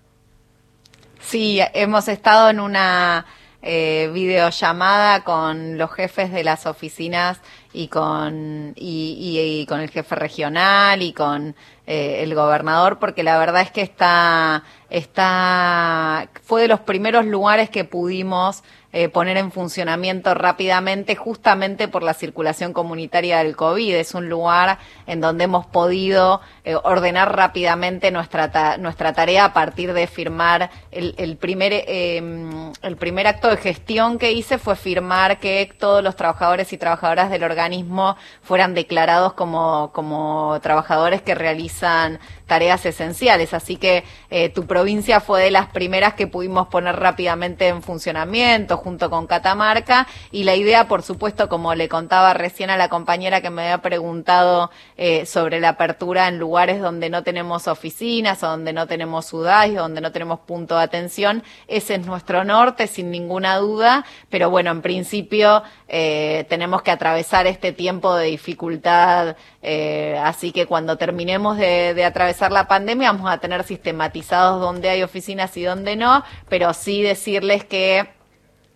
Sí, 1.21 1.61
hemos 1.73 2.09
estado 2.09 2.49
en 2.49 2.59
una 2.59 3.25
eh, 3.61 4.11
videollamada 4.13 5.23
con 5.23 5.79
los 5.79 5.91
jefes 5.91 6.31
de 6.31 6.43
las 6.43 6.67
oficinas 6.67 7.39
y 7.75 7.89
con, 7.89 8.73
y, 8.75 9.65
con 9.67 9.81
el 9.81 9.89
jefe 9.89 10.15
regional 10.15 11.01
y 11.01 11.11
con 11.11 11.55
eh, 11.85 12.23
el 12.23 12.33
gobernador, 12.33 12.99
porque 12.99 13.21
la 13.21 13.37
verdad 13.37 13.61
es 13.61 13.71
que 13.71 13.81
está, 13.81 14.63
está, 14.89 16.29
fue 16.43 16.61
de 16.61 16.67
los 16.69 16.79
primeros 16.79 17.25
lugares 17.25 17.69
que 17.69 17.83
pudimos 17.83 18.63
eh, 18.97 19.09
poner 19.09 19.35
en 19.35 19.51
funcionamiento 19.51 20.33
rápidamente 20.35 21.17
justamente 21.17 21.89
por 21.89 22.01
la 22.01 22.13
circulación 22.13 22.71
comunitaria 22.71 23.39
del 23.39 23.57
COVID. 23.57 23.93
Es 23.93 24.15
un 24.15 24.29
lugar 24.29 24.79
en 25.05 25.19
donde 25.19 25.43
hemos 25.43 25.65
podido 25.65 26.39
eh, 26.63 26.77
ordenar 26.81 27.35
rápidamente 27.35 28.09
nuestra, 28.11 28.77
nuestra 28.77 29.11
tarea 29.11 29.43
a 29.43 29.53
partir 29.53 29.91
de 29.91 30.07
firmar 30.07 30.69
el, 30.91 31.35
primer, 31.35 31.73
em, 31.87 32.71
el 32.81 32.95
primer 32.95 33.27
acto 33.27 33.49
de 33.49 33.57
gestión 33.57 34.17
que 34.17 34.31
hice 34.31 34.57
fue 34.57 34.77
firmar 34.77 35.41
que 35.41 35.69
todos 35.77 36.01
los 36.01 36.15
trabajadores 36.15 36.71
y 36.71 36.77
trabajadoras 36.77 37.29
del 37.29 37.43
organismo 37.43 38.15
fueran 38.43 38.73
declarados 38.73 39.33
como, 39.33 39.91
como 39.91 40.57
trabajadores 40.61 41.21
que 41.21 41.35
realizan 41.35 42.17
tareas 42.45 42.85
esenciales. 42.85 43.53
Así 43.53 43.75
que 43.75 44.05
eh, 44.29 44.47
tu 44.47 44.65
provincia 44.65 45.19
fue 45.19 45.43
de 45.43 45.51
las 45.51 45.67
primeras 45.67 46.13
que 46.13 46.27
pudimos 46.27 46.67
poner 46.69 46.95
rápidamente 46.95 47.67
en 47.67 47.81
funcionamiento 47.81 48.79
junto 48.85 49.09
con 49.09 49.25
Catamarca. 49.25 50.07
Y 50.31 50.43
la 50.43 50.55
idea, 50.55 50.87
por 50.87 51.01
supuesto, 51.01 51.49
como 51.49 51.73
le 51.73 51.89
contaba 51.89 52.35
recién 52.35 52.69
a 52.69 52.77
la 52.77 52.87
compañera 52.87 53.41
que 53.41 53.49
me 53.49 53.63
había 53.63 53.79
preguntado 53.79 54.69
eh, 54.95 55.25
sobre 55.25 55.59
la 55.59 55.69
apertura 55.69 56.27
en 56.27 56.37
lugares 56.37 56.79
donde 56.79 57.09
no 57.09 57.23
tenemos 57.23 57.67
oficinas 57.67 58.43
o 58.43 58.47
donde 58.47 58.73
no 58.73 58.85
tenemos 58.85 59.33
UDAI, 59.33 59.73
donde 59.73 60.01
no 60.01 60.11
tenemos 60.11 60.39
punto 60.41 60.77
de 60.77 60.83
atención, 60.83 61.43
ese 61.67 61.95
es 61.95 62.05
nuestro 62.05 62.43
norte, 62.43 62.85
sin 62.85 63.09
ninguna 63.09 63.57
duda, 63.57 64.05
pero 64.29 64.51
bueno, 64.51 64.69
en 64.69 64.83
principio 64.83 65.63
eh, 65.87 66.45
tenemos 66.47 66.83
que 66.83 66.91
atravesar 66.91 67.47
este 67.47 67.71
tiempo 67.71 68.15
de 68.15 68.27
dificultad, 68.27 69.35
así 70.21 70.51
que 70.51 70.67
cuando 70.67 70.95
terminemos 70.97 71.57
de, 71.57 71.95
de 71.95 72.05
atravesar 72.05 72.51
la 72.51 72.67
pandemia, 72.67 73.11
vamos 73.11 73.31
a 73.31 73.39
tener 73.39 73.63
sistematizados 73.63 74.61
dónde 74.61 74.89
hay 74.89 75.01
oficinas 75.01 75.57
y 75.57 75.63
dónde 75.63 75.95
no, 75.95 76.23
pero 76.49 76.73
sí 76.73 77.01
decirles 77.01 77.63
que 77.63 78.14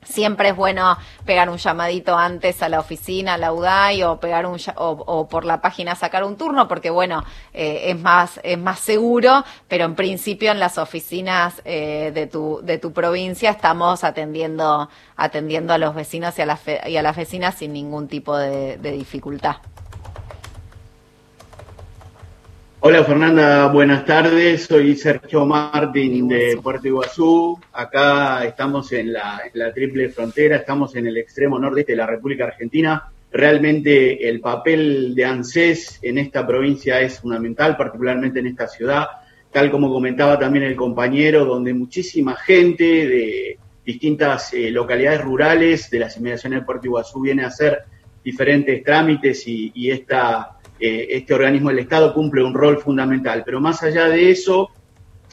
Siempre 0.04 0.50
es 0.50 0.56
bueno 0.56 0.98
pegar 1.26 1.50
un 1.50 1.58
llamadito 1.58 2.18
antes 2.18 2.64
a 2.64 2.70
la 2.70 2.80
oficina, 2.80 3.34
a 3.34 3.38
la 3.38 3.52
UDAI, 3.52 4.04
o 4.04 4.20
pegar 4.20 4.46
un 4.46 4.58
o, 4.76 5.28
por 5.28 5.46
la 5.46 5.62
página 5.62 5.96
sacar 5.96 6.24
un 6.24 6.38
turno, 6.38 6.68
porque 6.68 6.90
bueno, 6.90 7.24
eh, 7.54 7.92
es 7.92 8.00
más 8.00 8.40
es 8.44 8.58
más 8.58 8.80
seguro, 8.80 9.44
pero 9.68 9.86
en 9.86 9.96
principio 9.96 10.52
en 10.52 10.60
las 10.60 10.78
oficinas 10.78 11.62
eh, 11.66 12.12
de 12.14 12.28
tu 12.28 12.62
de 12.64 12.78
tu 12.78 12.94
provincia 12.94 13.50
estamos 13.50 14.04
atendiendo 14.04 14.90
atendiendo 15.18 15.74
a 15.74 15.78
los 15.78 15.94
vecinos 15.94 16.38
y 16.40 16.42
a 16.44 16.46
las 16.46 16.62
y 16.88 16.98
a 16.98 17.02
las 17.02 17.16
vecinas 17.16 17.56
sin 17.56 17.74
ningún 17.74 18.08
tipo 18.08 18.38
de 18.38 18.78
dificultad. 18.78 19.58
Hola 22.82 23.04
Fernanda, 23.04 23.68
buenas 23.68 24.06
tardes. 24.06 24.64
Soy 24.64 24.96
Sergio 24.96 25.46
Martín 25.46 26.30
de 26.30 26.58
Puerto 26.64 26.88
Iguazú. 26.88 27.60
Acá 27.74 28.46
estamos 28.46 28.94
en 28.94 29.12
la, 29.12 29.42
triple 29.76 30.08
frontera, 30.08 30.56
estamos 30.56 30.96
en 30.96 31.06
el 31.08 31.18
extremo 31.18 31.60
norte 31.60 31.84
de 31.86 31.98
la 31.98 32.06
República 32.06 32.46
Argentina. 32.46 33.12
Realmente 33.34 34.30
el 34.30 34.40
papel 34.40 35.14
de 35.14 35.26
ANSES 35.26 36.00
en 36.04 36.20
esta 36.20 36.48
provincia 36.48 37.02
es 37.02 37.20
fundamental, 37.20 37.76
particularmente 37.76 38.40
en 38.40 38.48
esta 38.48 38.70
ciudad, 38.70 39.08
tal 39.52 39.70
como 39.72 39.92
comentaba 39.92 40.40
también 40.40 40.64
el 40.64 40.78
compañero, 40.78 41.44
donde 41.44 41.74
muchísima 41.74 42.38
gente 42.38 42.86
de 42.86 43.60
distintas 43.86 44.54
eh, 44.54 44.72
localidades 44.72 45.20
rurales 45.20 45.90
de 45.90 46.00
las 46.00 46.16
inmediaciones 46.16 46.62
de 46.62 46.66
Puerto 46.66 46.88
Iguazú 46.88 47.20
viene 47.20 47.44
a 47.44 47.48
hacer 47.48 47.80
diferentes 48.24 48.82
trámites 48.86 49.46
y, 49.50 49.70
y 49.76 49.92
esta 49.92 50.59
eh, 50.80 51.08
este 51.10 51.34
organismo 51.34 51.70
del 51.70 51.80
Estado 51.80 52.14
cumple 52.14 52.44
un 52.44 52.54
rol 52.54 52.80
fundamental. 52.80 53.44
Pero 53.46 53.60
más 53.60 53.84
allá 53.84 54.08
de 54.08 54.32
eso, 54.32 54.70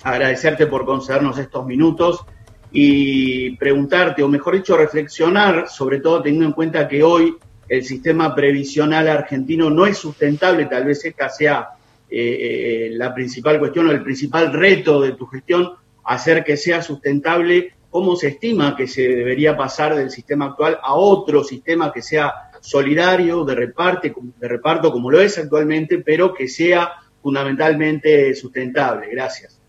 agradecerte 0.02 0.66
por 0.66 0.84
concedernos 0.84 1.38
estos 1.38 1.64
minutos 1.66 2.24
y 2.72 3.56
preguntarte, 3.56 4.22
o 4.22 4.28
mejor 4.28 4.56
dicho, 4.56 4.76
reflexionar, 4.76 5.68
sobre 5.68 6.00
todo 6.00 6.22
teniendo 6.22 6.46
en 6.46 6.52
cuenta 6.52 6.88
que 6.88 7.02
hoy 7.02 7.36
el 7.68 7.84
sistema 7.84 8.34
previsional 8.34 9.08
argentino 9.08 9.70
no 9.70 9.86
es 9.86 9.98
sustentable, 9.98 10.66
tal 10.66 10.84
vez 10.84 11.04
esta 11.04 11.28
sea 11.28 11.70
eh, 12.08 12.18
eh, 12.18 12.90
la 12.92 13.14
principal 13.14 13.58
cuestión 13.58 13.88
o 13.88 13.90
el 13.90 14.02
principal 14.02 14.52
reto 14.52 15.00
de 15.00 15.12
tu 15.12 15.26
gestión, 15.26 15.72
hacer 16.04 16.44
que 16.44 16.56
sea 16.56 16.82
sustentable, 16.82 17.72
cómo 17.90 18.14
se 18.14 18.28
estima 18.28 18.76
que 18.76 18.86
se 18.86 19.02
debería 19.02 19.56
pasar 19.56 19.96
del 19.96 20.10
sistema 20.10 20.46
actual 20.46 20.78
a 20.82 20.94
otro 20.94 21.42
sistema 21.42 21.92
que 21.92 22.02
sea 22.02 22.45
solidario, 22.66 23.44
de, 23.44 23.54
reparte, 23.54 24.12
de 24.14 24.48
reparto 24.48 24.90
como 24.90 25.10
lo 25.10 25.20
es 25.20 25.38
actualmente, 25.38 25.98
pero 25.98 26.34
que 26.34 26.48
sea 26.48 26.94
fundamentalmente 27.22 28.34
sustentable. 28.34 29.08
Gracias. 29.10 29.60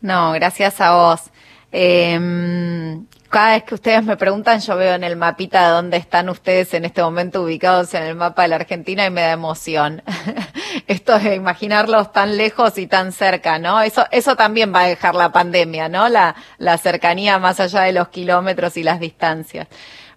No, 0.00 0.32
gracias 0.32 0.80
a 0.80 0.94
vos. 0.94 1.30
Em, 1.72 3.06
cada 3.28 3.54
vez 3.54 3.64
que 3.64 3.74
ustedes 3.74 4.04
me 4.04 4.16
preguntan, 4.16 4.60
yo 4.60 4.76
veo 4.76 4.94
en 4.94 5.02
el 5.04 5.16
mapita 5.16 5.70
dónde 5.70 5.96
están 5.96 6.28
ustedes 6.28 6.72
en 6.74 6.84
este 6.84 7.02
momento 7.02 7.42
ubicados 7.42 7.94
en 7.94 8.02
el 8.04 8.14
mapa 8.14 8.42
de 8.42 8.48
la 8.48 8.56
Argentina 8.56 9.06
y 9.06 9.10
me 9.10 9.22
da 9.22 9.32
emoción. 9.32 10.02
Esto 10.86 11.18
de 11.18 11.34
imaginarlos 11.34 12.12
tan 12.12 12.36
lejos 12.36 12.78
y 12.78 12.86
tan 12.86 13.10
cerca, 13.10 13.58
¿no? 13.58 13.80
Eso, 13.80 14.06
eso 14.10 14.36
también 14.36 14.72
va 14.72 14.82
a 14.82 14.86
dejar 14.86 15.14
la 15.14 15.32
pandemia, 15.32 15.88
¿no? 15.88 16.08
La, 16.08 16.36
la 16.58 16.78
cercanía 16.78 17.38
más 17.38 17.58
allá 17.58 17.82
de 17.82 17.92
los 17.92 18.08
kilómetros 18.08 18.76
y 18.76 18.82
las 18.82 19.00
distancias. 19.00 19.66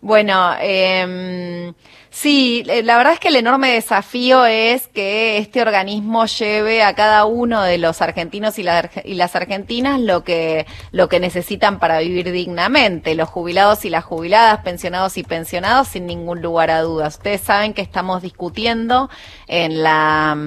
Bueno, 0.06 0.54
eh, 0.62 1.74
sí, 2.12 2.64
la 2.64 2.96
verdad 2.96 3.14
es 3.14 3.20
que 3.20 3.30
el 3.30 3.38
enorme 3.38 3.72
desafío 3.72 4.46
es 4.46 4.88
que 4.88 5.40
este 5.40 5.64
organismo 5.64 6.28
lleve 6.28 6.84
a 6.84 6.94
cada 6.94 7.26
uno 7.26 7.64
de 7.64 7.80
los 7.80 8.04
argentinos 8.04 8.60
y, 8.60 8.62
las 8.62 9.36
argentinas 9.36 10.00
lo 10.00 10.24
que, 10.24 10.68
lo 10.92 11.10
que 11.10 11.20
necesitan 11.20 11.80
para 11.80 11.98
vivir 12.02 12.32
dignamente, 12.32 13.16
los 13.16 13.30
jubilados 13.30 13.84
y 13.84 13.90
las 13.90 14.04
jubiladas, 14.04 14.60
pensionados 14.60 15.18
y 15.18 15.24
pensionados, 15.24 15.88
sin 15.88 16.06
ningún 16.06 16.40
lugar 16.40 16.70
a 16.70 16.82
dudas. 16.82 17.16
Ustedes 17.16 17.42
saben 17.42 17.74
que 17.74 17.82
estamos 17.82 18.22
discutiendo 18.22 19.10
en 19.48 19.82
la 19.82 20.38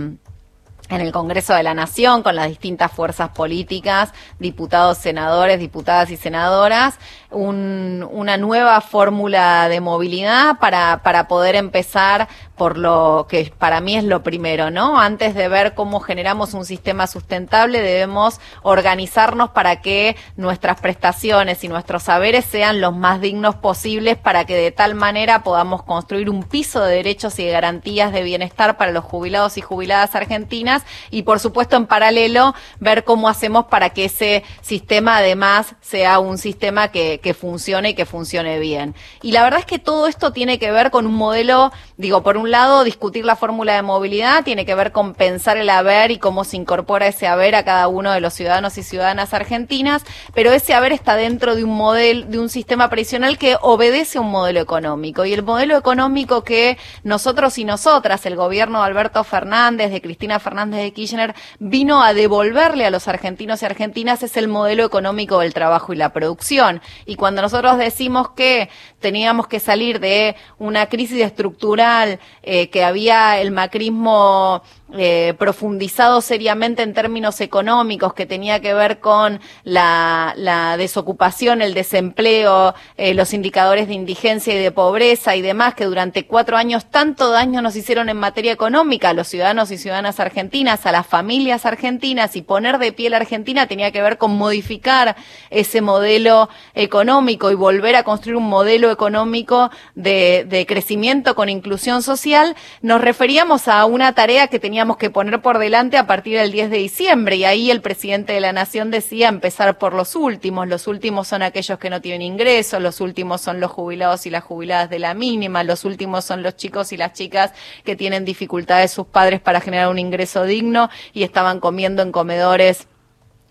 en 0.89 1.01
el 1.01 1.12
Congreso 1.12 1.55
de 1.55 1.62
la 1.62 1.74
Nación 1.74 2.22
con 2.22 2.36
las 2.36 2.49
distintas 2.49 2.91
fuerzas 2.93 3.30
políticas, 3.30 4.12
diputados, 4.39 4.99
senadores, 4.99 5.59
diputadas 5.59 6.11
y 6.11 6.16
senadoras, 6.16 6.99
una 7.30 8.36
nueva 8.36 8.80
fórmula 8.80 9.68
de 9.68 9.80
movilidad 9.80 10.59
para, 10.59 11.03
para 11.03 11.28
poder 11.28 11.57
empezar 11.57 12.28
por 12.59 12.77
lo 12.77 13.27
que 13.29 13.51
para 13.57 13.81
mí 13.81 13.97
es 13.97 14.05
lo 14.05 14.23
primero, 14.23 14.71
¿no? 14.71 15.01
Antes 15.01 15.35
de 15.35 15.49
ver 15.49 15.75
cómo 15.75 16.01
generamos 16.01 16.53
un 16.53 16.67
sistema 16.67 17.07
sustentable, 17.07 17.81
debemos 17.81 18.41
organizarnos 18.63 19.51
para 19.51 19.81
que 19.81 20.17
nuestras 20.37 20.81
prestaciones 20.81 21.65
y 21.65 21.69
nuestros 21.69 22.03
saberes 22.03 22.45
sean 22.45 22.83
los 22.83 22.95
más 22.95 23.23
dignos 23.23 23.55
posibles 23.55 24.19
para 24.19 24.45
que 24.45 24.57
de 24.57 24.73
tal 24.73 24.95
manera 24.95 25.43
podamos 25.43 25.83
construir 25.85 26.29
un 26.29 26.43
piso 26.43 26.83
de 26.83 26.97
derechos 26.97 27.39
y 27.39 27.45
de 27.45 27.53
garantías 27.53 28.13
de 28.13 28.23
bienestar 28.23 28.77
para 28.77 28.93
los 28.93 29.05
jubilados 29.05 29.57
y 29.57 29.61
jubiladas 29.63 30.15
argentinas 30.15 30.83
y 31.11 31.23
por 31.23 31.41
supuesto 31.41 31.77
en 31.77 31.87
paralelo 31.87 32.55
ver 32.81 33.05
cómo 33.05 33.29
hacemos 33.29 33.67
para 33.67 33.91
que 33.91 34.07
ese 34.07 34.45
sistema 34.61 35.19
además 35.19 35.77
sea 35.81 36.19
un 36.19 36.37
sistema 36.39 36.89
que, 36.89 37.21
que 37.23 37.33
funcione 37.33 37.91
y 37.91 37.95
que 37.95 38.05
funcione 38.05 38.59
bien. 38.59 38.95
Y 39.23 39.33
la 39.33 39.45
verdad 39.45 39.61
es 39.61 39.67
que 39.67 39.79
todo 39.79 40.07
esto 40.09 40.33
tiene 40.33 40.59
que 40.59 40.71
ver 40.73 40.91
con 40.91 41.07
un 41.07 41.15
modelo, 41.15 41.73
digo, 41.97 42.23
por 42.23 42.37
un 42.37 42.47
lado, 42.51 42.84
discutir 42.84 43.24
la 43.24 43.36
fórmula 43.36 43.74
de 43.74 43.82
movilidad, 43.82 44.44
tiene 44.44 44.66
que 44.66 44.74
ver 44.74 44.92
con 44.92 45.14
pensar 45.14 45.57
el 45.57 45.70
haber 45.70 46.11
y 46.11 46.18
cómo 46.18 46.44
se 46.44 46.57
incorpora 46.57 47.07
ese 47.07 47.26
haber 47.26 47.55
a 47.55 47.64
cada 47.64 47.88
uno 47.88 48.12
de 48.12 48.20
los 48.20 48.34
ciudadanos 48.34 48.78
y 48.78 48.82
ciudadanas 48.82 49.34
argentinas, 49.34 50.05
pero 50.34 50.53
ese 50.53 50.74
haber 50.74 50.92
está 50.92 51.16
dentro 51.16 51.57
de 51.57 51.64
un 51.64 51.76
modelo, 51.76 52.26
de 52.26 52.38
un 52.38 52.49
sistema 52.49 52.88
previsional 52.88 53.38
que 53.38 53.57
obedece 53.61 54.18
a 54.18 54.20
un 54.20 54.30
modelo 54.30 54.61
económico. 54.61 55.24
Y 55.24 55.32
el 55.32 55.42
modelo 55.42 55.76
económico 55.76 56.44
que 56.44 56.78
nosotros 57.03 57.59
y 57.59 57.64
nosotras, 57.64 58.26
el 58.26 58.36
gobierno 58.36 58.80
de 58.80 58.86
Alberto 58.86 59.24
Fernández, 59.24 59.90
de 59.90 60.01
Cristina 60.01 60.40
Fernández 60.40 60.82
de 60.82 60.92
Kirchner, 60.92 61.34
vino 61.59 62.03
a 62.03 62.14
devolverle 62.14 62.86
a 62.86 62.90
los 62.90 63.09
argentinos 63.09 63.62
y 63.62 63.66
argentinas 63.66 64.22
es 64.22 64.36
el 64.36 64.49
modelo 64.49 64.84
económico 64.84 65.40
del 65.40 65.55
trabajo 65.55 65.92
y 65.92 65.96
la 65.96 66.12
producción. 66.12 66.80
Y 67.07 67.16
cuando 67.16 67.42
nosotros 67.42 67.78
decimos 67.78 68.30
que 68.30 68.68
teníamos 69.01 69.46
que 69.46 69.61
salir 69.61 70.01
de 70.01 70.36
una 70.59 70.86
crisis 70.86 71.22
estructural, 71.22 72.18
eh, 72.43 72.68
que 72.70 72.84
había 72.84 73.41
el 73.41 73.51
macrismo 73.51 74.62
eh, 74.97 75.34
profundizado 75.39 76.22
seriamente 76.22 76.82
en 76.82 76.95
términos 76.95 77.43
económicos, 77.43 78.14
que 78.14 78.24
tenía 78.24 78.61
que 78.61 78.72
ver 78.72 79.01
con 79.01 79.39
la, 79.62 80.34
desocupación, 80.78 81.61
el 81.61 81.74
desempleo, 81.74 82.74
eh, 82.97 83.12
los 83.12 83.34
indicadores 83.34 83.89
de 83.89 83.93
indigencia 83.93 84.55
y 84.55 84.59
de 84.59 84.70
pobreza 84.70 85.36
y 85.36 85.43
demás, 85.43 85.74
que 85.74 85.84
durante 85.84 86.26
cuatro 86.26 86.57
años 86.57 86.86
tanto 86.91 87.30
daño 87.30 87.61
nos 87.61 87.76
hicieron 87.76 88.09
en 88.09 88.16
materia 88.16 88.51
económica 88.51 89.11
a 89.11 89.12
los 89.12 89.28
ciudadanos 89.28 89.70
y 89.70 89.76
ciudadanas 89.76 90.20
argentinas, 90.20 90.86
a 90.86 90.93
las 90.93 91.07
familias 91.07 91.66
argentinas, 91.66 92.34
y 92.34 92.41
poner 92.41 92.78
de 92.78 92.93
pie 92.93 93.11
la 93.11 93.18
Argentina 93.18 93.66
tenía 93.66 93.93
que 93.93 94.01
ver 94.01 94.16
con 94.16 94.39
modificar 94.39 95.16
ese 95.51 95.82
modelo 95.82 96.49
económico 96.74 97.51
y 97.51 97.55
volver 97.55 97.95
a 97.95 98.05
construir 98.05 98.36
un 98.36 98.49
modelo 98.49 98.91
económico 98.91 99.70
de, 99.95 100.47
de 100.49 100.64
crecimiento 100.64 101.34
con 101.34 101.51
inclusión 101.51 102.03
social, 102.03 102.57
nos 102.80 103.03
referíamos 103.03 103.68
a 103.68 103.84
una 103.84 104.14
tarea 104.14 104.47
que 104.47 104.59
tenía 104.59 104.78
teníamos 104.79 104.97
que 104.97 105.11
poner 105.11 105.43
por 105.43 105.59
delante 105.59 105.97
a 105.97 106.07
partir 106.07 106.39
del 106.39 106.53
10 106.53 106.70
de 106.70 106.76
diciembre 106.76 107.35
y 107.35 107.45
ahí 107.45 107.72
el 107.72 107.81
presidente 107.81 108.33
de 108.33 108.41
la 108.41 108.53
Nación 108.53 108.93
decía 108.93 109.29
empezar 109.29 109.76
por 109.76 109.93
los 109.93 110.14
últimos. 110.14 110.68
Los 110.68 110.87
últimos 110.87 111.26
son 111.26 111.43
aquellos 111.43 111.81
que 111.81 111.91
no 111.91 112.01
tienen 112.01 112.22
ingresos, 112.22 112.81
los 112.81 113.01
últimos 113.01 113.41
son 113.41 113.59
los 113.59 113.72
jubilados 113.72 114.24
y 114.26 114.31
las 114.31 114.45
jubiladas 114.45 114.89
de 114.89 115.01
la 115.01 115.14
mínima, 115.14 115.64
los 115.64 115.85
últimos 115.85 116.24
son 116.24 116.45
los 116.45 116.55
chicos 116.55 116.93
y 116.93 116.97
las 116.97 117.12
chicas 117.12 117.55
que 117.83 117.97
tienen 117.97 118.24
dificultades 118.24 118.93
sus 118.93 119.09
padres 119.09 119.41
para 119.41 119.61
generar 119.61 119.89
un 119.89 119.99
ingreso 119.99 120.45
digno 120.45 120.91
y 121.12 121.24
estaban 121.24 121.59
comiendo 121.59 122.03
en 122.03 122.12
comedores 122.12 122.87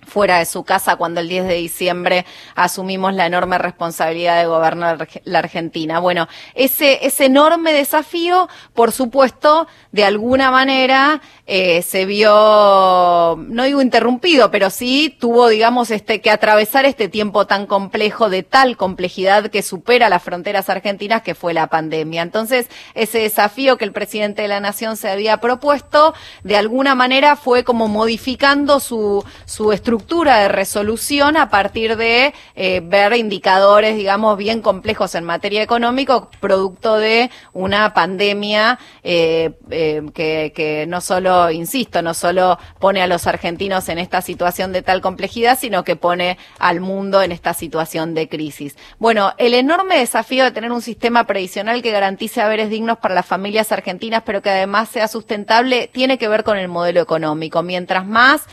fuera 0.08 0.40
de 0.40 0.46
su 0.46 0.64
casa 0.64 0.96
cuando 0.96 1.20
el 1.22 1.30
10 1.30 1.48
de 1.48 1.54
diciembre 1.56 2.26
asumimos 2.56 3.14
la 3.14 3.26
enorme 3.26 3.58
responsabilidad 3.58 4.40
de 4.40 4.48
gobernar 4.48 5.08
la 5.26 5.40
Argentina. 5.40 6.00
Bueno, 6.00 6.28
ese, 6.56 7.06
ese 7.06 7.26
enorme 7.26 7.74
desafío, 7.74 8.48
por 8.74 8.92
supuesto, 8.92 9.68
de 9.92 10.06
alguna 10.06 10.50
manera 10.50 11.22
eh, 11.50 11.82
se 11.82 12.06
vio, 12.06 13.38
no 13.38 13.64
digo 13.64 13.82
interrumpido, 13.82 14.52
pero 14.52 14.70
sí 14.70 15.16
tuvo, 15.18 15.48
digamos, 15.48 15.92
este, 15.92 16.20
que 16.20 16.30
atravesar 16.30 16.84
este 16.84 17.08
tiempo 17.08 17.48
tan 17.48 17.68
complejo, 17.68 18.30
de 18.30 18.44
tal 18.44 18.76
complejidad 18.76 19.48
que 19.48 19.62
supera 19.62 20.10
las 20.10 20.22
fronteras 20.22 20.70
argentinas, 20.70 21.22
que 21.22 21.36
fue 21.36 21.54
la 21.54 21.68
pandemia. 21.68 22.22
Entonces, 22.22 22.68
ese 22.96 23.20
desafío 23.20 23.78
que 23.78 23.86
el 23.86 23.94
presidente 23.94 24.42
de 24.42 24.50
la 24.50 24.60
Nación 24.60 24.98
se 24.98 25.10
había 25.10 25.38
propuesto, 25.38 26.14
de 26.44 26.58
alguna 26.58 26.96
manera 26.96 27.38
fue 27.38 27.64
como 27.64 27.88
modificando 27.88 28.82
su, 28.82 29.24
su 29.46 29.72
estructura 29.72 30.40
de 30.40 30.50
resolución 30.50 31.38
a 31.38 31.50
partir 31.50 31.96
de 31.96 32.34
eh, 32.56 32.82
ver 32.84 33.16
indicadores, 33.16 33.96
digamos, 33.96 34.38
bien 34.38 34.62
complejos 34.62 35.16
en 35.16 35.24
materia 35.24 35.64
económica, 35.64 36.28
producto 36.42 36.98
de 36.98 37.32
una 37.54 37.94
pandemia 37.94 38.80
eh, 39.04 39.52
eh, 39.70 40.04
que 40.14 40.86
no 40.90 41.00
solo, 41.00 41.37
insisto, 41.50 42.02
no 42.02 42.14
solo 42.14 42.60
pone 42.80 43.02
a 43.02 43.08
los 43.08 43.26
argentinos 43.28 43.90
en 43.90 43.98
esta 43.98 44.22
situación 44.22 44.74
de 44.74 44.82
tal 44.82 45.02
complejidad, 45.02 45.58
sino 45.58 45.84
que 45.84 45.96
pone 45.96 46.38
al 46.60 46.80
mundo 46.80 47.22
en 47.22 47.32
esta 47.32 47.54
situación 47.54 48.14
de 48.14 48.30
crisis. 48.30 48.76
Bueno, 49.00 49.34
el 49.38 49.54
enorme 49.54 49.98
desafío 49.98 50.44
de 50.44 50.52
tener 50.52 50.72
un 50.72 50.82
sistema 50.82 51.26
previsional 51.26 51.82
que 51.82 51.92
garantice 51.92 52.42
haberes 52.42 52.70
dignos 52.70 52.98
para 52.98 53.16
las 53.16 53.26
familias 53.26 53.72
argentinas, 53.72 54.24
pero 54.26 54.42
que 54.42 54.50
además 54.50 54.90
sea 54.90 55.08
sustentable, 55.08 55.90
tiene 55.92 56.18
que 56.18 56.28
ver 56.28 56.44
con 56.44 56.58
el 56.58 56.68
modelo 56.68 57.02
económico. 57.02 57.64
Mientras 57.64 58.06
más 58.06 58.44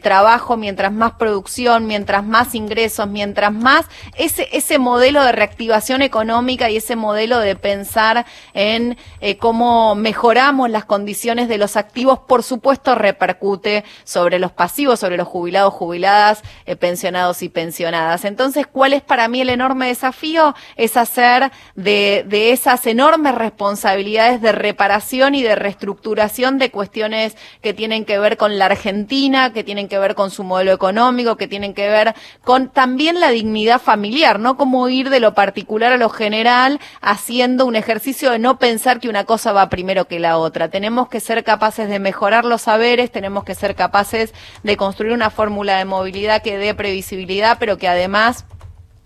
trabajo, 0.00 0.56
mientras 0.56 0.72
mientras 0.72 0.94
más 0.94 1.12
producción, 1.18 1.86
mientras 1.86 2.24
más 2.24 2.54
ingresos, 2.54 3.06
mientras 3.06 3.52
más 3.52 3.84
ese, 4.16 4.48
ese 4.52 4.78
modelo 4.78 5.22
de 5.22 5.32
reactivación 5.32 6.00
económica 6.00 6.70
y 6.70 6.78
ese 6.78 6.96
modelo 6.96 7.38
de 7.38 7.56
pensar 7.56 8.24
en 8.54 8.96
eh, 9.20 9.36
cómo 9.36 9.94
mejoramos 9.94 10.70
las 10.70 10.86
condiciones 10.86 11.48
de 11.48 11.58
los 11.58 11.76
activos, 11.76 12.20
por 12.26 12.42
supuesto, 12.42 12.94
repercute 12.94 13.84
sobre 14.04 14.38
los 14.38 14.52
pasivos, 14.52 15.00
sobre 15.00 15.16
los 15.16 15.28
jubilados, 15.28 15.74
jubiladas, 15.74 16.42
eh, 16.66 16.76
pensionados 16.76 17.42
y 17.42 17.48
pensionadas. 17.48 18.24
Entonces, 18.24 18.66
¿cuál 18.66 18.92
es 18.92 19.02
para 19.02 19.28
mí 19.28 19.40
el 19.40 19.50
enorme 19.50 19.88
desafío? 19.88 20.54
Es 20.76 20.96
hacer 20.96 21.52
de, 21.74 22.24
esas 22.52 22.86
enormes 22.86 23.34
responsabilidades 23.34 24.40
de 24.40 24.52
reparación 24.52 25.34
y 25.34 25.42
de 25.42 25.54
reestructuración 25.54 26.58
de 26.58 26.70
cuestiones 26.70 27.36
que 27.60 27.74
tienen 27.74 28.04
que 28.04 28.18
ver 28.18 28.36
con 28.36 28.58
la 28.58 28.66
Argentina, 28.66 29.52
que 29.52 29.64
tienen 29.64 29.88
que 29.88 29.98
ver 29.98 30.14
con 30.14 30.30
su 30.30 30.44
modelo 30.44 30.72
económico, 30.72 31.36
que 31.36 31.48
tienen 31.48 31.74
que 31.74 31.88
ver 31.88 32.14
con 32.44 32.68
también 32.70 33.20
la 33.20 33.30
dignidad 33.30 33.80
familiar, 33.80 34.38
¿no? 34.38 34.56
Cómo 34.56 34.88
ir 34.88 35.10
de 35.10 35.20
lo 35.20 35.34
particular 35.34 35.92
a 35.92 35.96
lo 35.96 36.08
general 36.08 36.80
haciendo 37.00 37.66
un 37.66 37.76
ejercicio 37.76 38.30
de 38.30 38.38
no 38.38 38.58
pensar 38.58 39.00
que 39.00 39.08
una 39.08 39.24
cosa 39.24 39.52
va 39.52 39.68
primero 39.68 40.06
que 40.06 40.18
la 40.18 40.38
otra. 40.38 40.68
Tenemos 40.68 41.08
que 41.08 41.20
ser 41.20 41.44
capaces 41.44 41.88
de 41.88 41.98
mejorar 41.98 42.11
los 42.44 42.62
saberes, 42.62 43.10
tenemos 43.10 43.44
que 43.44 43.54
ser 43.54 43.74
capaces 43.74 44.32
de 44.62 44.76
construir 44.76 45.12
una 45.12 45.30
fórmula 45.30 45.78
de 45.78 45.84
movilidad 45.84 46.42
que 46.42 46.58
dé 46.58 46.74
previsibilidad, 46.74 47.56
pero 47.58 47.78
que 47.78 47.88
además 47.88 48.44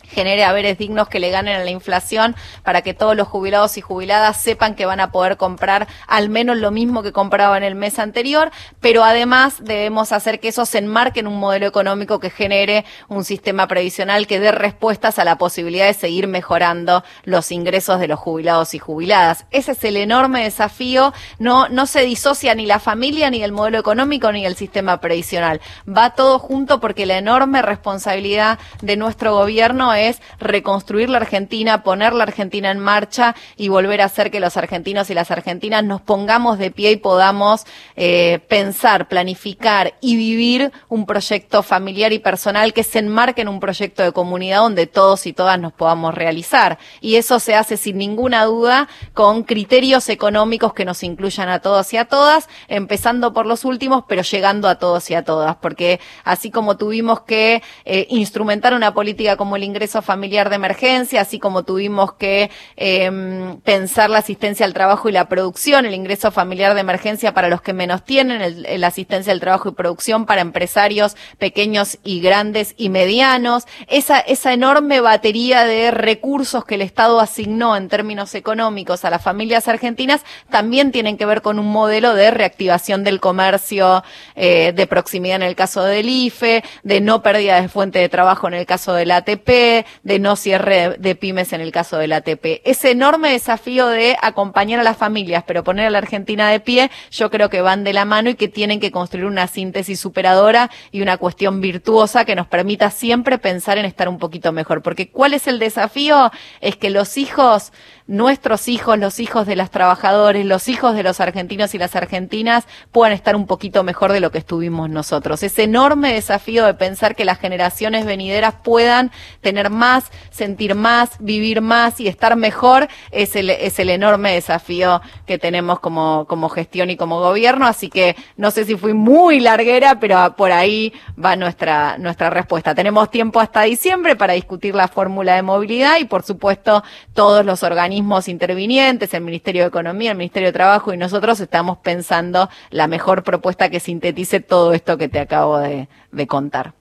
genere 0.09 0.45
haberes 0.45 0.79
dignos 0.79 1.09
que 1.09 1.21
le 1.21 1.31
ganen 1.31 1.57
a 1.57 1.65
la 1.65 1.71
inflación 1.71 2.37
para 2.63 2.83
que 2.83 2.95
todos 2.95 3.17
los 3.17 3.29
jubilados 3.29 3.77
y 3.77 3.81
jubiladas 3.81 4.41
sepan 4.41 4.75
que 4.75 4.87
van 4.87 5.01
a 5.01 5.11
poder 5.11 5.37
comprar 5.37 5.87
al 6.07 6.29
menos 6.29 6.57
lo 6.57 6.71
mismo 6.71 7.03
que 7.03 7.13
compraban 7.13 7.63
el 7.63 7.75
mes 7.75 7.99
anterior, 7.99 8.51
pero 8.81 9.05
además 9.05 9.63
debemos 9.63 10.13
hacer 10.13 10.41
que 10.41 10.49
eso 10.49 10.67
se 10.67 10.79
enmarque 10.79 11.21
en 11.21 11.27
un 11.27 11.39
modelo 11.39 11.67
económico 11.67 12.21
que 12.21 12.31
genere 12.31 12.85
un 13.09 13.25
sistema 13.25 13.67
previsional 13.67 14.27
que 14.27 14.41
dé 14.41 14.53
respuestas 14.53 15.19
a 15.19 15.25
la 15.25 15.39
posibilidad 15.39 15.87
de 15.87 15.95
seguir 15.95 16.27
mejorando 16.27 17.05
los 17.25 17.51
ingresos 17.53 18.01
de 18.01 18.09
los 18.09 18.19
jubilados 18.19 18.75
y 18.75 18.79
jubiladas. 18.79 19.47
Ese 19.51 19.73
es 19.73 19.85
el 19.85 19.97
enorme 19.97 20.45
desafío. 20.45 21.13
No, 21.39 21.69
no 21.69 21.87
se 21.87 22.03
disocia 22.03 22.55
ni 22.55 22.67
la 22.67 22.79
familia, 22.79 23.31
ni 23.31 23.43
el 23.43 23.53
modelo 23.53 23.79
económico, 23.79 24.33
ni 24.33 24.47
el 24.47 24.57
sistema 24.57 25.01
previsional. 25.01 25.61
Va 25.87 26.11
todo 26.11 26.39
junto 26.39 26.81
porque 26.81 27.07
la 27.07 27.19
enorme 27.19 27.63
responsabilidad 27.63 28.59
de 28.83 28.97
nuestro 28.97 29.35
gobierno 29.35 29.95
es 29.97 30.21
reconstruir 30.39 31.11
la 31.11 31.19
Argentina, 31.19 31.83
poner 31.83 32.13
la 32.13 32.23
Argentina 32.23 32.71
en 32.71 32.79
marcha 32.79 33.35
y 33.57 33.69
volver 33.69 34.01
a 34.01 34.07
hacer 34.07 34.31
que 34.31 34.41
los 34.41 34.57
argentinos 34.57 35.11
y 35.11 35.15
las 35.15 35.31
argentinas 35.31 35.85
nos 35.85 36.01
pongamos 36.01 36.59
de 36.59 36.71
pie 36.71 36.93
y 36.93 36.97
podamos 36.97 37.67
eh, 37.97 38.41
pensar, 38.49 39.09
planificar 39.09 39.95
y 40.01 40.17
vivir 40.17 40.73
un 40.89 41.07
proyecto 41.07 41.63
familiar 41.63 42.13
y 42.13 42.19
personal 42.19 42.73
que 42.73 42.85
se 42.85 42.99
enmarque 42.99 43.43
en 43.43 43.49
un 43.49 43.61
proyecto 43.61 44.03
de 44.03 44.13
comunidad 44.13 44.61
donde 44.61 44.87
todos 44.87 45.27
y 45.27 45.33
todas 45.33 45.59
nos 45.59 45.73
podamos 45.73 46.15
realizar. 46.15 46.79
Y 47.01 47.17
eso 47.17 47.39
se 47.39 47.55
hace 47.55 47.77
sin 47.77 47.99
ninguna 47.99 48.45
duda 48.45 48.89
con 49.15 49.43
criterios 49.43 50.09
económicos 50.09 50.75
que 50.75 50.85
nos 50.85 51.03
incluyan 51.03 51.49
a 51.49 51.61
todos 51.61 51.93
y 51.93 51.97
a 51.97 52.07
todas, 52.07 52.49
empezando 52.69 53.33
por 53.33 53.47
los 53.47 53.65
últimos, 53.65 54.05
pero 54.09 54.23
llegando 54.23 54.69
a 54.69 54.77
todos 54.79 55.11
y 55.11 55.15
a 55.15 55.25
todas, 55.25 55.57
porque 55.57 56.01
así 56.25 56.51
como 56.51 56.77
tuvimos 56.77 57.21
que 57.21 57.63
eh, 57.85 58.07
instrumentar 58.11 58.75
una 58.75 58.95
política 58.95 59.37
como 59.37 59.57
el 59.57 59.65
ingreso 59.65 59.86
familiar 60.03 60.49
de 60.51 60.57
emergencia, 60.57 61.21
así 61.21 61.39
como 61.39 61.65
tuvimos 61.65 62.15
que 62.15 62.51
em, 62.77 63.61
pensar 63.61 64.11
la 64.11 64.19
asistencia 64.19 64.67
al 64.67 64.75
trabajo 64.75 65.09
y 65.09 65.13
la 65.13 65.29
producción, 65.29 65.87
el 65.87 65.95
ingreso 65.95 66.31
familiar 66.31 66.75
de 66.75 66.81
emergencia 66.81 67.35
para 67.35 67.49
los 67.49 67.63
que 67.63 67.73
menos 67.73 68.05
tienen, 68.05 68.65
la 68.81 68.87
asistencia 68.87 69.33
al 69.33 69.41
trabajo 69.41 69.69
y 69.69 69.73
producción 69.73 70.27
para 70.27 70.41
empresarios 70.41 71.17
pequeños 71.39 71.99
y 72.05 72.21
grandes 72.21 72.75
y 72.77 72.89
medianos, 72.89 73.65
esa, 73.89 74.21
esa 74.21 74.53
enorme 74.53 75.01
batería 75.01 75.65
de 75.65 75.91
recursos 75.91 76.65
que 76.65 76.77
el 76.77 76.83
Estado 76.83 77.21
asignó 77.21 77.77
en 77.77 77.89
términos 77.89 78.35
económicos 78.35 79.05
a 79.05 79.11
las 79.11 79.23
familias 79.23 79.69
argentinas 79.69 80.23
también 80.51 80.93
tienen 80.93 81.17
que 81.17 81.27
ver 81.27 81.43
con 81.43 81.59
un 81.59 81.67
modelo 81.67 82.15
de 82.15 82.31
reactivación 82.31 83.05
del 83.05 83.21
comercio 83.21 84.05
eh, 84.35 84.73
de 84.75 84.87
proximidad 84.87 85.37
en 85.37 85.43
el 85.43 85.57
caso 85.57 85.83
del 85.83 86.09
IFE, 86.09 86.63
de 86.83 87.01
no 87.01 87.23
pérdida 87.23 87.61
de 87.61 87.69
fuente 87.69 87.99
de 87.99 88.09
trabajo 88.09 88.49
en 88.49 88.55
el 88.55 88.67
caso 88.67 88.93
del 88.95 89.11
ATP, 89.11 89.76
de 90.03 90.19
no 90.19 90.37
cierre 90.37 90.97
de 90.99 91.15
pymes 91.15 91.53
en 91.53 91.61
el 91.61 91.73
caso 91.73 91.99
del 91.99 92.13
ATP. 92.13 92.63
Ese 92.65 92.93
enorme 92.93 93.33
desafío 93.33 93.89
de 93.89 94.17
acompañar 94.23 94.81
a 94.81 94.85
las 94.85 94.97
familias, 94.97 95.45
pero 95.47 95.65
poner 95.65 95.87
a 95.87 95.91
la 95.91 95.99
Argentina 95.99 96.49
de 96.49 96.61
pie, 96.61 96.91
yo 97.11 97.31
creo 97.31 97.51
que 97.51 97.61
van 97.61 97.85
de 97.85 97.93
la 97.93 98.05
mano 98.05 98.31
y 98.31 98.35
que 98.35 98.49
tienen 98.49 98.81
que 98.81 98.91
construir 98.91 99.27
una 99.27 99.47
síntesis 99.47 100.01
superadora 100.01 100.71
y 100.93 101.03
una 101.03 101.17
cuestión 101.17 101.61
virtuosa 101.61 102.25
que 102.25 102.35
nos 102.35 102.47
permita 102.47 102.91
siempre 102.91 103.39
pensar 103.39 103.79
en 103.79 103.85
estar 103.85 104.09
un 104.09 104.19
poquito 104.19 104.53
mejor. 104.53 104.83
Porque 104.83 105.11
¿cuál 105.11 105.35
es 105.35 105.47
el 105.47 105.59
desafío? 105.59 106.31
Es 106.61 106.77
que 106.77 106.91
los 106.91 107.17
hijos 107.17 107.73
nuestros 108.07 108.69
hijos, 108.69 108.99
los 108.99 109.19
hijos 109.19 109.47
de 109.47 109.57
los 109.57 109.71
trabajadores, 109.71 110.47
los 110.47 110.69
hijos 110.69 110.95
de 110.95 111.03
los 111.03 111.21
argentinos 111.21 111.75
y 111.75 111.79
las 111.79 111.97
argentinas 111.97 112.65
puedan 112.93 113.13
estar 113.13 113.35
un 113.35 113.47
poquito 113.47 113.83
mejor 113.83 114.13
de 114.13 114.21
lo 114.21 114.31
que 114.31 114.39
estuvimos 114.39 114.89
nosotros. 114.89 115.43
Ese 115.43 115.65
enorme 115.65 116.13
desafío 116.13 116.65
de 116.65 116.75
pensar 116.75 117.17
que 117.17 117.25
las 117.25 117.39
generaciones 117.39 118.07
venideras 118.07 118.55
puedan 118.63 119.11
tener 119.41 119.66
más, 119.71 120.11
sentir 120.31 120.75
más, 120.75 121.11
vivir 121.19 121.61
más 121.61 122.01
y 122.01 122.09
estar 122.09 122.37
mejor 122.37 122.89
es 123.11 123.37
el, 123.37 123.51
es 123.51 123.79
el 123.79 123.91
enorme 123.91 124.33
desafío 124.33 125.01
que 125.27 125.39
tenemos 125.39 125.81
como, 125.81 126.27
como 126.27 126.49
gestión 126.49 126.91
y 126.91 126.97
como 126.97 127.21
gobierno. 127.21 127.67
Así 127.67 127.89
que 127.89 128.17
no 128.37 128.51
sé 128.51 128.65
si 128.65 128.77
fui 128.77 128.95
muy 128.95 129.41
larguera, 129.41 130.01
pero 130.01 130.35
por 130.37 130.53
ahí 130.53 130.93
va 131.23 131.37
nuestra, 131.37 131.99
nuestra 131.99 132.31
respuesta. 132.31 132.75
Tenemos 132.75 133.11
tiempo 133.11 133.41
hasta 133.41 133.63
diciembre 133.63 134.17
para 134.17 134.35
discutir 134.35 134.75
la 134.75 134.89
fórmula 134.89 135.35
de 135.35 135.43
movilidad 135.43 135.99
y 135.99 136.05
por 136.05 136.23
supuesto 136.23 136.83
todos 137.15 137.45
los 137.45 137.63
organismos 137.63 138.29
intervinientes, 138.29 139.15
el 139.15 139.23
Ministerio 139.23 139.63
de 139.63 139.69
Economía, 139.69 140.13
el 140.13 140.17
Ministerio 140.17 140.49
de 140.49 140.53
Trabajo 140.53 140.93
y 140.93 140.97
nosotros 140.97 141.41
estamos 141.41 141.79
pensando 141.79 142.49
la 142.71 142.87
mejor 142.87 143.23
propuesta 143.23 143.69
que 143.69 143.81
sintetice 143.81 144.41
todo 144.41 144.73
esto 144.73 144.99
que 144.99 145.09
te 145.09 145.19
acabo 145.19 145.59
de, 145.59 145.89
contar. 146.27 146.73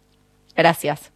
Gracias. 0.55 1.14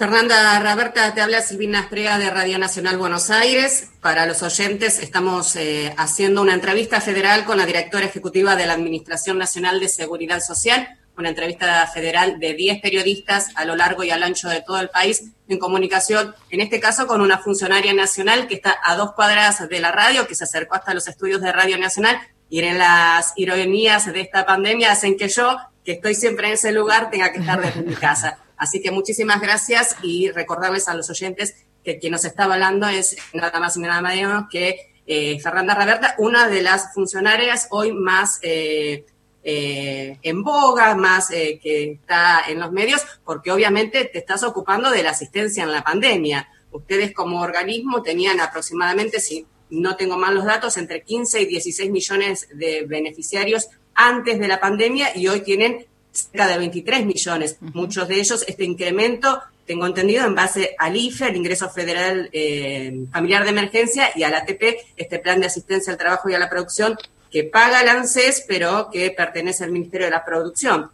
Fernanda 0.00 0.58
Raberta, 0.60 1.12
te 1.12 1.20
habla 1.20 1.42
Silvina 1.42 1.80
Estrega 1.80 2.16
de 2.16 2.30
Radio 2.30 2.58
Nacional 2.58 2.96
Buenos 2.96 3.28
Aires. 3.28 3.90
Para 4.00 4.24
los 4.24 4.42
oyentes, 4.42 4.98
estamos 4.98 5.54
eh, 5.56 5.92
haciendo 5.98 6.40
una 6.40 6.54
entrevista 6.54 7.02
federal 7.02 7.44
con 7.44 7.58
la 7.58 7.66
directora 7.66 8.06
ejecutiva 8.06 8.56
de 8.56 8.64
la 8.64 8.72
Administración 8.72 9.36
Nacional 9.36 9.78
de 9.78 9.90
Seguridad 9.90 10.40
Social, 10.40 10.98
una 11.18 11.28
entrevista 11.28 11.86
federal 11.86 12.40
de 12.40 12.54
10 12.54 12.80
periodistas 12.80 13.48
a 13.56 13.66
lo 13.66 13.76
largo 13.76 14.02
y 14.02 14.10
al 14.10 14.22
ancho 14.22 14.48
de 14.48 14.62
todo 14.62 14.80
el 14.80 14.88
país 14.88 15.32
en 15.48 15.58
comunicación, 15.58 16.34
en 16.48 16.60
este 16.62 16.80
caso 16.80 17.06
con 17.06 17.20
una 17.20 17.36
funcionaria 17.36 17.92
nacional 17.92 18.48
que 18.48 18.54
está 18.54 18.78
a 18.82 18.96
dos 18.96 19.12
cuadras 19.12 19.68
de 19.68 19.80
la 19.80 19.92
radio, 19.92 20.26
que 20.26 20.34
se 20.34 20.44
acercó 20.44 20.76
hasta 20.76 20.94
los 20.94 21.08
estudios 21.08 21.42
de 21.42 21.52
Radio 21.52 21.76
Nacional, 21.76 22.18
y 22.48 22.60
en 22.60 22.78
las 22.78 23.34
ironías 23.36 24.10
de 24.10 24.22
esta 24.22 24.46
pandemia 24.46 24.92
hacen 24.92 25.18
que 25.18 25.28
yo, 25.28 25.58
que 25.84 25.92
estoy 25.92 26.14
siempre 26.14 26.46
en 26.46 26.54
ese 26.54 26.72
lugar, 26.72 27.10
tenga 27.10 27.34
que 27.34 27.40
estar 27.40 27.60
desde 27.60 27.82
mi 27.82 27.94
casa. 27.96 28.38
Así 28.60 28.82
que 28.82 28.90
muchísimas 28.90 29.40
gracias 29.40 29.96
y 30.02 30.30
recordarles 30.30 30.86
a 30.86 30.94
los 30.94 31.08
oyentes 31.08 31.64
que 31.82 31.98
quien 31.98 32.12
nos 32.12 32.26
está 32.26 32.44
hablando 32.44 32.86
es 32.88 33.16
nada 33.32 33.58
más 33.58 33.74
y 33.78 33.80
nada 33.80 34.02
menos 34.02 34.44
que 34.50 34.92
eh, 35.06 35.40
Fernanda 35.40 35.74
Raberta, 35.74 36.14
una 36.18 36.46
de 36.46 36.60
las 36.60 36.92
funcionarias 36.92 37.68
hoy 37.70 37.92
más 37.92 38.38
eh, 38.42 39.06
eh, 39.42 40.18
en 40.20 40.42
boga, 40.42 40.94
más 40.94 41.28
que 41.30 41.92
está 42.02 42.42
en 42.46 42.60
los 42.60 42.70
medios, 42.70 43.00
porque 43.24 43.50
obviamente 43.50 44.04
te 44.04 44.18
estás 44.18 44.42
ocupando 44.42 44.90
de 44.90 45.04
la 45.04 45.12
asistencia 45.12 45.62
en 45.62 45.72
la 45.72 45.82
pandemia. 45.82 46.46
Ustedes 46.70 47.14
como 47.14 47.40
organismo 47.40 48.02
tenían 48.02 48.40
aproximadamente, 48.40 49.20
si 49.20 49.46
no 49.70 49.96
tengo 49.96 50.18
mal 50.18 50.34
los 50.34 50.44
datos, 50.44 50.76
entre 50.76 51.02
15 51.02 51.40
y 51.40 51.46
16 51.46 51.90
millones 51.90 52.48
de 52.52 52.84
beneficiarios 52.86 53.70
antes 53.94 54.38
de 54.38 54.48
la 54.48 54.60
pandemia 54.60 55.16
y 55.16 55.28
hoy 55.28 55.40
tienen 55.40 55.86
cerca 56.12 56.48
de 56.48 56.58
23 56.58 57.06
millones. 57.06 57.56
Muchos 57.60 58.08
de 58.08 58.20
ellos, 58.20 58.44
este 58.46 58.64
incremento, 58.64 59.40
tengo 59.66 59.86
entendido, 59.86 60.26
en 60.26 60.34
base 60.34 60.74
al 60.78 60.96
IFE, 60.96 61.26
al 61.26 61.36
Ingreso 61.36 61.70
Federal 61.70 62.28
eh, 62.32 63.04
Familiar 63.12 63.44
de 63.44 63.50
Emergencia, 63.50 64.10
y 64.14 64.22
al 64.24 64.34
ATP, 64.34 64.62
este 64.96 65.18
Plan 65.18 65.40
de 65.40 65.46
Asistencia 65.46 65.92
al 65.92 65.98
Trabajo 65.98 66.28
y 66.28 66.34
a 66.34 66.38
la 66.38 66.50
Producción, 66.50 66.96
que 67.30 67.44
paga 67.44 67.80
el 67.80 67.88
ANSES, 67.88 68.44
pero 68.48 68.88
que 68.92 69.10
pertenece 69.10 69.64
al 69.64 69.72
Ministerio 69.72 70.06
de 70.06 70.10
la 70.10 70.24
Producción. 70.24 70.90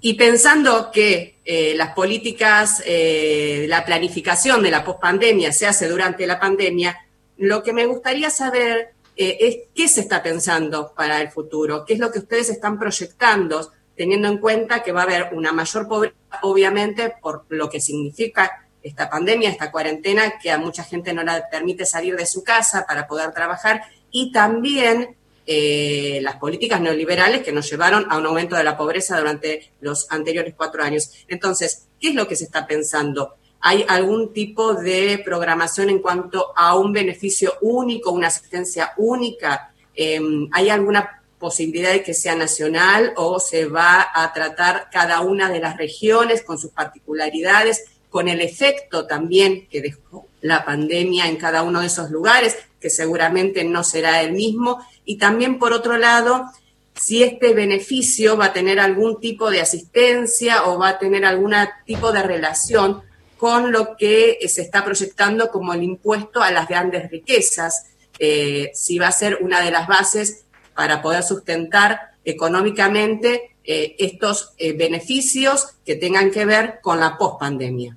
Y 0.00 0.14
pensando 0.14 0.90
que 0.92 1.36
eh, 1.44 1.74
las 1.76 1.94
políticas, 1.94 2.82
eh, 2.84 3.64
la 3.68 3.84
planificación 3.84 4.62
de 4.62 4.70
la 4.70 4.84
pospandemia 4.84 5.52
se 5.52 5.66
hace 5.66 5.88
durante 5.88 6.26
la 6.26 6.38
pandemia, 6.38 6.96
lo 7.38 7.62
que 7.62 7.72
me 7.72 7.86
gustaría 7.86 8.30
saber 8.30 8.90
eh, 9.16 9.38
es 9.40 9.56
qué 9.74 9.88
se 9.88 10.02
está 10.02 10.22
pensando 10.22 10.92
para 10.94 11.20
el 11.20 11.30
futuro, 11.30 11.84
qué 11.86 11.94
es 11.94 11.98
lo 11.98 12.12
que 12.12 12.18
ustedes 12.18 12.50
están 12.50 12.78
proyectando, 12.78 13.72
teniendo 13.96 14.28
en 14.28 14.38
cuenta 14.38 14.82
que 14.82 14.92
va 14.92 15.00
a 15.00 15.04
haber 15.04 15.30
una 15.32 15.52
mayor 15.52 15.88
pobreza, 15.88 16.16
obviamente, 16.42 17.14
por 17.20 17.46
lo 17.48 17.68
que 17.70 17.80
significa 17.80 18.66
esta 18.82 19.10
pandemia, 19.10 19.50
esta 19.50 19.72
cuarentena, 19.72 20.38
que 20.38 20.50
a 20.50 20.58
mucha 20.58 20.84
gente 20.84 21.12
no 21.12 21.24
la 21.24 21.48
permite 21.50 21.84
salir 21.86 22.16
de 22.16 22.26
su 22.26 22.44
casa 22.44 22.86
para 22.86 23.08
poder 23.08 23.32
trabajar, 23.32 23.82
y 24.10 24.30
también 24.30 25.16
eh, 25.48 26.18
las 26.22 26.36
políticas 26.36 26.80
neoliberales 26.80 27.42
que 27.42 27.52
nos 27.52 27.70
llevaron 27.70 28.06
a 28.10 28.18
un 28.18 28.26
aumento 28.26 28.56
de 28.56 28.64
la 28.64 28.76
pobreza 28.76 29.18
durante 29.18 29.72
los 29.80 30.10
anteriores 30.10 30.54
cuatro 30.56 30.82
años. 30.82 31.24
Entonces, 31.28 31.88
¿qué 32.00 32.08
es 32.08 32.14
lo 32.14 32.26
que 32.26 32.36
se 32.36 32.44
está 32.44 32.66
pensando? 32.66 33.36
¿Hay 33.60 33.84
algún 33.88 34.32
tipo 34.32 34.74
de 34.74 35.20
programación 35.24 35.90
en 35.90 36.00
cuanto 36.00 36.52
a 36.56 36.76
un 36.76 36.92
beneficio 36.92 37.54
único, 37.60 38.10
una 38.10 38.28
asistencia 38.28 38.92
única? 38.96 39.72
Em, 39.94 40.48
¿Hay 40.52 40.68
alguna 40.68 41.22
posibilidad 41.38 41.92
de 41.92 42.02
que 42.02 42.14
sea 42.14 42.34
nacional 42.34 43.12
o 43.16 43.38
se 43.40 43.66
va 43.66 44.08
a 44.14 44.32
tratar 44.32 44.88
cada 44.90 45.20
una 45.20 45.50
de 45.50 45.60
las 45.60 45.76
regiones 45.76 46.42
con 46.42 46.58
sus 46.58 46.70
particularidades, 46.70 47.84
con 48.10 48.28
el 48.28 48.40
efecto 48.40 49.06
también 49.06 49.66
que 49.68 49.82
dejó 49.82 50.26
la 50.40 50.64
pandemia 50.64 51.28
en 51.28 51.36
cada 51.36 51.62
uno 51.62 51.80
de 51.80 51.86
esos 51.86 52.10
lugares, 52.10 52.56
que 52.80 52.90
seguramente 52.90 53.64
no 53.64 53.84
será 53.84 54.22
el 54.22 54.32
mismo? 54.32 54.80
y 55.06 55.18
también, 55.18 55.58
por 55.58 55.72
otro 55.72 55.96
lado, 55.96 56.50
si 56.94 57.22
este 57.22 57.54
beneficio 57.54 58.36
va 58.36 58.46
a 58.46 58.52
tener 58.52 58.80
algún 58.80 59.20
tipo 59.20 59.50
de 59.50 59.60
asistencia 59.60 60.66
o 60.66 60.78
va 60.78 60.90
a 60.90 60.98
tener 60.98 61.24
algún 61.24 61.54
tipo 61.86 62.10
de 62.10 62.22
relación 62.22 63.02
con 63.38 63.70
lo 63.70 63.96
que 63.96 64.38
se 64.48 64.62
está 64.62 64.84
proyectando 64.84 65.50
como 65.50 65.74
el 65.74 65.82
impuesto 65.82 66.42
a 66.42 66.50
las 66.50 66.68
grandes 66.68 67.10
riquezas, 67.10 67.86
eh, 68.18 68.70
si 68.74 68.98
va 68.98 69.08
a 69.08 69.12
ser 69.12 69.38
una 69.42 69.60
de 69.60 69.70
las 69.70 69.86
bases 69.86 70.45
para 70.76 71.02
poder 71.02 71.22
sustentar 71.22 72.12
económicamente 72.24 73.56
eh, 73.64 73.96
estos 73.98 74.52
eh, 74.58 74.74
beneficios 74.74 75.74
que 75.84 75.96
tengan 75.96 76.30
que 76.30 76.44
ver 76.44 76.78
con 76.82 77.00
la 77.00 77.16
pospandemia. 77.16 77.96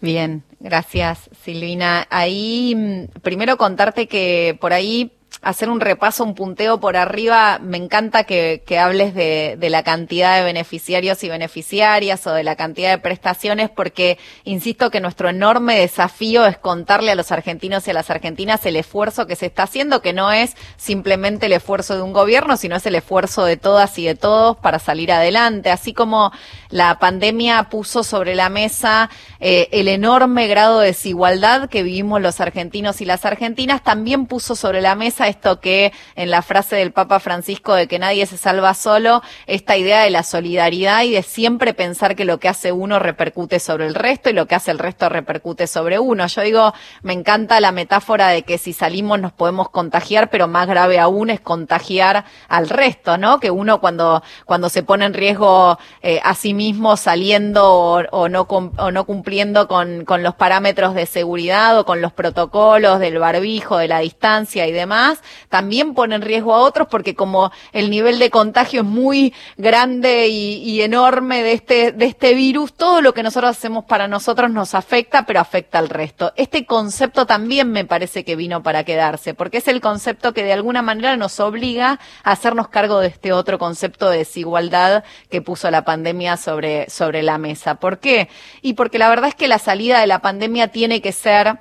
Bien, 0.00 0.44
gracias 0.60 1.28
Silvina. 1.44 2.06
Ahí 2.08 2.74
mm, 2.74 3.20
primero 3.20 3.58
contarte 3.58 4.06
que 4.06 4.56
por 4.60 4.72
ahí 4.72 5.17
hacer 5.42 5.70
un 5.70 5.80
repaso, 5.80 6.24
un 6.24 6.34
punteo 6.34 6.80
por 6.80 6.96
arriba. 6.96 7.58
Me 7.62 7.76
encanta 7.76 8.24
que, 8.24 8.62
hables 8.78 9.14
de, 9.14 9.56
la 9.60 9.82
cantidad 9.82 10.36
de 10.36 10.44
beneficiarios 10.44 11.22
y 11.24 11.28
beneficiarias 11.28 12.26
o 12.26 12.32
de 12.32 12.42
la 12.42 12.56
cantidad 12.56 12.90
de 12.90 12.98
prestaciones, 12.98 13.70
porque 13.70 14.18
insisto 14.44 14.90
que 14.90 15.00
nuestro 15.00 15.28
enorme 15.28 15.78
desafío 15.78 16.46
es 16.46 16.58
contarle 16.58 17.12
a 17.12 17.14
los 17.14 17.30
argentinos 17.32 17.86
y 17.86 17.90
a 17.90 17.94
las 17.94 18.10
argentinas 18.10 18.64
el 18.66 18.76
esfuerzo 18.76 19.26
que 19.26 19.36
se 19.36 19.46
está 19.46 19.64
haciendo, 19.64 20.02
que 20.02 20.12
no 20.12 20.32
es 20.32 20.56
simplemente 20.76 21.46
el 21.46 21.52
esfuerzo 21.52 21.96
de 21.96 22.02
un 22.02 22.12
gobierno, 22.12 22.56
sino 22.56 22.76
es 22.76 22.86
el 22.86 22.94
esfuerzo 22.94 23.44
de 23.44 23.56
todas 23.56 23.98
y 23.98 24.04
de 24.04 24.14
todos 24.14 24.56
para 24.56 24.78
salir 24.78 25.12
adelante. 25.12 25.70
Así 25.70 25.92
como 25.92 26.32
la 26.70 26.98
pandemia 26.98 27.64
puso 27.64 28.02
sobre 28.02 28.34
la 28.34 28.48
mesa 28.48 29.10
eh, 29.40 29.68
el 29.72 29.88
enorme 29.88 30.48
grado 30.48 30.80
de 30.80 30.88
desigualdad 30.88 31.68
que 31.68 31.82
vivimos 31.82 32.20
los 32.20 32.40
argentinos 32.40 33.00
y 33.00 33.04
las 33.04 33.24
argentinas, 33.24 33.82
también 33.82 34.26
puso 34.26 34.56
sobre 34.56 34.80
la 34.80 34.94
mesa 34.94 35.17
esto 35.26 35.58
que 35.60 35.92
en 36.14 36.30
la 36.30 36.42
frase 36.42 36.76
del 36.76 36.92
Papa 36.92 37.18
Francisco 37.18 37.74
de 37.74 37.88
que 37.88 37.98
nadie 37.98 38.26
se 38.26 38.36
salva 38.36 38.74
solo, 38.74 39.22
esta 39.46 39.76
idea 39.76 40.02
de 40.02 40.10
la 40.10 40.22
solidaridad 40.22 41.02
y 41.02 41.10
de 41.10 41.22
siempre 41.22 41.74
pensar 41.74 42.14
que 42.14 42.24
lo 42.24 42.38
que 42.38 42.48
hace 42.48 42.70
uno 42.70 42.98
repercute 42.98 43.58
sobre 43.58 43.86
el 43.86 43.94
resto 43.94 44.30
y 44.30 44.34
lo 44.34 44.46
que 44.46 44.54
hace 44.54 44.70
el 44.70 44.78
resto 44.78 45.08
repercute 45.08 45.66
sobre 45.66 45.98
uno. 45.98 46.26
Yo 46.26 46.42
digo, 46.42 46.74
me 47.02 47.14
encanta 47.14 47.60
la 47.60 47.72
metáfora 47.72 48.28
de 48.28 48.42
que 48.42 48.58
si 48.58 48.72
salimos 48.72 49.18
nos 49.18 49.32
podemos 49.32 49.70
contagiar, 49.70 50.30
pero 50.30 50.46
más 50.46 50.66
grave 50.66 50.98
aún 50.98 51.30
es 51.30 51.40
contagiar 51.40 52.24
al 52.48 52.68
resto, 52.68 53.16
¿no? 53.16 53.40
Que 53.40 53.50
uno 53.50 53.80
cuando, 53.80 54.22
cuando 54.44 54.68
se 54.68 54.82
pone 54.82 55.06
en 55.06 55.14
riesgo 55.14 55.78
eh, 56.02 56.20
a 56.22 56.34
sí 56.34 56.54
mismo 56.54 56.96
saliendo 56.96 57.72
o, 58.10 58.28
no, 58.28 58.42
o 58.42 58.90
no 58.90 59.04
cumpliendo 59.04 59.68
con, 59.68 60.04
con 60.04 60.22
los 60.22 60.34
parámetros 60.34 60.94
de 60.94 61.06
seguridad 61.06 61.78
o 61.78 61.84
con 61.84 62.00
los 62.00 62.12
protocolos 62.12 63.00
del 63.00 63.18
barbijo, 63.18 63.78
de 63.78 63.88
la 63.88 64.00
distancia 64.00 64.66
y 64.66 64.72
demás, 64.72 65.07
además 65.08 65.22
también 65.48 65.94
pone 65.94 66.14
en 66.14 66.22
riesgo 66.22 66.54
a 66.54 66.60
otros 66.60 66.88
porque 66.88 67.14
como 67.14 67.50
el 67.72 67.90
nivel 67.90 68.18
de 68.18 68.30
contagio 68.30 68.82
es 68.82 68.86
muy 68.86 69.34
grande 69.56 70.28
y, 70.28 70.80
enorme 70.82 71.42
de 71.42 71.52
este, 71.52 71.92
de 71.92 72.06
este 72.06 72.34
virus, 72.34 72.72
todo 72.74 73.00
lo 73.00 73.12
que 73.12 73.22
nosotros 73.22 73.50
hacemos 73.50 73.84
para 73.84 74.06
nosotros 74.08 74.50
nos 74.50 74.74
afecta, 74.74 75.26
pero 75.26 75.40
afecta 75.40 75.78
al 75.78 75.88
resto. 75.88 76.32
Este 76.36 76.66
concepto 76.66 77.26
también 77.26 77.70
me 77.72 77.84
parece 77.84 78.24
que 78.24 78.36
vino 78.36 78.62
para 78.62 78.84
quedarse, 78.84 79.34
porque 79.34 79.58
es 79.58 79.68
el 79.68 79.80
concepto 79.80 80.32
que 80.32 80.44
de 80.44 80.52
alguna 80.52 80.82
manera 80.82 81.16
nos 81.16 81.40
obliga 81.40 81.98
a 82.22 82.30
hacernos 82.30 82.68
cargo 82.68 83.00
de 83.00 83.08
este 83.08 83.32
otro 83.32 83.58
concepto 83.58 84.10
de 84.10 84.18
desigualdad 84.18 85.04
que 85.30 85.42
puso 85.42 85.70
la 85.70 85.84
pandemia 85.84 86.36
sobre, 86.36 86.88
sobre 86.90 87.22
la 87.22 87.38
mesa. 87.38 87.76
¿Por 87.76 87.98
qué? 87.98 88.28
Y 88.62 88.74
porque 88.74 88.98
la 88.98 89.08
verdad 89.08 89.28
es 89.28 89.34
que 89.34 89.48
la 89.48 89.58
salida 89.58 90.00
de 90.00 90.06
la 90.06 90.20
pandemia 90.20 90.68
tiene 90.68 91.00
que 91.00 91.12
ser 91.12 91.60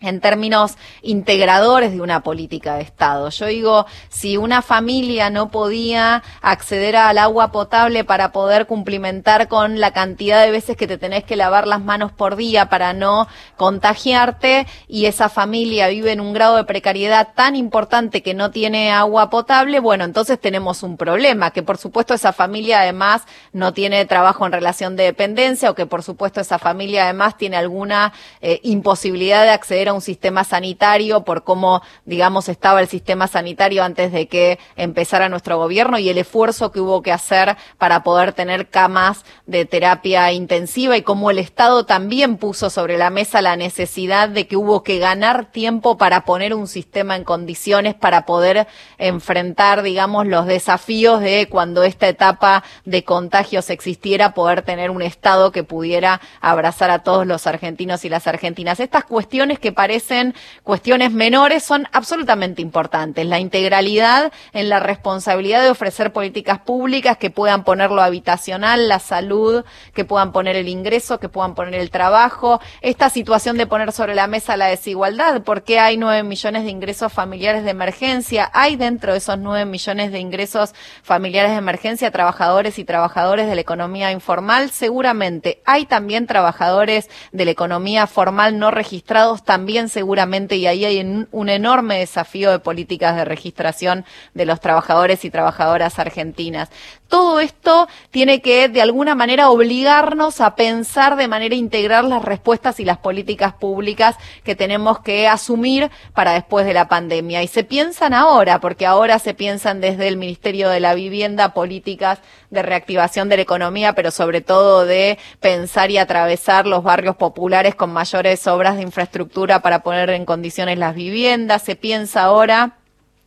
en 0.00 0.20
términos 0.20 0.76
integradores 1.02 1.92
de 1.92 2.00
una 2.00 2.22
política 2.22 2.76
de 2.76 2.82
Estado. 2.82 3.28
Yo 3.30 3.46
digo, 3.46 3.86
si 4.08 4.36
una 4.36 4.62
familia 4.62 5.28
no 5.28 5.50
podía 5.50 6.22
acceder 6.40 6.96
al 6.96 7.18
agua 7.18 7.52
potable 7.52 8.04
para 8.04 8.32
poder 8.32 8.66
cumplimentar 8.66 9.48
con 9.48 9.78
la 9.78 9.92
cantidad 9.92 10.42
de 10.42 10.50
veces 10.50 10.76
que 10.76 10.86
te 10.86 10.96
tenés 10.96 11.24
que 11.24 11.36
lavar 11.36 11.66
las 11.66 11.82
manos 11.82 12.12
por 12.12 12.36
día 12.36 12.68
para 12.68 12.92
no 12.92 13.28
contagiarte 13.56 14.66
y 14.88 15.04
esa 15.04 15.28
familia 15.28 15.88
vive 15.88 16.12
en 16.12 16.20
un 16.20 16.32
grado 16.32 16.56
de 16.56 16.64
precariedad 16.64 17.28
tan 17.34 17.54
importante 17.54 18.22
que 18.22 18.32
no 18.32 18.50
tiene 18.50 18.90
agua 18.92 19.28
potable, 19.28 19.80
bueno, 19.80 20.04
entonces 20.04 20.40
tenemos 20.40 20.82
un 20.82 20.96
problema, 20.96 21.50
que 21.50 21.62
por 21.62 21.76
supuesto 21.76 22.14
esa 22.14 22.32
familia 22.32 22.80
además 22.80 23.22
no 23.52 23.72
tiene 23.72 24.04
trabajo 24.06 24.46
en 24.46 24.52
relación 24.52 24.96
de 24.96 25.04
dependencia 25.04 25.70
o 25.70 25.74
que 25.74 25.86
por 25.86 26.02
supuesto 26.02 26.40
esa 26.40 26.58
familia 26.58 27.04
además 27.04 27.36
tiene 27.36 27.56
alguna 27.56 28.12
eh, 28.40 28.60
imposibilidad 28.62 29.42
de 29.44 29.50
acceder 29.50 29.89
un 29.92 30.00
sistema 30.00 30.44
sanitario, 30.44 31.24
por 31.24 31.44
cómo, 31.44 31.82
digamos, 32.04 32.48
estaba 32.48 32.80
el 32.80 32.88
sistema 32.88 33.26
sanitario 33.26 33.84
antes 33.84 34.12
de 34.12 34.28
que 34.28 34.58
empezara 34.76 35.28
nuestro 35.28 35.58
gobierno 35.58 35.98
y 35.98 36.08
el 36.08 36.18
esfuerzo 36.18 36.72
que 36.72 36.80
hubo 36.80 37.02
que 37.02 37.12
hacer 37.12 37.56
para 37.78 38.02
poder 38.02 38.32
tener 38.32 38.68
camas 38.68 39.24
de 39.46 39.64
terapia 39.64 40.32
intensiva 40.32 40.96
y 40.96 41.02
cómo 41.02 41.30
el 41.30 41.38
Estado 41.38 41.86
también 41.86 42.36
puso 42.36 42.70
sobre 42.70 42.98
la 42.98 43.10
mesa 43.10 43.42
la 43.42 43.56
necesidad 43.56 44.28
de 44.28 44.46
que 44.46 44.56
hubo 44.56 44.82
que 44.82 44.98
ganar 44.98 45.46
tiempo 45.46 45.96
para 45.96 46.24
poner 46.24 46.54
un 46.54 46.66
sistema 46.66 47.16
en 47.16 47.24
condiciones 47.24 47.94
para 47.94 48.26
poder 48.26 48.66
enfrentar, 48.98 49.82
digamos, 49.82 50.26
los 50.26 50.46
desafíos 50.46 51.20
de 51.20 51.48
cuando 51.48 51.82
esta 51.82 52.08
etapa 52.08 52.64
de 52.84 53.04
contagios 53.04 53.70
existiera, 53.70 54.34
poder 54.34 54.62
tener 54.62 54.90
un 54.90 55.02
Estado 55.02 55.52
que 55.52 55.64
pudiera 55.64 56.20
abrazar 56.40 56.90
a 56.90 57.00
todos 57.00 57.26
los 57.26 57.46
argentinos 57.46 58.04
y 58.04 58.08
las 58.08 58.26
argentinas. 58.26 58.80
Estas 58.80 59.04
cuestiones 59.04 59.58
que 59.58 59.72
parecen 59.80 60.34
cuestiones 60.62 61.10
menores 61.10 61.62
son 61.62 61.88
absolutamente 61.92 62.60
importantes. 62.60 63.24
La 63.24 63.38
integralidad 63.38 64.30
en 64.52 64.68
la 64.68 64.78
responsabilidad 64.78 65.62
de 65.62 65.70
ofrecer 65.70 66.12
políticas 66.12 66.58
públicas 66.58 67.16
que 67.16 67.30
puedan 67.30 67.64
poner 67.64 67.90
lo 67.90 68.02
habitacional, 68.02 68.88
la 68.88 68.98
salud, 68.98 69.64
que 69.94 70.04
puedan 70.04 70.32
poner 70.32 70.56
el 70.56 70.68
ingreso, 70.68 71.18
que 71.18 71.30
puedan 71.30 71.54
poner 71.54 71.80
el 71.80 71.90
trabajo. 71.90 72.60
Esta 72.82 73.08
situación 73.08 73.56
de 73.56 73.66
poner 73.66 73.90
sobre 73.92 74.14
la 74.14 74.26
mesa 74.26 74.58
la 74.58 74.66
desigualdad, 74.66 75.44
porque 75.44 75.80
hay 75.80 75.96
nueve 75.96 76.24
millones 76.24 76.64
de 76.64 76.70
ingresos 76.70 77.10
familiares 77.10 77.64
de 77.64 77.70
emergencia. 77.70 78.50
Hay 78.52 78.76
dentro 78.76 79.12
de 79.12 79.18
esos 79.18 79.38
nueve 79.38 79.64
millones 79.64 80.12
de 80.12 80.18
ingresos 80.18 80.74
familiares 81.02 81.52
de 81.52 81.56
emergencia 81.56 82.10
trabajadores 82.10 82.78
y 82.78 82.84
trabajadores 82.84 83.48
de 83.48 83.54
la 83.54 83.62
economía 83.62 84.12
informal. 84.12 84.68
Seguramente 84.68 85.62
hay 85.64 85.86
también 85.86 86.26
trabajadores 86.26 87.08
de 87.32 87.46
la 87.46 87.52
economía 87.52 88.06
formal 88.06 88.58
no 88.58 88.70
registrados 88.70 89.42
también 89.42 89.69
seguramente, 89.88 90.56
y 90.56 90.66
ahí 90.66 90.84
hay 90.84 91.26
un 91.30 91.48
enorme 91.48 91.98
desafío 91.98 92.50
de 92.50 92.58
políticas 92.58 93.16
de 93.16 93.24
registración 93.24 94.04
de 94.34 94.46
los 94.46 94.60
trabajadores 94.60 95.24
y 95.24 95.30
trabajadoras 95.30 95.98
argentinas. 95.98 96.70
Todo 97.08 97.40
esto 97.40 97.88
tiene 98.10 98.40
que, 98.40 98.68
de 98.68 98.82
alguna 98.82 99.16
manera, 99.16 99.50
obligarnos 99.50 100.40
a 100.40 100.54
pensar 100.54 101.16
de 101.16 101.26
manera 101.26 101.56
integral 101.56 102.08
las 102.08 102.24
respuestas 102.24 102.78
y 102.78 102.84
las 102.84 102.98
políticas 102.98 103.52
públicas 103.54 104.16
que 104.44 104.54
tenemos 104.54 105.00
que 105.00 105.26
asumir 105.26 105.90
para 106.14 106.32
después 106.32 106.66
de 106.66 106.74
la 106.74 106.86
pandemia. 106.86 107.42
Y 107.42 107.48
se 107.48 107.64
piensan 107.64 108.14
ahora, 108.14 108.60
porque 108.60 108.86
ahora 108.86 109.18
se 109.18 109.34
piensan 109.34 109.80
desde 109.80 110.06
el 110.06 110.16
Ministerio 110.16 110.68
de 110.68 110.78
la 110.78 110.94
Vivienda 110.94 111.52
políticas 111.52 112.20
de 112.50 112.62
reactivación 112.62 113.28
de 113.28 113.36
la 113.36 113.42
economía, 113.42 113.94
pero 113.94 114.10
sobre 114.10 114.40
todo 114.40 114.84
de 114.84 115.18
pensar 115.40 115.90
y 115.90 115.98
atravesar 115.98 116.66
los 116.66 116.82
barrios 116.82 117.16
populares 117.16 117.74
con 117.74 117.92
mayores 117.92 118.46
obras 118.46 118.76
de 118.76 118.82
infraestructura 118.82 119.59
para 119.60 119.82
poner 119.82 120.10
en 120.10 120.24
condiciones 120.24 120.78
las 120.78 120.94
viviendas. 120.94 121.62
Se 121.62 121.76
piensa 121.76 122.22
ahora 122.22 122.79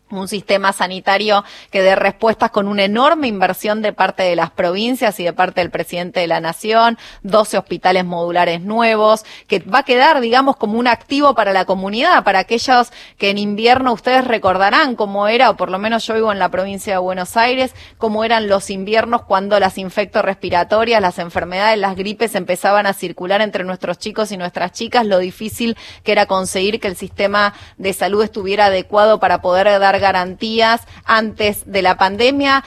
un 0.10 0.28
sistema 0.28 0.74
sanitario 0.74 1.44
que 1.72 1.82
dé 1.82 1.96
respuestas 1.96 2.52
con 2.52 2.68
una 2.68 2.84
enorme 2.84 3.28
inversión 3.28 3.82
de 3.82 3.94
parte 3.94 4.24
de 4.24 4.36
las 4.36 4.52
provincias 4.52 5.20
y 5.20 5.24
de 5.24 5.34
parte 5.34 5.62
del 5.62 5.72
presidente 5.72 6.20
de 6.20 6.28
la 6.28 6.40
nación, 6.40 6.98
12 7.24 7.58
hospitales 7.58 8.06
modulares 8.06 8.62
nuevos, 8.62 9.26
que 9.48 9.60
va 9.60 9.80
a 9.80 9.84
quedar, 9.84 10.22
digamos, 10.22 10.56
como 10.58 10.78
un 10.78 10.88
activo 10.88 11.34
para 11.36 11.54
la 11.54 11.66
comunidad, 11.66 12.24
para 12.24 12.40
aquellos 12.40 12.92
que 13.18 13.30
en 13.30 13.38
invierno 13.38 13.94
ustedes 13.94 14.26
recordarán 14.26 14.96
cómo 14.96 15.28
era, 15.28 15.50
o 15.50 15.58
por 15.58 15.72
lo 15.72 15.80
menos 15.80 16.06
yo 16.06 16.14
vivo 16.14 16.32
en 16.32 16.40
la 16.40 16.50
provincia 16.50 16.94
de 16.94 17.00
Buenos 17.00 17.36
Aires, 17.38 17.74
cómo 17.98 18.24
eran 18.24 18.48
los 18.48 18.70
inviernos 18.70 19.24
cuando 19.24 19.60
las 19.60 19.78
infectorrespiratorias, 19.78 21.02
las 21.02 21.20
enfermedades, 21.20 21.80
las 21.80 21.96
gripes 21.96 22.36
empezaban 22.36 22.86
a 22.86 22.94
circular 22.94 23.42
entre 23.42 23.64
nuestros 23.64 23.98
chicos 23.98 24.32
y 24.32 24.38
nuestras 24.38 24.72
chicas, 24.72 25.06
lo 25.06 25.18
difícil 25.18 25.78
que 26.04 26.12
era 26.12 26.26
conseguir 26.26 26.80
que 26.80 26.88
el 26.88 26.96
sistema 26.96 27.54
de 27.78 27.94
salud 27.94 28.24
estuviera 28.24 28.66
adecuado 28.66 29.20
para 29.20 29.42
poder 29.42 29.80
dar 29.80 30.00
garantías 30.04 30.82
antes 31.06 31.64
de 31.66 31.82
la 31.82 31.98
pandemia 31.98 32.64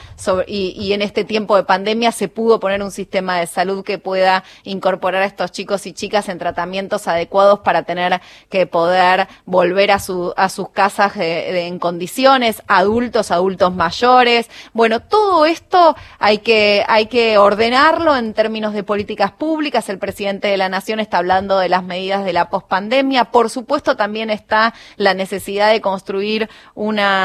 y, 0.47 0.91
en 0.91 1.01
este 1.03 1.23
tiempo 1.23 1.55
de 1.55 1.63
pandemia 1.63 2.11
se 2.11 2.27
pudo 2.27 2.59
poner 2.59 2.81
un 2.81 2.91
sistema 2.91 3.37
de 3.37 3.45
salud 3.45 3.83
que 3.83 3.99
pueda 3.99 4.43
incorporar 4.63 5.21
a 5.21 5.25
estos 5.25 5.51
chicos 5.51 5.85
y 5.85 5.93
chicas 5.93 6.27
en 6.29 6.39
tratamientos 6.39 7.07
adecuados 7.07 7.59
para 7.59 7.83
tener 7.83 8.19
que 8.49 8.65
poder 8.65 9.27
volver 9.45 9.91
a, 9.91 9.99
su, 9.99 10.33
a 10.35 10.49
sus 10.49 10.69
casas 10.69 11.13
en 11.15 11.77
condiciones, 11.77 12.63
adultos, 12.67 13.29
adultos 13.29 13.73
mayores. 13.73 14.49
Bueno, 14.73 15.01
todo 15.01 15.45
esto 15.45 15.95
hay 16.17 16.39
que, 16.39 16.83
hay 16.87 17.05
que 17.05 17.37
ordenarlo 17.37 18.15
en 18.15 18.33
términos 18.33 18.73
de 18.73 18.83
políticas 18.83 19.31
públicas. 19.31 19.87
El 19.89 19.99
presidente 19.99 20.47
de 20.47 20.57
la 20.57 20.69
Nación 20.69 20.99
está 20.99 21.19
hablando 21.19 21.59
de 21.59 21.69
las 21.69 21.83
medidas 21.83 22.25
de 22.25 22.33
la 22.33 22.49
pospandemia. 22.49 23.25
Por 23.25 23.51
supuesto, 23.51 23.95
también 23.95 24.31
está 24.31 24.73
la 24.95 25.13
necesidad 25.13 25.71
de 25.71 25.81
construir 25.81 26.49
una 26.73 27.16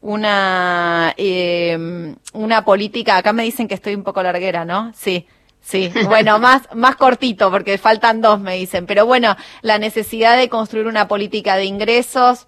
una, 0.00 1.14
em, 1.16 2.14
una, 2.32 2.64
política, 2.64 3.16
acá 3.16 3.32
me 3.32 3.42
dicen 3.42 3.68
que 3.68 3.74
estoy 3.74 3.94
un 3.94 4.04
poco 4.04 4.22
larguera, 4.22 4.64
¿no? 4.64 4.92
Sí. 4.94 5.26
Sí, 5.60 5.90
bueno, 6.06 6.38
más, 6.38 6.62
más 6.74 6.94
cortito, 6.94 7.50
porque 7.50 7.76
faltan 7.76 8.20
dos, 8.20 8.38
me 8.40 8.54
dicen. 8.54 8.86
Pero 8.86 9.04
bueno, 9.04 9.36
la 9.62 9.78
necesidad 9.78 10.36
de 10.36 10.48
construir 10.48 10.86
una 10.86 11.08
política 11.08 11.56
de 11.56 11.64
ingresos, 11.64 12.46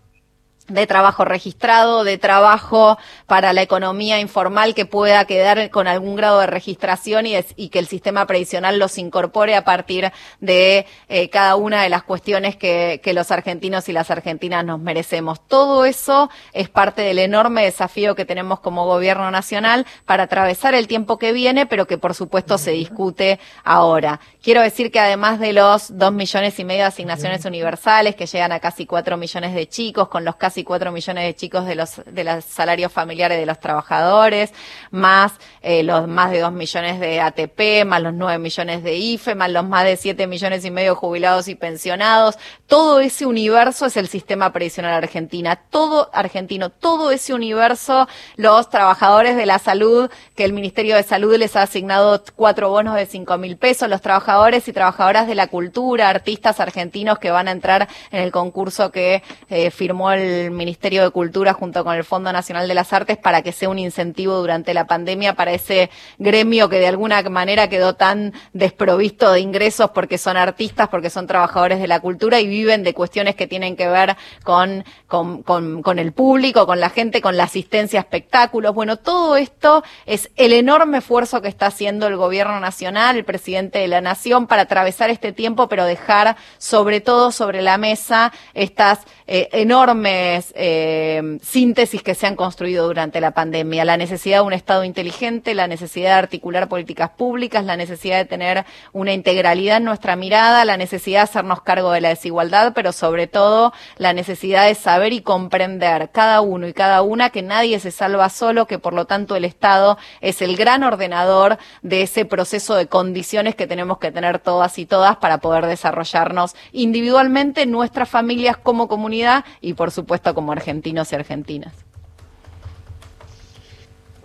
de 0.68 0.86
trabajo 0.86 1.24
registrado, 1.24 2.04
de 2.04 2.18
trabajo 2.18 2.98
para 3.26 3.52
la 3.52 3.62
economía 3.62 4.20
informal 4.20 4.74
que 4.74 4.86
pueda 4.86 5.24
quedar 5.24 5.70
con 5.70 5.86
algún 5.88 6.16
grado 6.16 6.40
de 6.40 6.46
registración 6.46 7.26
y, 7.26 7.34
y 7.56 7.70
que 7.70 7.78
el 7.78 7.86
sistema 7.86 8.26
previsional 8.26 8.78
los 8.78 8.98
incorpore 8.98 9.54
a 9.54 9.64
partir 9.64 10.12
de 10.40 10.86
eh, 11.08 11.30
cada 11.30 11.56
una 11.56 11.82
de 11.82 11.88
las 11.88 12.02
cuestiones 12.02 12.56
que, 12.56 13.00
que, 13.02 13.12
los 13.12 13.30
argentinos 13.30 13.88
y 13.88 13.92
las 13.92 14.10
argentinas 14.10 14.64
nos 14.64 14.78
merecemos. 14.80 15.40
Todo 15.46 15.84
eso 15.84 16.30
es 16.52 16.68
parte 16.68 17.02
del 17.02 17.18
enorme 17.18 17.64
desafío 17.64 18.14
que 18.14 18.24
tenemos 18.24 18.60
como 18.60 18.86
gobierno 18.86 19.30
nacional 19.30 19.86
para 20.04 20.24
atravesar 20.24 20.74
el 20.74 20.86
tiempo 20.86 21.18
que 21.18 21.32
viene, 21.32 21.66
pero 21.66 21.86
que 21.86 21.98
por 21.98 22.14
supuesto 22.14 22.58
se 22.58 22.72
discute 22.72 23.40
ahora. 23.64 24.20
Quiero 24.42 24.62
decir 24.62 24.90
que 24.90 25.00
además 25.00 25.40
de 25.40 25.52
los 25.52 25.98
dos 25.98 26.12
millones 26.12 26.58
y 26.58 26.64
medio 26.64 26.82
de 26.82 26.88
asignaciones 26.88 27.44
universales 27.44 28.14
que 28.14 28.26
llegan 28.26 28.52
a 28.52 28.60
casi 28.60 28.86
cuatro 28.86 29.16
millones 29.16 29.54
de 29.54 29.68
chicos, 29.68 30.08
con 30.08 30.24
los 30.24 30.36
casi 30.36 30.57
y 30.58 30.64
cuatro 30.64 30.92
millones 30.92 31.24
de 31.24 31.34
chicos 31.34 31.66
de 31.66 31.74
los, 31.74 32.02
de 32.04 32.24
los 32.24 32.44
salarios 32.44 32.92
familiares 32.92 33.38
de 33.38 33.46
los 33.46 33.60
trabajadores, 33.60 34.52
más 34.90 35.32
eh, 35.62 35.82
los 35.82 36.06
más 36.08 36.30
de 36.30 36.40
dos 36.40 36.52
millones 36.52 37.00
de 37.00 37.20
ATP, 37.20 37.84
más 37.86 38.02
los 38.02 38.14
nueve 38.14 38.38
millones 38.38 38.82
de 38.82 38.96
IFE, 38.96 39.34
más 39.34 39.50
los 39.50 39.64
más 39.64 39.84
de 39.84 39.96
siete 39.96 40.26
millones 40.26 40.64
y 40.64 40.70
medio 40.70 40.94
jubilados 40.94 41.48
y 41.48 41.54
pensionados. 41.54 42.36
Todo 42.66 43.00
ese 43.00 43.26
universo 43.26 43.86
es 43.86 43.96
el 43.96 44.08
sistema 44.08 44.52
previsional 44.52 44.92
argentina, 44.92 45.56
todo 45.56 46.10
argentino, 46.12 46.70
todo 46.70 47.10
ese 47.10 47.34
universo, 47.34 48.08
los 48.36 48.70
trabajadores 48.70 49.36
de 49.36 49.46
la 49.46 49.58
salud, 49.58 50.10
que 50.34 50.44
el 50.44 50.52
Ministerio 50.52 50.96
de 50.96 51.02
Salud 51.02 51.34
les 51.36 51.56
ha 51.56 51.62
asignado 51.62 52.22
cuatro 52.36 52.70
bonos 52.70 52.94
de 52.94 53.06
cinco 53.06 53.38
mil 53.38 53.56
pesos, 53.56 53.88
los 53.88 54.00
trabajadores 54.00 54.68
y 54.68 54.72
trabajadoras 54.72 55.26
de 55.26 55.34
la 55.34 55.46
cultura, 55.46 56.08
artistas 56.08 56.60
argentinos 56.60 57.18
que 57.18 57.30
van 57.30 57.48
a 57.48 57.52
entrar 57.52 57.88
en 58.10 58.22
el 58.22 58.32
concurso 58.32 58.90
que 58.90 59.22
eh, 59.48 59.70
firmó 59.70 60.12
el 60.12 60.47
el 60.48 60.54
Ministerio 60.54 61.02
de 61.02 61.10
Cultura 61.10 61.52
junto 61.52 61.84
con 61.84 61.94
el 61.94 62.04
Fondo 62.04 62.32
Nacional 62.32 62.68
de 62.68 62.74
las 62.74 62.92
Artes 62.92 63.16
para 63.16 63.42
que 63.42 63.52
sea 63.52 63.68
un 63.68 63.78
incentivo 63.78 64.34
durante 64.36 64.74
la 64.74 64.86
pandemia 64.86 65.34
para 65.34 65.52
ese 65.52 65.90
gremio 66.18 66.68
que 66.68 66.78
de 66.78 66.86
alguna 66.86 67.22
manera 67.22 67.68
quedó 67.68 67.94
tan 67.94 68.32
desprovisto 68.52 69.32
de 69.32 69.40
ingresos 69.40 69.90
porque 69.90 70.18
son 70.18 70.36
artistas, 70.36 70.88
porque 70.88 71.10
son 71.10 71.26
trabajadores 71.26 71.78
de 71.80 71.86
la 71.86 72.00
cultura 72.00 72.40
y 72.40 72.46
viven 72.46 72.82
de 72.82 72.94
cuestiones 72.94 73.34
que 73.34 73.46
tienen 73.46 73.76
que 73.76 73.88
ver 73.88 74.16
con, 74.42 74.84
con, 75.06 75.42
con, 75.42 75.98
el 75.98 76.12
público, 76.12 76.66
con 76.66 76.80
la 76.80 76.90
gente, 76.90 77.20
con 77.20 77.36
la 77.36 77.44
asistencia 77.44 78.00
a 78.00 78.02
espectáculos. 78.02 78.74
Bueno, 78.74 78.96
todo 78.96 79.36
esto 79.36 79.82
es 80.06 80.30
el 80.36 80.52
enorme 80.52 80.98
esfuerzo 80.98 81.42
que 81.42 81.48
está 81.48 81.66
haciendo 81.66 82.06
el 82.06 82.16
gobierno 82.16 82.60
nacional, 82.60 83.16
el 83.16 83.24
presidente 83.24 83.78
de 83.78 83.88
la 83.88 84.00
nación, 84.00 84.46
para 84.46 84.62
atravesar 84.62 85.10
este 85.10 85.32
tiempo, 85.32 85.68
pero 85.68 85.84
dejar 85.84 86.36
sobre 86.58 87.00
todo 87.00 87.32
sobre 87.32 87.62
la 87.62 87.78
mesa 87.78 88.32
estas 88.54 89.00
eh, 89.26 89.48
enormes 89.52 90.37
eh, 90.54 91.38
síntesis 91.42 92.02
que 92.02 92.14
se 92.14 92.26
han 92.26 92.36
construido 92.36 92.86
durante 92.86 93.20
la 93.20 93.32
pandemia. 93.32 93.84
La 93.84 93.96
necesidad 93.96 94.38
de 94.38 94.46
un 94.46 94.52
Estado 94.52 94.84
inteligente, 94.84 95.54
la 95.54 95.66
necesidad 95.66 96.10
de 96.10 96.18
articular 96.18 96.68
políticas 96.68 97.10
públicas, 97.10 97.64
la 97.64 97.76
necesidad 97.76 98.18
de 98.18 98.24
tener 98.24 98.64
una 98.92 99.12
integralidad 99.12 99.78
en 99.78 99.84
nuestra 99.84 100.16
mirada, 100.16 100.64
la 100.64 100.76
necesidad 100.76 101.20
de 101.20 101.24
hacernos 101.24 101.62
cargo 101.62 101.92
de 101.92 102.00
la 102.00 102.10
desigualdad, 102.10 102.72
pero 102.74 102.92
sobre 102.92 103.26
todo 103.26 103.72
la 103.96 104.12
necesidad 104.12 104.66
de 104.66 104.74
saber 104.74 105.12
y 105.12 105.22
comprender 105.22 106.10
cada 106.10 106.40
uno 106.40 106.68
y 106.68 106.72
cada 106.72 107.02
una 107.02 107.30
que 107.30 107.42
nadie 107.42 107.78
se 107.80 107.90
salva 107.90 108.28
solo, 108.28 108.66
que 108.66 108.78
por 108.78 108.94
lo 108.94 109.06
tanto 109.06 109.36
el 109.36 109.44
Estado 109.44 109.98
es 110.20 110.42
el 110.42 110.56
gran 110.56 110.82
ordenador 110.82 111.58
de 111.82 112.02
ese 112.02 112.24
proceso 112.24 112.74
de 112.74 112.86
condiciones 112.86 113.54
que 113.54 113.66
tenemos 113.66 113.98
que 113.98 114.12
tener 114.12 114.38
todas 114.38 114.78
y 114.78 114.86
todas 114.86 115.16
para 115.16 115.38
poder 115.38 115.66
desarrollarnos 115.66 116.54
individualmente, 116.72 117.66
nuestras 117.66 118.08
familias 118.08 118.56
como 118.56 118.88
comunidad 118.88 119.44
y 119.60 119.74
por 119.74 119.90
supuesto 119.90 120.17
como 120.22 120.52
argentinos 120.52 121.12
y 121.12 121.14
argentinas. 121.16 121.74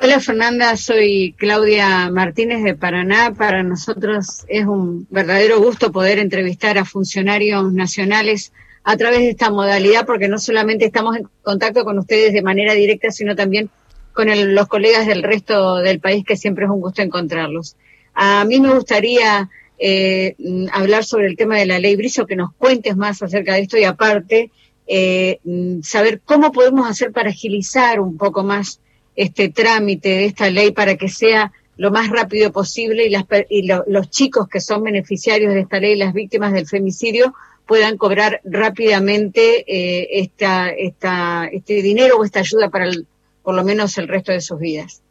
Hola 0.01 0.19
Fernanda, 0.19 0.75
soy 0.75 1.33
Claudia 1.37 2.09
Martínez 2.09 2.61
de 2.63 2.75
Paraná. 2.75 3.33
Para 3.33 3.63
nosotros 3.63 4.43
es 4.49 4.65
un 4.65 5.07
verdadero 5.09 5.61
gusto 5.61 5.93
poder 5.93 6.19
entrevistar 6.19 6.77
a 6.77 6.83
funcionarios 6.83 7.71
nacionales 7.71 8.51
a 8.83 8.97
través 8.97 9.19
de 9.19 9.29
esta 9.29 9.49
modalidad, 9.49 10.05
porque 10.05 10.27
no 10.27 10.39
solamente 10.39 10.83
estamos 10.83 11.15
en 11.15 11.29
contacto 11.41 11.85
con 11.85 11.99
ustedes 11.99 12.33
de 12.33 12.41
manera 12.41 12.73
directa, 12.73 13.11
sino 13.11 13.33
también 13.35 13.69
con 14.11 14.27
los 14.53 14.67
colegas 14.67 15.07
del 15.07 15.23
resto 15.23 15.77
del 15.77 16.01
país, 16.01 16.25
que 16.25 16.35
siempre 16.35 16.65
es 16.65 16.71
un 16.71 16.81
gusto 16.81 17.01
encontrarlos. 17.01 17.77
A 18.13 18.43
mí 18.43 18.59
me 18.59 18.73
gustaría 18.73 19.49
eh, 19.79 20.35
hablar 20.71 21.05
sobre 21.05 21.27
el 21.27 21.37
tema 21.37 21.57
de 21.57 21.65
la 21.65 21.79
ley 21.79 21.95
Briso, 21.95 22.25
que 22.25 22.35
nos 22.35 22.53
cuentes 22.55 22.97
más 22.97 23.23
acerca 23.23 23.53
de 23.53 23.61
esto 23.61 23.77
y 23.77 23.85
aparte 23.85 24.51
eh, 24.87 25.39
saber 25.83 26.21
cómo 26.23 26.51
podemos 26.51 26.89
hacer 26.89 27.11
para 27.11 27.29
agilizar 27.29 27.99
un 27.99 28.17
poco 28.17 28.43
más 28.43 28.79
este 29.15 29.49
trámite 29.49 30.09
de 30.09 30.25
esta 30.25 30.49
ley 30.49 30.71
para 30.71 30.95
que 30.97 31.09
sea 31.09 31.51
lo 31.77 31.91
más 31.91 32.09
rápido 32.09 32.51
posible 32.51 33.05
y, 33.05 33.09
las, 33.09 33.25
y 33.49 33.67
los 33.67 34.09
chicos 34.09 34.47
que 34.47 34.59
son 34.59 34.83
beneficiarios 34.83 35.53
de 35.53 35.61
esta 35.61 35.79
ley, 35.79 35.95
las 35.95 36.13
víctimas 36.13 36.53
del 36.53 36.67
femicidio, 36.67 37.33
puedan 37.65 37.97
cobrar 37.97 38.41
rápidamente 38.43 39.63
eh, 39.67 40.19
esta, 40.19 40.69
esta, 40.69 41.45
este 41.51 41.81
dinero 41.81 42.17
o 42.17 42.25
esta 42.25 42.39
ayuda 42.39 42.69
para 42.69 42.91
por 43.41 43.55
lo 43.55 43.63
menos 43.63 43.97
el 43.97 44.07
resto 44.07 44.31
de 44.31 44.41
sus 44.41 44.59
vidas. 44.59 45.02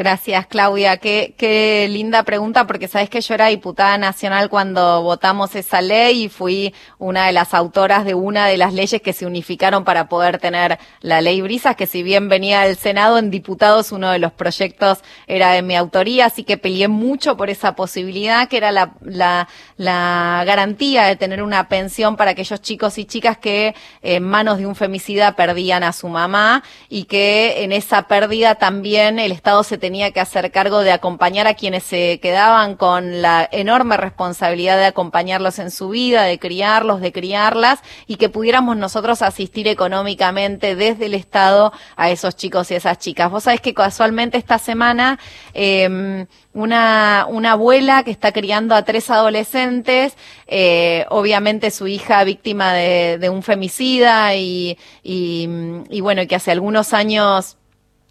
Gracias, 0.00 0.46
Claudia. 0.46 0.96
Qué, 0.96 1.34
qué 1.36 1.86
linda 1.90 2.22
pregunta, 2.22 2.66
porque 2.66 2.88
sabes 2.88 3.10
que 3.10 3.20
yo 3.20 3.34
era 3.34 3.48
diputada 3.48 3.98
nacional 3.98 4.48
cuando 4.48 5.02
votamos 5.02 5.54
esa 5.54 5.82
ley 5.82 6.24
y 6.24 6.28
fui 6.30 6.74
una 6.96 7.26
de 7.26 7.32
las 7.32 7.52
autoras 7.52 8.06
de 8.06 8.14
una 8.14 8.46
de 8.46 8.56
las 8.56 8.72
leyes 8.72 9.02
que 9.02 9.12
se 9.12 9.26
unificaron 9.26 9.84
para 9.84 10.08
poder 10.08 10.38
tener 10.38 10.78
la 11.02 11.20
ley 11.20 11.42
Brisas, 11.42 11.76
que 11.76 11.86
si 11.86 12.02
bien 12.02 12.30
venía 12.30 12.62
del 12.62 12.78
Senado, 12.78 13.18
en 13.18 13.30
diputados 13.30 13.92
uno 13.92 14.10
de 14.10 14.18
los 14.18 14.32
proyectos 14.32 15.00
era 15.26 15.52
de 15.52 15.60
mi 15.60 15.76
autoría, 15.76 16.24
así 16.24 16.44
que 16.44 16.56
peleé 16.56 16.88
mucho 16.88 17.36
por 17.36 17.50
esa 17.50 17.76
posibilidad, 17.76 18.48
que 18.48 18.56
era 18.56 18.72
la, 18.72 18.94
la, 19.02 19.48
la 19.76 20.44
garantía 20.46 21.04
de 21.04 21.16
tener 21.16 21.42
una 21.42 21.68
pensión 21.68 22.16
para 22.16 22.30
aquellos 22.30 22.62
chicos 22.62 22.96
y 22.96 23.04
chicas 23.04 23.36
que 23.36 23.74
en 24.00 24.22
manos 24.22 24.56
de 24.56 24.64
un 24.64 24.76
femicida 24.76 25.36
perdían 25.36 25.82
a 25.82 25.92
su 25.92 26.08
mamá 26.08 26.62
y 26.88 27.04
que 27.04 27.64
en 27.64 27.72
esa 27.72 28.08
pérdida 28.08 28.54
también 28.54 29.18
el 29.18 29.30
Estado 29.30 29.62
se 29.62 29.76
tenía 29.76 29.89
tenía 29.90 30.12
que 30.12 30.20
hacer 30.20 30.52
cargo 30.52 30.82
de 30.82 30.92
acompañar 30.92 31.48
a 31.48 31.54
quienes 31.54 31.82
se 31.82 32.20
quedaban 32.20 32.76
con 32.76 33.22
la 33.22 33.48
enorme 33.50 33.96
responsabilidad 33.96 34.76
de 34.76 34.84
acompañarlos 34.84 35.58
en 35.58 35.72
su 35.72 35.88
vida, 35.88 36.22
de 36.22 36.38
criarlos, 36.38 37.00
de 37.00 37.10
criarlas 37.10 37.80
y 38.06 38.14
que 38.14 38.28
pudiéramos 38.28 38.76
nosotros 38.76 39.20
asistir 39.20 39.66
económicamente 39.66 40.76
desde 40.76 41.06
el 41.06 41.14
Estado 41.14 41.72
a 41.96 42.08
esos 42.08 42.36
chicos 42.36 42.70
y 42.70 42.76
esas 42.76 43.00
chicas. 43.00 43.32
Vos 43.32 43.42
sabés 43.42 43.60
que 43.60 43.74
casualmente 43.74 44.38
esta 44.38 44.60
semana 44.60 45.18
eh, 45.54 46.24
una, 46.52 47.26
una 47.28 47.52
abuela 47.52 48.04
que 48.04 48.12
está 48.12 48.30
criando 48.30 48.76
a 48.76 48.84
tres 48.84 49.10
adolescentes, 49.10 50.16
eh, 50.46 51.04
obviamente 51.08 51.72
su 51.72 51.88
hija 51.88 52.22
víctima 52.22 52.74
de, 52.74 53.28
un 53.28 53.42
femicida 53.42 54.36
y, 54.36 54.78
y, 55.02 55.48
y 55.90 56.00
bueno, 56.00 56.28
que 56.28 56.36
hace 56.36 56.52
algunos 56.52 56.92
años 56.92 57.56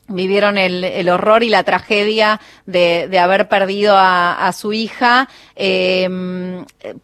vivieron 0.10 0.58
el, 0.58 0.84
el, 0.84 1.10
horror 1.10 1.44
y 1.44 1.50
la 1.50 1.64
tragedia 1.64 2.42
de, 2.66 3.08
de 3.10 3.20
haber 3.20 3.48
perdido 3.48 3.96
a, 3.98 4.52
su 4.54 4.74
hija, 4.74 5.30
eh, 5.56 6.10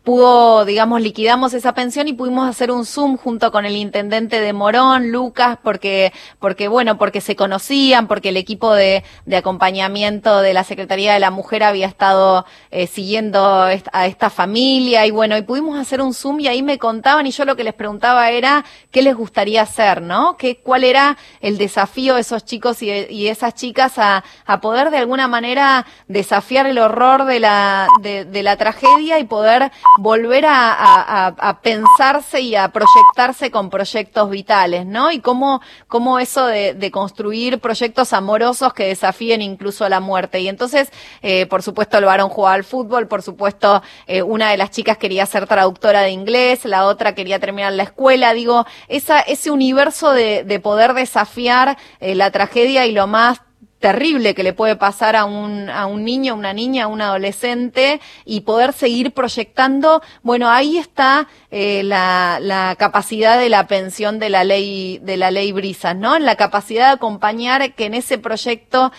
pudo, 0.04 0.66
digamos, 0.66 1.02
liquidamos 1.02 1.54
esa 1.54 1.74
pensión 1.74 2.08
y 2.08 2.14
pudimos 2.14 2.50
hacer 2.50 2.72
un 2.72 2.86
Zoom 2.86 3.18
junto 3.18 3.52
con 3.52 3.66
el 3.66 3.76
intendente 3.76 4.40
de 4.42 4.52
Morón, 4.52 5.12
Lucas, 5.12 5.58
porque, 5.64 6.12
porque 6.40 6.68
bueno, 6.68 6.98
porque 6.98 7.22
se 7.22 7.36
conocían, 7.36 8.08
porque 8.08 8.30
el 8.30 8.38
equipo 8.38 8.74
de, 8.74 9.04
de 9.26 9.38
acompañamiento 9.38 10.42
de 10.42 10.54
la 10.54 10.64
Secretaría 10.64 11.14
de 11.14 11.20
la 11.20 11.32
Mujer 11.32 11.64
había 11.64 11.88
estado 11.88 12.46
eh, 12.72 12.88
siguiendo 12.88 13.46
a 13.46 14.06
esta 14.06 14.30
familia 14.30 15.06
y 15.06 15.12
bueno, 15.12 15.38
y 15.38 15.44
pudimos 15.44 15.78
hacer 15.78 16.02
un 16.02 16.14
Zoom 16.14 16.40
y 16.40 16.48
ahí 16.48 16.64
me 16.64 16.78
contaban 16.80 17.28
y 17.28 17.32
yo 17.32 17.46
lo 17.46 17.56
que 17.56 17.64
les 17.64 17.74
preguntaba 17.74 18.32
era 18.32 18.66
qué 18.92 19.02
les 19.02 19.16
gustaría 19.16 19.62
hacer, 19.62 20.02
¿no? 20.02 20.38
¿Qué, 20.38 20.58
¿Cuál 20.58 20.84
era 20.84 21.18
el 21.42 21.58
desafío 21.58 22.16
de 22.16 22.22
esos 22.22 22.46
chicos 22.46 22.82
y 22.82 22.95
y 23.10 23.28
esas 23.28 23.54
chicas 23.54 23.98
a, 23.98 24.24
a, 24.46 24.62
poder 24.62 24.90
de 24.90 24.98
alguna 24.98 25.28
manera 25.28 25.86
desafiar 26.08 26.68
el 26.68 26.78
horror 26.78 27.26
de 27.26 27.40
la, 27.40 27.88
de, 28.02 28.44
la 28.44 28.58
tragedia 28.58 29.20
y 29.20 29.24
poder 29.26 29.72
volver 30.00 30.46
a, 30.46 30.74
a, 30.74 31.28
a, 31.28 31.62
pensarse 31.62 32.42
y 32.42 32.56
a 32.56 32.70
proyectarse 32.70 33.52
con 33.52 33.70
proyectos 33.70 34.30
vitales, 34.30 34.86
¿no? 34.86 35.12
Y 35.12 35.20
cómo, 35.20 35.62
cómo 35.88 36.20
eso 36.20 36.48
de, 36.48 36.74
de 36.74 36.92
construir 36.92 37.60
proyectos 37.60 38.14
amorosos 38.14 38.74
que 38.74 38.88
desafíen 38.88 39.42
incluso 39.42 39.86
a 39.86 39.90
la 39.90 40.00
muerte. 40.00 40.40
Y 40.40 40.48
entonces, 40.48 40.92
eh, 41.22 41.46
por 41.48 41.62
supuesto, 41.64 41.98
el 41.98 42.06
varón 42.06 42.30
jugaba 42.30 42.56
al 42.56 42.64
fútbol, 42.64 43.08
por 43.08 43.22
supuesto, 43.22 43.82
eh, 44.08 44.22
una 44.22 44.52
de 44.52 44.58
las 44.58 44.72
chicas 44.72 44.98
quería 44.98 45.26
ser 45.26 45.48
traductora 45.48 46.02
de 46.02 46.12
inglés, 46.12 46.66
la 46.66 46.86
otra 46.86 47.16
quería 47.16 47.40
terminar 47.40 47.74
la 47.74 47.84
escuela. 47.84 48.34
Digo, 48.34 48.66
esa, 48.88 49.20
ese 49.20 49.52
universo 49.52 50.12
de, 50.12 50.44
de 50.44 50.60
poder 50.60 50.94
desafiar 50.94 51.78
eh, 52.00 52.16
la 52.16 52.32
tragedia 52.32 52.85
y 52.86 52.92
lo 52.92 53.08
más 53.08 53.42
terrible 53.80 54.34
que 54.34 54.42
le 54.42 54.54
puede 54.54 54.76
pasar 54.78 55.16
a 55.16 55.26
un, 55.26 55.70
a 55.70 55.86
un 55.86 56.04
niño, 56.04 56.34
una 56.34 56.54
niña, 56.54 56.86
a 56.86 56.88
un 56.88 57.02
adolescente 57.02 58.02
y 58.26 58.42
poder 58.42 58.74
seguir 58.74 59.12
proyectando, 59.12 60.02
bueno, 60.24 60.50
ahí 60.50 60.80
está 60.80 61.28
eh, 61.52 61.84
la, 61.84 62.40
la, 62.42 62.76
capacidad 62.80 63.38
de 63.38 63.50
la 63.50 63.68
pensión 63.68 64.18
de 64.18 64.30
la 64.30 64.44
ley, 64.44 65.00
de 65.04 65.18
la 65.18 65.30
ley 65.30 65.52
Brisas, 65.52 65.96
¿no? 65.96 66.18
La 66.18 66.36
capacidad 66.36 66.88
de 66.88 66.94
acompañar 66.94 67.76
que 67.76 67.86
en 67.86 67.94
ese 67.94 68.18
proyecto 68.18 68.92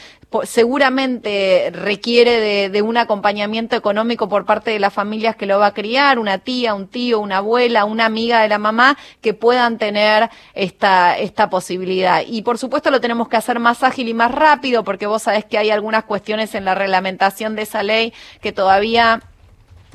seguramente 0.43 1.71
requiere 1.73 2.41
de, 2.41 2.69
de, 2.69 2.83
un 2.83 2.97
acompañamiento 2.97 3.77
económico 3.77 4.29
por 4.29 4.45
parte 4.45 4.73
de 4.73 4.79
las 4.79 4.93
familias 4.93 5.37
que 5.37 5.47
lo 5.47 5.59
va 5.59 5.67
a 5.67 5.75
criar, 5.75 6.19
una 6.19 6.39
tía, 6.39 6.75
un 6.75 6.89
tío, 6.89 7.21
una 7.21 7.39
abuela, 7.39 7.85
una 7.85 8.07
amiga 8.07 8.41
de 8.41 8.49
la 8.49 8.59
mamá, 8.59 8.99
que 9.21 9.35
puedan 9.35 9.79
tener 9.79 10.29
esta, 10.55 11.17
esta 11.17 11.49
posibilidad. 11.49 12.23
Y 12.27 12.43
por 12.43 12.59
supuesto 12.59 12.91
lo 12.91 13.01
tenemos 13.01 13.29
que 13.29 13.37
hacer 13.37 13.61
más 13.61 13.83
ágil 13.83 14.09
y 14.09 14.15
más 14.15 14.33
rápido, 14.33 14.85
porque 14.85 15.07
vos 15.07 15.23
sabés 15.23 15.45
que 15.45 15.59
hay 15.59 15.71
algunas 15.71 16.05
cuestiones 16.05 16.55
en 16.55 16.65
la 16.65 16.75
reglamentación 16.75 17.55
de 17.55 17.63
esa 17.63 17.83
ley 17.83 18.13
que 18.41 18.53
todavía 18.53 19.23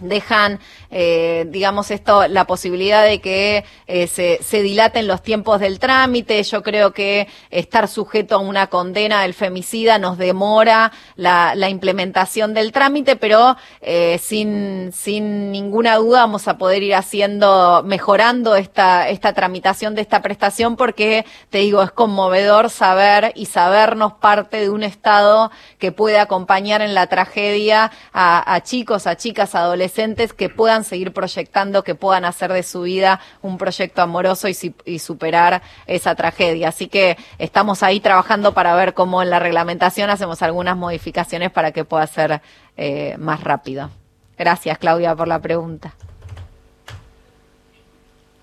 dejan, 0.02 0.60
eh, 0.92 1.46
digamos, 1.50 1.89
esto, 1.89 2.28
la 2.28 2.46
posibilidad 2.46 3.06
de 3.06 3.22
que 3.22 3.64
eh, 3.88 4.08
se, 4.08 4.39
se, 4.44 4.62
dilaten 4.62 5.08
los 5.08 5.24
tiempos 5.24 5.62
del 5.62 5.80
trámite. 5.80 6.44
Yo 6.44 6.62
creo 6.64 6.92
que 6.92 7.30
estar 7.50 7.88
sujeto 7.88 8.36
a 8.36 8.39
una 8.39 8.68
condena 8.68 9.22
del 9.22 9.34
femicida 9.34 9.98
nos 10.00 10.18
demora 10.18 10.92
la, 11.16 11.70
implementación 11.70 12.54
del 12.54 12.74
trámite, 12.74 13.16
pero 13.16 13.56
eh, 13.82 14.20
sin, 14.22 14.92
sin 14.92 15.52
ninguna 15.54 15.96
duda 15.96 16.20
vamos 16.20 16.50
a 16.50 16.58
poder 16.58 16.84
ir 16.84 16.96
haciendo, 16.96 17.84
mejorando 17.86 18.58
esta, 18.58 19.08
esta 19.08 19.32
tramitación 19.32 19.96
de 19.96 20.02
esta 20.02 20.22
prestación, 20.22 20.76
porque 20.76 21.26
te 21.50 21.60
digo, 21.60 21.82
es 21.82 21.92
conmovedor 21.92 22.70
saber 22.70 23.32
y 23.36 23.46
sabernos 23.46 24.14
parte 24.14 24.60
de 24.60 24.70
un 24.70 24.84
Estado 24.84 25.52
que 25.80 25.94
puede 25.94 26.20
acompañar 26.20 26.82
en 26.82 26.94
la 26.94 27.08
tragedia 27.08 27.92
a, 28.12 28.54
a 28.54 28.62
chicos, 28.62 29.08
a 29.08 29.16
chicas, 29.16 29.56
adolescentes 29.56 30.34
que 30.34 30.50
puedan 30.50 30.81
seguir 30.84 31.14
proyectando, 31.14 31.84
que 31.84 31.96
puedan 31.96 32.26
hacer 32.26 32.52
de 32.54 32.64
su 32.64 32.82
vida 32.82 33.20
un 33.42 33.58
proyecto 33.58 34.02
amoroso 34.02 34.48
y, 34.48 35.00
superar 35.00 35.62
esa 35.88 36.16
tragedia. 36.16 36.70
Así 36.70 36.88
que 36.88 37.18
estamos 37.38 37.84
ahí 37.84 38.00
trabajando 38.00 38.54
para 38.54 38.76
ver 38.76 38.94
cómo 38.94 39.22
en 39.22 39.30
la 39.30 39.40
reglamentación 39.40 40.10
hacemos 40.10 40.42
algunas 40.42 40.78
modificaciones 40.78 41.52
para 41.52 41.72
que 41.72 41.86
pueda 41.86 42.06
ser 42.08 42.42
eh, 42.78 43.16
más 43.18 43.44
rápido. 43.44 43.90
Gracias, 44.38 44.78
Claudia, 44.78 45.16
por 45.16 45.28
la 45.28 45.40
pregunta. 45.40 45.94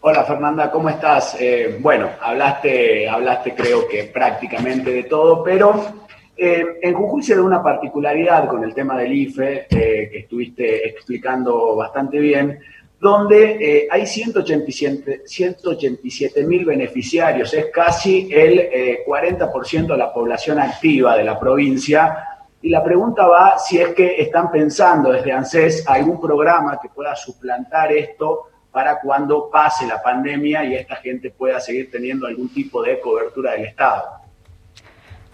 Hola 0.01 0.23
Fernanda, 0.25 0.71
¿cómo 0.71 0.89
estás? 0.89 1.37
Eh, 1.41 1.77
bueno, 1.81 2.09
hablaste, 2.23 3.09
hablaste 3.09 3.55
creo 3.55 3.89
que 3.89 4.05
prácticamente 4.05 4.93
de 4.93 5.03
todo, 5.03 5.43
pero 5.43 6.08
eh, 6.39 6.79
en 6.83 6.95
Jujuy 6.95 7.23
se 7.23 7.35
da 7.35 7.43
una 7.43 7.63
particularidad 7.63 8.49
con 8.49 8.65
el 8.65 8.73
tema 8.73 8.97
del 8.97 9.13
IFE, 9.13 9.67
eh, 9.69 10.09
que 10.11 10.21
estuviste 10.21 10.89
explicando 10.89 11.77
bastante 11.77 12.19
bien, 12.19 12.59
donde 13.01 13.87
hay 13.91 14.07
187 14.07 16.45
mil 16.45 16.65
beneficiarios, 16.65 17.53
es 17.55 17.67
casi 17.67 18.29
el 18.33 19.05
40% 19.07 19.87
de 19.87 19.97
la 19.97 20.13
población 20.13 20.59
activa 20.59 21.17
de 21.17 21.23
la 21.23 21.39
provincia. 21.39 22.25
Y 22.61 22.71
la 22.71 22.83
pregunta 22.83 23.25
va 23.29 23.57
si 23.57 23.79
es 23.79 23.95
que 23.95 24.21
están 24.21 24.51
pensando 24.51 25.13
desde 25.13 25.31
ANSES 25.31 25.85
algún 25.87 26.21
programa 26.21 26.81
que 26.83 26.89
pueda 26.89 27.15
suplantar 27.15 27.93
esto 27.93 28.49
para 28.71 29.01
cuando 29.01 29.49
pase 29.51 29.87
la 29.87 30.03
pandemia 30.03 30.65
y 30.65 30.75
esta 30.75 30.97
gente 30.97 31.31
pueda 31.31 31.61
seguir 31.61 31.91
teniendo 31.91 32.27
algún 32.27 32.49
tipo 32.49 32.83
de 32.83 33.01
cobertura 33.01 33.53
del 33.53 33.67
Estado. 33.67 34.05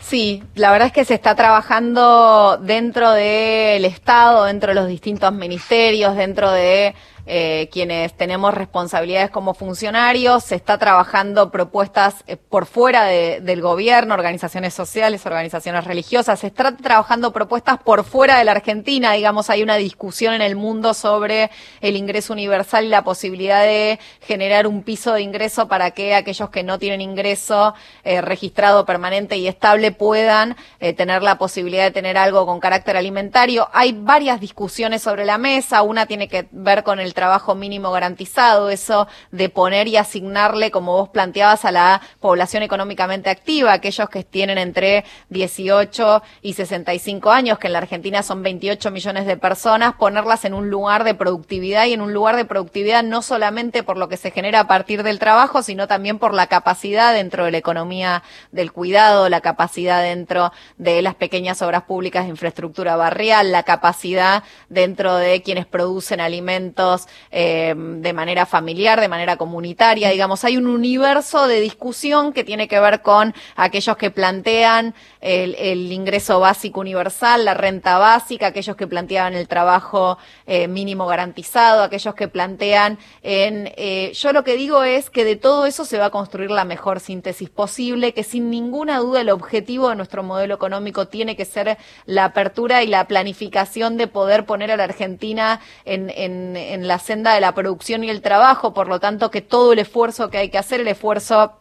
Sí, 0.07 0.43
la 0.55 0.71
verdad 0.71 0.89
es 0.89 0.93
que 0.93 1.07
se 1.07 1.15
está 1.15 1.35
trabajando 1.35 2.59
dentro 2.59 3.13
del 3.13 3.87
Estado, 3.87 4.45
dentro 4.45 4.69
de 4.69 4.75
los 4.75 4.87
distintos 4.87 5.33
ministerios, 5.33 6.15
dentro 6.15 6.51
de 6.51 6.95
eh, 7.27 7.70
quienes 7.72 8.14
tenemos 8.14 8.53
responsabilidades 8.53 9.31
como 9.31 9.55
funcionarios, 9.55 10.45
se 10.45 10.57
está 10.57 10.77
trabajando 10.77 11.51
propuestas 11.51 12.16
eh, 12.27 12.37
por 12.37 12.66
fuera 12.66 13.05
del 13.05 13.62
gobierno, 13.62 14.12
organizaciones 14.12 14.75
sociales, 14.75 15.25
organizaciones 15.25 15.85
religiosas, 15.85 16.41
se 16.41 16.49
está 16.49 16.77
trabajando 16.77 17.33
propuestas 17.33 17.79
por 17.79 18.05
fuera 18.05 18.37
de 18.37 18.45
la 18.45 18.53
Argentina, 18.53 19.12
digamos, 19.12 19.49
hay 19.49 19.62
una 19.62 19.77
discusión 19.77 20.35
en 20.35 20.43
el 20.43 20.55
mundo 20.55 20.93
sobre 20.93 21.51
el 21.81 21.97
ingreso 21.97 22.35
universal 22.35 22.85
y 22.85 22.89
la 22.89 23.05
posibilidad 23.05 23.62
de 23.62 23.99
generar 24.20 24.66
un 24.66 24.83
piso 24.83 25.14
de 25.14 25.22
ingreso 25.22 25.66
para 25.66 25.93
que 25.93 26.14
aquellos 26.14 26.51
que 26.51 26.62
no 26.62 26.79
tienen 26.79 27.01
ingreso 27.01 27.72
eh, 28.03 28.20
registrado 28.20 28.85
permanente 28.85 29.39
y 29.39 29.49
estable 29.49 29.93
puedan 29.93 30.57
tener 30.97 31.22
la 31.22 31.39
posibilidad 31.39 31.85
de 31.85 31.91
tener 31.91 32.18
algo 32.18 32.45
con 32.45 32.61
carácter 32.61 32.97
alimentario. 32.97 33.68
Hay 33.72 33.93
varias 33.93 34.41
discusiones 34.41 35.01
sobre 35.01 35.25
la 35.25 35.39
mesa, 35.39 35.81
una 35.83 36.05
tiene 36.05 36.29
que 36.29 36.49
ver 36.51 36.83
con 36.83 37.01
el 37.01 37.14
trabajo 37.15 37.55
mínimo 37.55 37.91
garantizado, 37.91 38.69
eso 38.69 39.09
de 39.31 39.49
poner 39.49 39.89
y 39.89 39.97
asignarle, 39.97 40.71
como 40.71 40.93
vos 40.93 41.09
planteabas, 41.09 41.65
a 41.65 41.73
la 41.73 42.03
población 42.21 42.62
económicamente 42.62 43.31
activa, 43.31 43.73
aquellos 43.73 44.09
que 44.11 44.25
tienen 44.25 44.59
entre 44.59 45.05
18 45.31 46.23
y 46.43 46.53
65 46.53 47.31
años, 47.31 47.59
que 47.59 47.69
en 47.69 47.73
la 47.73 47.79
Argentina 47.79 48.23
son 48.23 48.43
28 48.43 48.91
millones 48.91 49.27
de 49.27 49.37
personas, 49.37 49.95
ponerlas 49.95 50.45
en 50.45 50.55
un 50.55 50.69
lugar 50.69 51.05
de 51.05 51.15
productividad 51.15 51.87
y 51.87 51.95
en 51.95 52.01
un 52.01 52.12
lugar 52.12 52.37
de 52.37 52.45
productividad 52.45 53.03
no 53.03 53.23
solamente 53.23 53.83
por 53.83 53.97
lo 53.97 54.09
que 54.09 54.17
se 54.17 54.31
genera 54.31 54.61
a 54.61 54.67
partir 54.67 55.03
del 55.03 55.19
trabajo, 55.19 55.62
sino 55.62 55.87
también 55.87 56.19
por 56.19 56.35
la 56.35 56.49
capacidad 56.49 57.15
dentro 57.15 57.45
de 57.45 57.53
la 57.53 57.59
economía 57.59 58.23
del 58.53 58.73
cuidado, 58.73 59.29
la 59.29 59.41
capacidad 59.41 60.03
dentro 60.03 60.53
de 60.77 61.03
las 61.03 61.15
pequeñas 61.15 61.62
obras 61.62 61.85
públicas 61.85 62.25
de 62.25 62.31
infraestructura 62.31 62.97
barrial, 62.97 63.53
la 63.53 63.62
capacidad 63.62 64.43
dentro 64.69 65.17
de 65.17 65.43
quienes 65.43 65.67
producen 65.67 66.21
alimentos 66.21 67.04
eh, 67.31 67.75
de 67.77 68.13
manera 68.13 68.47
familiar, 68.47 69.01
de 69.01 69.09
manera 69.09 69.37
comunitaria, 69.37 70.11
digamos, 70.11 70.45
hay 70.45 70.57
un 70.57 70.67
universo 70.67 71.47
de 71.47 71.61
discusión 71.61 72.33
que 72.33 72.45
tiene 72.45 72.69
que 72.69 72.81
ver 72.81 73.03
con 73.03 73.35
aquellos 73.57 73.97
que 73.97 74.11
plantean 74.11 74.95
el, 75.21 75.93
ingreso 75.93 76.41
básico 76.41 76.81
universal, 76.81 77.45
la 77.45 77.55
renta 77.55 77.99
básica, 77.99 78.49
aquellos 78.49 78.77
que 78.77 78.87
planteaban 78.87 79.35
el 79.35 79.49
trabajo 79.49 80.19
eh, 80.47 80.69
mínimo 80.69 81.07
garantizado, 81.07 81.83
aquellos 81.83 82.15
que 82.15 82.29
plantean 82.29 82.99
en... 83.23 83.73
Eh, 83.77 84.13
yo 84.15 84.33
lo 84.33 84.45
que 84.45 84.57
digo 84.57 84.85
es 84.85 85.11
que 85.11 85.25
de 85.25 85.37
todo 85.37 85.67
eso 85.67 85.85
se 85.85 85.99
va 85.99 86.07
a 86.07 86.11
construir 86.11 86.51
la 86.51 86.65
mejor 86.65 87.01
síntesis 87.01 87.49
posible, 87.49 88.13
que 88.13 88.23
sin 88.23 88.51
ninguna 88.51 88.99
duda 88.99 89.21
el 89.21 89.31
objetivo 89.31 89.89
de 89.89 89.97
nuestro 89.97 90.23
modelo 90.23 90.55
económico 90.55 91.09
tiene 91.09 91.37
que 91.37 91.45
ser 91.45 91.79
la 92.07 92.27
apertura 92.27 92.83
y 92.83 92.87
la 92.87 93.07
planificación 93.07 93.97
de 93.97 94.07
poder 94.07 94.45
poner 94.45 94.71
a 94.71 94.77
la 94.77 94.85
Argentina 94.85 95.61
en, 95.85 96.87
la 96.87 96.93
senda 96.99 97.34
de 97.34 97.40
la 97.40 97.55
producción 97.55 98.05
y 98.05 98.11
el 98.11 98.22
trabajo, 98.22 98.74
por 98.74 98.88
lo 98.88 99.01
tanto 99.01 99.30
que 99.30 99.40
todo 99.40 99.72
el 99.72 99.78
esfuerzo 99.78 100.30
que 100.30 100.38
hay 100.38 100.49
que 100.51 100.59
hacer, 100.59 100.80
el 100.80 100.88
esfuerzo 100.88 101.53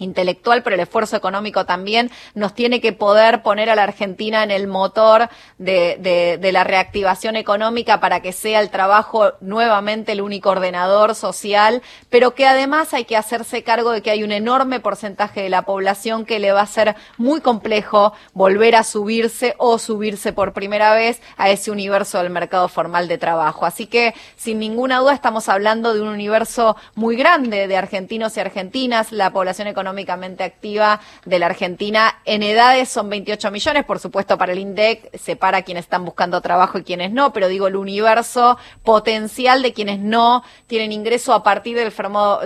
intelectual, 0.00 0.62
pero 0.62 0.74
el 0.74 0.80
esfuerzo 0.80 1.16
económico 1.16 1.66
también 1.66 2.10
nos 2.34 2.54
tiene 2.54 2.80
que 2.80 2.92
poder 2.92 3.42
poner 3.42 3.70
a 3.70 3.76
la 3.76 3.84
Argentina 3.84 4.42
en 4.42 4.50
el 4.50 4.66
motor 4.66 5.28
de, 5.58 6.38
de, 6.40 6.52
la 6.52 6.64
reactivación 6.64 7.36
económica 7.36 8.00
para 8.00 8.20
que 8.20 8.32
sea 8.32 8.60
el 8.60 8.70
trabajo 8.70 9.34
nuevamente 9.40 10.12
el 10.12 10.20
único 10.20 10.50
ordenador 10.50 11.14
social, 11.14 11.82
pero 12.08 12.34
que 12.34 12.46
además 12.46 12.92
hay 12.92 13.04
que 13.04 13.16
hacerse 13.16 13.62
cargo 13.62 13.92
de 13.92 14.02
que 14.02 14.10
hay 14.10 14.24
un 14.24 14.32
enorme 14.32 14.80
porcentaje 14.80 15.42
de 15.42 15.48
la 15.48 15.62
población 15.62 16.24
que 16.24 16.40
le 16.40 16.50
va 16.50 16.62
a 16.62 16.66
ser 16.66 16.96
muy 17.18 17.40
complejo 17.40 18.14
volver 18.32 18.74
a 18.74 18.82
subirse 18.82 19.54
o 19.58 19.78
subirse 19.78 20.32
por 20.32 20.52
primera 20.52 20.94
vez 20.94 21.20
a 21.36 21.50
ese 21.50 21.70
universo 21.70 22.18
del 22.18 22.30
mercado 22.30 22.68
formal 22.68 23.06
de 23.06 23.18
trabajo. 23.18 23.64
Así 23.64 23.86
que, 23.86 24.14
sin 24.36 24.58
ninguna 24.58 24.98
duda, 24.98 25.12
estamos 25.12 25.48
hablando 25.48 25.94
de 25.94 26.00
un 26.00 26.08
universo 26.08 26.76
muy 26.94 27.16
grande 27.16 27.68
de 27.68 27.76
argentinos 27.76 28.36
y 28.36 28.40
argentinas, 28.40 29.12
la 29.12 29.32
población 29.32 29.68
económica 29.68 29.89
económicamente 29.90 30.44
activa 30.44 31.00
de 31.24 31.38
la 31.38 31.46
Argentina. 31.46 32.18
En 32.24 32.42
edades 32.44 32.88
son 32.88 33.10
28 33.10 33.50
millones, 33.50 33.84
por 33.84 33.98
supuesto 33.98 34.38
para 34.38 34.52
el 34.52 34.60
INDEC 34.60 35.16
separa 35.18 35.62
quienes 35.62 35.84
están 35.84 36.04
buscando 36.04 36.40
trabajo 36.40 36.78
y 36.78 36.84
quienes 36.84 37.10
no, 37.10 37.32
pero 37.32 37.48
digo 37.48 37.66
el 37.66 37.74
universo 37.74 38.56
potencial 38.84 39.62
de 39.62 39.72
quienes 39.72 39.98
no 39.98 40.44
tienen 40.68 40.92
ingreso 40.92 41.34
a 41.34 41.42
partir 41.42 41.76
del, 41.76 41.92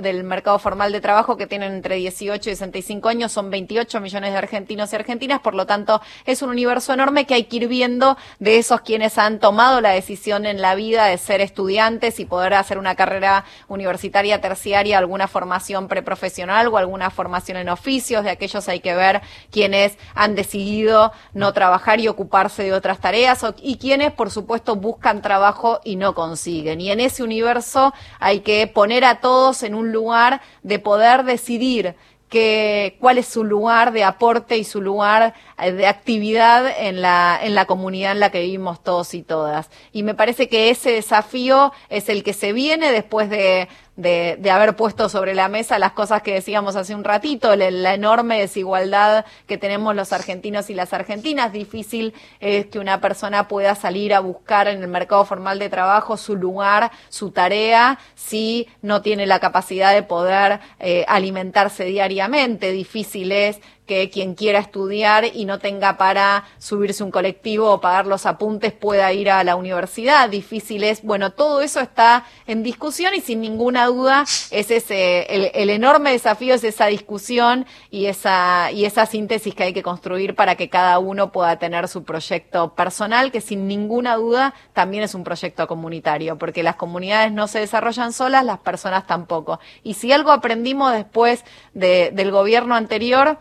del 0.02 0.24
mercado 0.24 0.58
formal 0.58 0.90
de 0.90 1.02
trabajo 1.02 1.36
que 1.36 1.46
tienen 1.46 1.74
entre 1.74 1.96
18 1.96 2.48
y 2.48 2.54
65 2.54 3.08
años 3.08 3.32
son 3.32 3.50
28 3.50 4.00
millones 4.00 4.32
de 4.32 4.38
argentinos 4.38 4.92
y 4.92 4.96
argentinas, 4.96 5.40
por 5.40 5.54
lo 5.54 5.66
tanto 5.66 6.00
es 6.24 6.40
un 6.40 6.48
universo 6.48 6.94
enorme 6.94 7.26
que 7.26 7.34
hay 7.34 7.44
que 7.44 7.56
ir 7.56 7.68
viendo 7.68 8.16
de 8.38 8.58
esos 8.58 8.80
quienes 8.80 9.18
han 9.18 9.38
tomado 9.38 9.82
la 9.82 9.90
decisión 9.90 10.46
en 10.46 10.62
la 10.62 10.74
vida 10.74 11.06
de 11.06 11.18
ser 11.18 11.42
estudiantes 11.42 12.20
y 12.20 12.24
poder 12.24 12.54
hacer 12.54 12.78
una 12.78 12.94
carrera 12.94 13.44
universitaria 13.68 14.40
terciaria, 14.40 14.96
alguna 14.96 15.28
formación 15.28 15.88
preprofesional 15.88 16.68
o 16.68 16.78
alguna 16.78 17.10
formación 17.10 17.33
en 17.48 17.68
oficios, 17.68 18.24
de 18.24 18.30
aquellos 18.30 18.68
hay 18.68 18.80
que 18.80 18.94
ver 18.94 19.22
quienes 19.50 19.98
han 20.14 20.34
decidido 20.34 21.12
no 21.32 21.52
trabajar 21.52 22.00
y 22.00 22.08
ocuparse 22.08 22.62
de 22.62 22.72
otras 22.72 23.00
tareas 23.00 23.44
y 23.60 23.76
quienes, 23.76 24.12
por 24.12 24.30
supuesto, 24.30 24.76
buscan 24.76 25.22
trabajo 25.22 25.80
y 25.84 25.96
no 25.96 26.14
consiguen. 26.14 26.80
Y 26.80 26.90
en 26.90 27.00
ese 27.00 27.22
universo 27.22 27.92
hay 28.20 28.40
que 28.40 28.66
poner 28.66 29.04
a 29.04 29.20
todos 29.20 29.62
en 29.62 29.74
un 29.74 29.92
lugar 29.92 30.40
de 30.62 30.78
poder 30.78 31.24
decidir 31.24 31.96
que, 32.34 32.96
cuál 33.00 33.18
es 33.18 33.26
su 33.26 33.44
lugar 33.44 33.92
de 33.92 34.02
aporte 34.02 34.56
y 34.58 34.64
su 34.64 34.80
lugar 34.80 35.34
eh, 35.56 35.70
de 35.70 35.86
actividad 35.86 36.66
en 36.78 37.00
la, 37.00 37.38
en 37.40 37.54
la 37.54 37.66
comunidad 37.66 38.10
en 38.10 38.18
la 38.18 38.30
que 38.30 38.40
vivimos 38.40 38.82
todos 38.82 39.14
y 39.14 39.22
todas. 39.22 39.70
Y 39.92 40.02
me 40.02 40.14
parece 40.14 40.48
que 40.48 40.70
ese 40.70 40.90
desafío 40.90 41.72
es 41.90 42.08
el 42.08 42.24
que 42.24 42.32
se 42.32 42.52
viene 42.52 42.90
después 42.90 43.30
de, 43.30 43.68
de, 43.96 44.36
de, 44.40 44.50
haber 44.50 44.74
puesto 44.74 45.08
sobre 45.08 45.34
la 45.34 45.48
mesa 45.48 45.78
las 45.78 45.92
cosas 45.92 46.22
que 46.22 46.34
decíamos 46.34 46.74
hace 46.74 46.94
un 46.94 47.04
ratito, 47.04 47.54
la, 47.54 47.94
enorme 47.94 48.40
desigualdad 48.40 49.24
que 49.46 49.56
tenemos 49.56 49.94
los 49.94 50.12
argentinos 50.12 50.68
y 50.70 50.74
las 50.74 50.92
argentinas. 50.92 51.52
Difícil 51.52 52.12
es 52.40 52.66
que 52.66 52.78
una 52.78 53.00
persona 53.00 53.46
pueda 53.46 53.74
salir 53.74 54.12
a 54.12 54.20
buscar 54.20 54.66
en 54.66 54.82
el 54.82 54.88
mercado 54.88 55.24
formal 55.24 55.58
de 55.58 55.68
trabajo 55.68 56.16
su 56.16 56.34
lugar, 56.34 56.90
su 57.08 57.30
tarea, 57.30 57.98
si 58.14 58.66
no 58.82 59.00
tiene 59.02 59.26
la 59.26 59.38
capacidad 59.38 59.94
de 59.94 60.02
poder 60.02 60.60
eh, 60.80 61.04
alimentarse 61.06 61.84
diariamente. 61.84 62.72
Difícil 62.72 63.30
es 63.30 63.60
que 63.86 64.08
quien 64.08 64.34
quiera 64.34 64.58
estudiar 64.58 65.24
y 65.26 65.44
no 65.44 65.58
tenga 65.58 65.96
para 65.98 66.44
subirse 66.58 67.04
un 67.04 67.10
colectivo 67.10 67.70
o 67.70 67.80
pagar 67.80 68.06
los 68.06 68.24
apuntes 68.24 68.72
pueda 68.72 69.12
ir 69.12 69.30
a 69.30 69.44
la 69.44 69.56
universidad. 69.56 70.28
Difícil 70.30 70.84
es, 70.84 71.02
bueno, 71.02 71.32
todo 71.32 71.60
eso 71.60 71.80
está 71.80 72.24
en 72.46 72.62
discusión 72.62 73.14
y 73.14 73.20
sin 73.20 73.40
ninguna 73.40 73.86
duda 73.86 74.22
es 74.50 74.70
ese, 74.70 75.52
el, 75.54 75.70
enorme 75.70 76.12
desafío 76.12 76.54
es 76.54 76.64
esa 76.64 76.86
discusión 76.86 77.66
y 77.90 78.06
esa, 78.06 78.70
y 78.72 78.86
esa 78.86 79.06
síntesis 79.06 79.54
que 79.54 79.64
hay 79.64 79.72
que 79.74 79.82
construir 79.82 80.34
para 80.34 80.54
que 80.54 80.70
cada 80.70 80.98
uno 80.98 81.30
pueda 81.30 81.58
tener 81.58 81.88
su 81.88 82.04
proyecto 82.04 82.74
personal, 82.74 83.32
que 83.32 83.40
sin 83.40 83.68
ninguna 83.68 84.16
duda 84.16 84.54
también 84.72 85.02
es 85.02 85.14
un 85.14 85.24
proyecto 85.24 85.66
comunitario, 85.66 86.38
porque 86.38 86.62
las 86.62 86.76
comunidades 86.76 87.32
no 87.32 87.48
se 87.48 87.60
desarrollan 87.60 88.12
solas, 88.12 88.44
las 88.44 88.58
personas 88.60 89.06
tampoco. 89.06 89.60
Y 89.82 89.94
si 89.94 90.12
algo 90.12 90.30
aprendimos 90.30 90.92
después 90.92 91.44
de, 91.74 92.10
del 92.12 92.30
gobierno 92.30 92.74
anterior, 92.74 93.38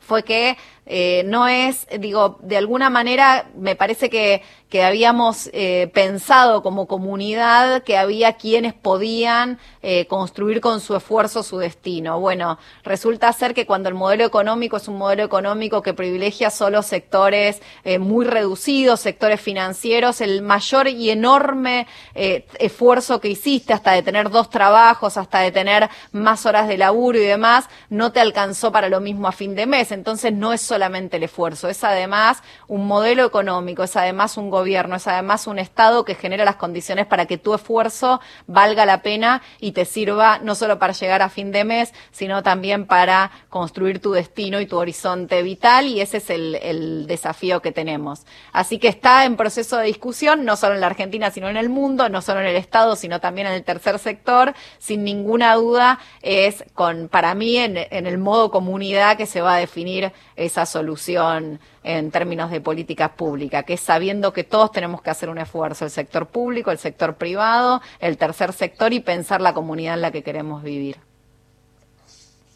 fue 0.00 0.24
que 0.24 0.56
Eh, 0.92 1.22
no 1.24 1.46
es, 1.46 1.86
digo, 2.00 2.40
de 2.42 2.56
alguna 2.56 2.90
manera 2.90 3.48
me 3.54 3.76
parece 3.76 4.10
que, 4.10 4.42
que 4.68 4.82
habíamos 4.82 5.48
eh, 5.52 5.88
pensado 5.94 6.64
como 6.64 6.88
comunidad 6.88 7.84
que 7.84 7.96
había 7.96 8.32
quienes 8.32 8.74
podían 8.74 9.60
eh, 9.82 10.06
construir 10.06 10.60
con 10.60 10.80
su 10.80 10.96
esfuerzo 10.96 11.44
su 11.44 11.58
destino. 11.58 12.18
Bueno, 12.18 12.58
resulta 12.82 13.32
ser 13.32 13.54
que 13.54 13.66
cuando 13.66 13.88
el 13.88 13.94
modelo 13.94 14.24
económico 14.24 14.78
es 14.78 14.88
un 14.88 14.98
modelo 14.98 15.22
económico 15.22 15.80
que 15.80 15.94
privilegia 15.94 16.50
solo 16.50 16.82
sectores 16.82 17.62
muy 18.00 18.24
reducidos, 18.24 18.98
sectores 18.98 19.40
financieros, 19.40 20.20
el 20.20 20.42
mayor 20.42 20.88
y 20.88 21.10
enorme 21.10 21.86
esfuerzo 22.14 23.20
que 23.20 23.28
hiciste 23.28 23.72
hasta 23.72 23.92
de 23.92 24.02
tener 24.02 24.30
dos 24.30 24.50
trabajos, 24.50 25.16
hasta 25.16 25.40
de 25.40 25.52
tener 25.52 25.88
más 26.12 26.46
horas 26.46 26.66
de 26.66 26.78
laburo 26.78 27.18
y 27.18 27.22
demás, 27.22 27.68
no 27.90 28.12
te 28.12 28.20
alcanzó 28.20 28.72
para 28.72 28.88
lo 28.88 29.00
mismo 29.00 29.28
a 29.28 29.32
fin 29.32 29.54
de 29.54 29.66
mes. 29.66 29.92
Entonces 29.92 30.32
no 30.32 30.52
es 30.52 30.60
el 30.86 31.22
esfuerzo, 31.22 31.68
es 31.68 31.84
además 31.84 32.42
un 32.66 32.86
modelo 32.86 33.24
económico, 33.24 33.82
es 33.82 33.96
además 33.96 34.36
un 34.36 34.50
gobierno, 34.50 34.96
es 34.96 35.06
además 35.06 35.46
un 35.46 35.58
Estado 35.58 36.04
que 36.04 36.14
genera 36.14 36.44
las 36.44 36.56
condiciones 36.56 37.06
para 37.06 37.26
que 37.26 37.38
tu 37.38 37.54
esfuerzo 37.54 38.20
valga 38.46 38.86
la 38.86 39.02
pena 39.02 39.42
y 39.60 39.72
te 39.72 39.84
sirva 39.84 40.38
no 40.38 40.54
solo 40.54 40.78
para 40.78 40.92
llegar 40.92 41.22
a 41.22 41.28
fin 41.28 41.52
de 41.52 41.64
mes, 41.64 41.92
sino 42.12 42.42
también 42.42 42.86
para 42.86 43.30
construir 43.50 44.00
tu 44.00 44.12
destino 44.12 44.60
y 44.60 44.66
tu 44.66 44.78
horizonte 44.78 45.42
vital 45.42 45.86
y 45.86 46.00
ese 46.00 46.18
es 46.18 46.30
el, 46.30 47.06
desafío 47.06 47.60
que 47.60 47.72
tenemos. 47.72 48.26
Así 48.52 48.78
que 48.78 48.88
está 48.88 49.24
en 49.24 49.36
proceso 49.36 49.76
de 49.76 49.86
discusión, 49.86 50.44
no 50.44 50.56
solo 50.56 50.74
en 50.74 50.80
la 50.80 50.86
Argentina, 50.86 51.30
sino 51.30 51.48
en 51.48 51.56
el 51.56 51.68
mundo, 51.68 52.08
no 52.08 52.22
solo 52.22 52.40
en 52.40 52.46
el 52.46 52.56
Estado, 52.56 52.96
sino 52.96 53.20
también 53.20 53.46
en 53.46 53.54
el 53.54 53.64
tercer 53.64 53.98
sector, 53.98 54.54
sin 54.78 55.04
ninguna 55.04 55.54
duda 55.54 55.98
es 56.22 56.64
con, 56.74 57.08
para 57.08 57.34
mí, 57.34 57.58
en 57.58 57.76
el 57.76 58.18
modo 58.18 58.50
comunidad 58.50 59.16
que 59.16 59.26
se 59.26 59.40
va 59.40 59.54
a 59.54 59.58
definir 59.58 60.12
esa 60.40 60.64
solución 60.64 61.60
en 61.82 62.10
términos 62.10 62.50
de 62.50 62.62
políticas 62.62 63.10
públicas, 63.10 63.62
que 63.64 63.74
es 63.74 63.80
sabiendo 63.80 64.32
que 64.32 64.44
todos 64.44 64.72
tenemos 64.72 65.02
que 65.02 65.10
hacer 65.10 65.28
un 65.28 65.38
esfuerzo, 65.38 65.84
el 65.84 65.90
sector 65.90 66.26
público, 66.26 66.70
el 66.70 66.78
sector 66.78 67.14
privado, 67.16 67.82
el 67.98 68.16
tercer 68.16 68.54
sector 68.54 68.92
y 68.92 69.00
pensar 69.00 69.42
la 69.42 69.52
comunidad 69.52 69.94
en 69.94 70.00
la 70.00 70.10
que 70.10 70.22
queremos 70.22 70.62
vivir. 70.62 70.96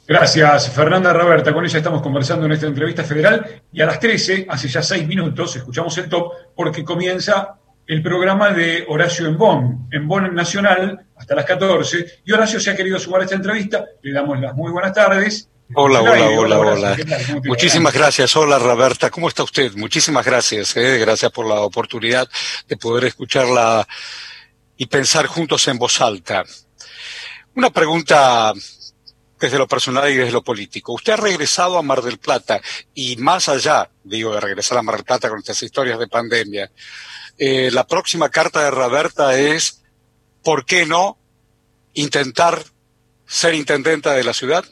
Gracias, 0.06 0.70
Fernanda 0.70 1.12
Roberta. 1.12 1.52
Con 1.52 1.64
ella 1.64 1.78
estamos 1.78 2.00
conversando 2.00 2.46
en 2.46 2.52
esta 2.52 2.66
entrevista 2.66 3.04
federal 3.04 3.62
y 3.70 3.82
a 3.82 3.86
las 3.86 4.00
13, 4.00 4.46
hace 4.48 4.68
ya 4.68 4.82
seis 4.82 5.06
minutos, 5.06 5.56
escuchamos 5.56 5.96
el 5.98 6.08
top 6.08 6.32
porque 6.54 6.84
comienza 6.84 7.58
el 7.86 8.02
programa 8.02 8.50
de 8.50 8.84
Horacio 8.88 9.26
en 9.26 9.36
Bonn, 9.36 9.88
en 9.90 10.08
Bonn 10.08 10.34
Nacional, 10.34 11.06
hasta 11.16 11.34
las 11.34 11.44
14. 11.44 12.22
Y 12.24 12.32
Horacio 12.32 12.58
se 12.60 12.70
ha 12.70 12.76
querido 12.76 12.98
sumar 12.98 13.20
a 13.20 13.24
esta 13.24 13.36
entrevista. 13.36 13.84
Le 14.02 14.12
damos 14.12 14.40
las 14.40 14.54
muy 14.54 14.72
buenas 14.72 14.94
tardes. 14.94 15.50
Hola, 15.72 16.02
hola, 16.02 16.28
hola, 16.38 16.58
hola. 16.58 16.96
Muchísimas 17.44 17.94
gracias. 17.94 18.36
Hola, 18.36 18.58
Roberta. 18.58 19.10
¿Cómo 19.10 19.28
está 19.28 19.42
usted? 19.42 19.72
Muchísimas 19.76 20.24
gracias. 20.24 20.76
Eh. 20.76 20.98
Gracias 20.98 21.32
por 21.32 21.46
la 21.46 21.60
oportunidad 21.62 22.28
de 22.68 22.76
poder 22.76 23.06
escucharla 23.06 23.88
y 24.76 24.86
pensar 24.86 25.26
juntos 25.26 25.66
en 25.68 25.78
voz 25.78 26.00
alta. 26.00 26.44
Una 27.54 27.70
pregunta 27.70 28.52
desde 29.40 29.58
lo 29.58 29.66
personal 29.66 30.10
y 30.10 30.16
desde 30.16 30.32
lo 30.32 30.42
político. 30.42 30.92
Usted 30.92 31.14
ha 31.14 31.16
regresado 31.16 31.78
a 31.78 31.82
Mar 31.82 32.02
del 32.02 32.18
Plata 32.18 32.60
y 32.94 33.16
más 33.16 33.48
allá, 33.48 33.90
digo, 34.02 34.34
de 34.34 34.40
regresar 34.40 34.78
a 34.78 34.82
Mar 34.82 34.96
del 34.96 35.04
Plata 35.04 35.28
con 35.28 35.38
estas 35.38 35.62
historias 35.62 35.98
de 35.98 36.08
pandemia, 36.08 36.70
eh, 37.38 37.70
la 37.72 37.86
próxima 37.86 38.28
carta 38.28 38.62
de 38.62 38.70
Roberta 38.70 39.36
es, 39.38 39.82
¿por 40.42 40.64
qué 40.64 40.86
no 40.86 41.18
intentar 41.94 42.64
ser 43.26 43.54
intendenta 43.54 44.12
de 44.12 44.24
la 44.24 44.32
ciudad? 44.32 44.64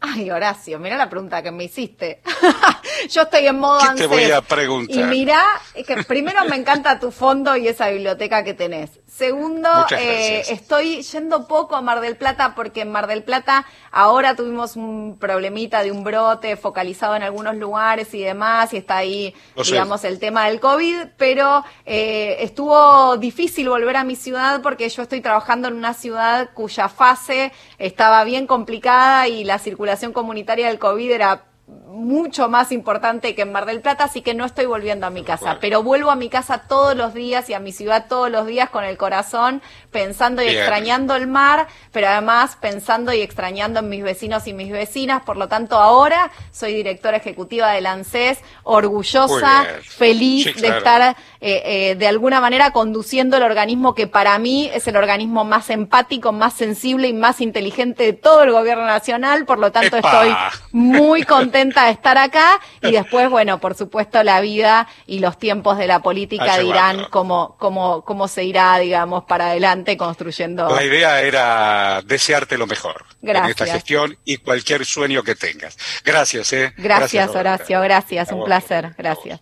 Ay, 0.00 0.30
Horacio, 0.30 0.78
mira 0.78 0.96
la 0.96 1.10
pregunta 1.10 1.42
que 1.42 1.50
me 1.50 1.64
hiciste. 1.64 2.20
Yo 3.10 3.22
estoy 3.22 3.46
en 3.46 3.58
modo 3.58 3.80
¿Qué 3.94 4.02
te 4.02 4.06
voy 4.06 4.30
a 4.30 4.40
preguntar? 4.42 4.96
Y 4.96 5.02
mira, 5.04 5.42
que 5.86 6.02
primero 6.04 6.44
me 6.44 6.56
encanta 6.56 6.98
tu 6.98 7.10
fondo 7.10 7.56
y 7.56 7.68
esa 7.68 7.88
biblioteca 7.88 8.44
que 8.44 8.54
tenés. 8.54 8.90
Segundo, 9.06 9.68
eh, 9.98 10.44
estoy 10.48 11.02
yendo 11.02 11.48
poco 11.48 11.76
a 11.76 11.82
Mar 11.82 12.00
del 12.00 12.16
Plata 12.16 12.54
porque 12.54 12.82
en 12.82 12.92
Mar 12.92 13.06
del 13.06 13.24
Plata 13.24 13.66
ahora 13.90 14.36
tuvimos 14.36 14.76
un 14.76 15.18
problemita 15.18 15.82
de 15.82 15.90
un 15.90 16.04
brote 16.04 16.56
focalizado 16.56 17.16
en 17.16 17.22
algunos 17.22 17.56
lugares 17.56 18.12
y 18.14 18.22
demás, 18.22 18.72
y 18.72 18.76
está 18.76 18.98
ahí, 18.98 19.34
digamos, 19.56 20.04
el 20.04 20.18
tema 20.18 20.46
del 20.46 20.60
COVID, 20.60 21.08
pero 21.16 21.64
eh, 21.84 22.36
estuvo 22.40 23.16
difícil 23.16 23.68
volver 23.68 23.96
a 23.96 24.04
mi 24.04 24.14
ciudad 24.14 24.62
porque 24.62 24.88
yo 24.88 25.02
estoy 25.02 25.20
trabajando 25.20 25.68
en 25.68 25.74
una 25.74 25.94
ciudad 25.94 26.50
cuya 26.54 26.88
fase 26.88 27.52
estaba 27.78 28.24
bien 28.24 28.46
complicada 28.46 29.26
y 29.28 29.44
la 29.44 29.58
circulación 29.58 30.12
comunitaria 30.12 30.68
del 30.68 30.78
COVID 30.78 31.10
era 31.10 31.44
mucho 31.68 32.48
más 32.48 32.72
importante 32.72 33.34
que 33.34 33.42
en 33.42 33.52
Mar 33.52 33.66
del 33.66 33.80
Plata, 33.80 34.04
así 34.04 34.22
que 34.22 34.32
no 34.32 34.44
estoy 34.44 34.66
volviendo 34.66 35.06
a 35.06 35.10
mi 35.10 35.22
casa, 35.22 35.58
pero 35.60 35.82
vuelvo 35.82 36.10
a 36.10 36.16
mi 36.16 36.28
casa 36.28 36.62
todos 36.68 36.96
los 36.96 37.12
días 37.12 37.50
y 37.50 37.54
a 37.54 37.60
mi 37.60 37.72
ciudad 37.72 38.06
todos 38.08 38.30
los 38.30 38.46
días 38.46 38.70
con 38.70 38.84
el 38.84 38.96
corazón, 38.96 39.60
pensando 39.90 40.42
y 40.42 40.48
extrañando 40.48 41.14
el 41.16 41.26
mar, 41.26 41.66
pero 41.92 42.08
además 42.08 42.56
pensando 42.60 43.12
y 43.12 43.20
extrañando 43.20 43.80
en 43.80 43.88
mis 43.88 44.02
vecinos 44.02 44.46
y 44.46 44.52
mis 44.52 44.70
vecinas, 44.70 45.22
por 45.24 45.36
lo 45.36 45.48
tanto 45.48 45.76
ahora 45.76 46.30
soy 46.52 46.74
directora 46.74 47.18
ejecutiva 47.18 47.72
del 47.72 47.86
ANSES, 47.86 48.38
orgullosa, 48.62 49.66
feliz 49.82 50.54
de 50.60 50.68
estar 50.68 51.16
eh, 51.40 51.62
eh, 51.64 51.94
de 51.96 52.06
alguna 52.06 52.40
manera 52.40 52.70
conduciendo 52.70 53.36
el 53.36 53.42
organismo 53.42 53.94
que 53.94 54.06
para 54.06 54.38
mí 54.38 54.70
es 54.72 54.86
el 54.88 54.96
organismo 54.96 55.44
más 55.44 55.68
empático, 55.68 56.32
más 56.32 56.54
sensible 56.54 57.08
y 57.08 57.12
más 57.12 57.40
inteligente 57.40 58.04
de 58.04 58.12
todo 58.12 58.44
el 58.44 58.52
gobierno 58.52 58.86
nacional, 58.86 59.44
por 59.44 59.58
lo 59.58 59.72
tanto 59.72 59.96
estoy 59.96 60.34
muy 60.72 61.24
contenta 61.24 61.57
de 61.58 61.90
estar 61.90 62.18
acá 62.18 62.60
y 62.82 62.92
después, 62.92 63.28
bueno, 63.30 63.60
por 63.60 63.74
supuesto 63.74 64.22
la 64.22 64.40
vida 64.40 64.88
y 65.06 65.18
los 65.18 65.38
tiempos 65.38 65.78
de 65.78 65.86
la 65.86 66.00
política 66.00 66.58
dirán 66.58 67.06
cómo, 67.10 67.56
cómo, 67.58 68.04
cómo 68.04 68.28
se 68.28 68.44
irá, 68.44 68.78
digamos, 68.78 69.24
para 69.24 69.50
adelante 69.50 69.96
construyendo. 69.96 70.68
La 70.74 70.84
idea 70.84 71.20
era 71.22 72.02
desearte 72.04 72.56
lo 72.56 72.66
mejor 72.66 73.04
en 73.22 73.36
esta 73.46 73.66
gestión 73.66 74.16
y 74.24 74.38
cualquier 74.38 74.84
sueño 74.84 75.22
que 75.22 75.34
tengas. 75.34 75.76
Gracias, 76.04 76.52
eh. 76.52 76.72
Gracias, 76.76 77.34
Horacio, 77.34 77.80
gracias, 77.80 78.32
un 78.32 78.44
placer, 78.44 78.94
gracias. 78.96 79.40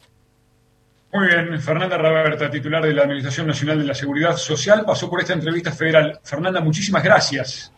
Muy 1.12 1.29
bien, 1.29 1.61
Fernanda 1.61 1.97
Raberta, 1.97 2.51
titular 2.51 2.83
de 2.83 2.93
la 2.93 3.03
Administración 3.03 3.47
Nacional 3.47 3.79
de 3.79 3.85
la 3.85 3.95
Seguridad 3.95 4.37
Social, 4.37 4.85
pasó 4.85 5.09
por 5.09 5.21
esta 5.21 5.33
entrevista 5.33 5.73
federal. 5.73 6.21
Fernanda, 6.23 6.61
muchísimas 6.61 7.03
gracias. 7.03 7.73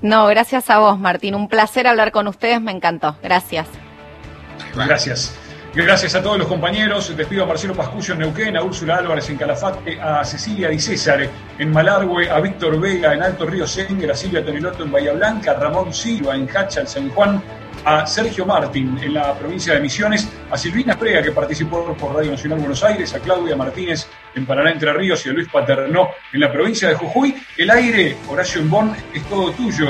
No, 0.00 0.26
gracias 0.26 0.70
a 0.70 0.78
vos, 0.78 0.98
Martín. 0.98 1.34
Un 1.34 1.48
placer 1.48 1.86
hablar 1.86 2.12
con 2.12 2.28
ustedes, 2.28 2.60
me 2.60 2.72
encantó. 2.72 3.16
Gracias. 3.22 3.66
Gracias. 4.74 5.36
Gracias 5.74 6.14
a 6.14 6.22
todos 6.22 6.38
los 6.38 6.48
compañeros. 6.48 7.14
Despido 7.16 7.44
a 7.44 7.46
Marcelo 7.46 7.74
Pascuyo 7.74 8.14
en 8.14 8.20
Neuquén, 8.20 8.56
a 8.56 8.62
Úrsula 8.62 8.96
Álvarez 8.96 9.28
en 9.28 9.36
Calafate, 9.36 10.00
a 10.00 10.24
Cecilia 10.24 10.68
Di 10.70 10.78
César 10.78 11.28
en 11.58 11.70
Malargüe, 11.70 12.30
a 12.30 12.40
Víctor 12.40 12.80
Vega 12.80 13.12
en 13.12 13.22
Alto 13.22 13.44
Río 13.44 13.66
Senger, 13.66 14.10
a 14.10 14.14
Silvia 14.14 14.44
Toniloto 14.44 14.82
en 14.82 14.90
Bahía 14.90 15.12
Blanca, 15.12 15.52
a 15.52 15.54
Ramón 15.54 15.92
Silva 15.92 16.34
en 16.34 16.48
Hacha, 16.48 16.86
San 16.86 17.10
Juan, 17.10 17.42
a 17.84 18.06
Sergio 18.06 18.44
Martín 18.44 18.98
en 19.02 19.14
la 19.14 19.34
provincia 19.38 19.74
de 19.74 19.80
Misiones, 19.80 20.28
a 20.50 20.58
Silvina 20.58 20.98
Prega 20.98 21.22
que 21.22 21.32
participó 21.32 21.94
por 21.94 22.14
Radio 22.14 22.32
Nacional 22.32 22.58
Buenos 22.58 22.82
Aires, 22.82 23.14
a 23.14 23.20
Claudia 23.20 23.56
Martínez 23.56 24.06
en 24.34 24.46
Paraná 24.46 24.72
Entre 24.72 24.92
Ríos 24.92 25.24
y 25.24 25.30
a 25.30 25.32
Luis 25.32 25.48
Paternó 25.48 26.08
en 26.32 26.40
la 26.40 26.52
provincia 26.52 26.88
de 26.88 26.94
Jujuy. 26.94 27.34
El 27.56 27.70
aire, 27.70 28.16
Horacio 28.28 28.60
en 28.60 28.70
Bonn, 28.70 28.96
es 29.14 29.22
todo 29.24 29.52
tuyo. 29.52 29.86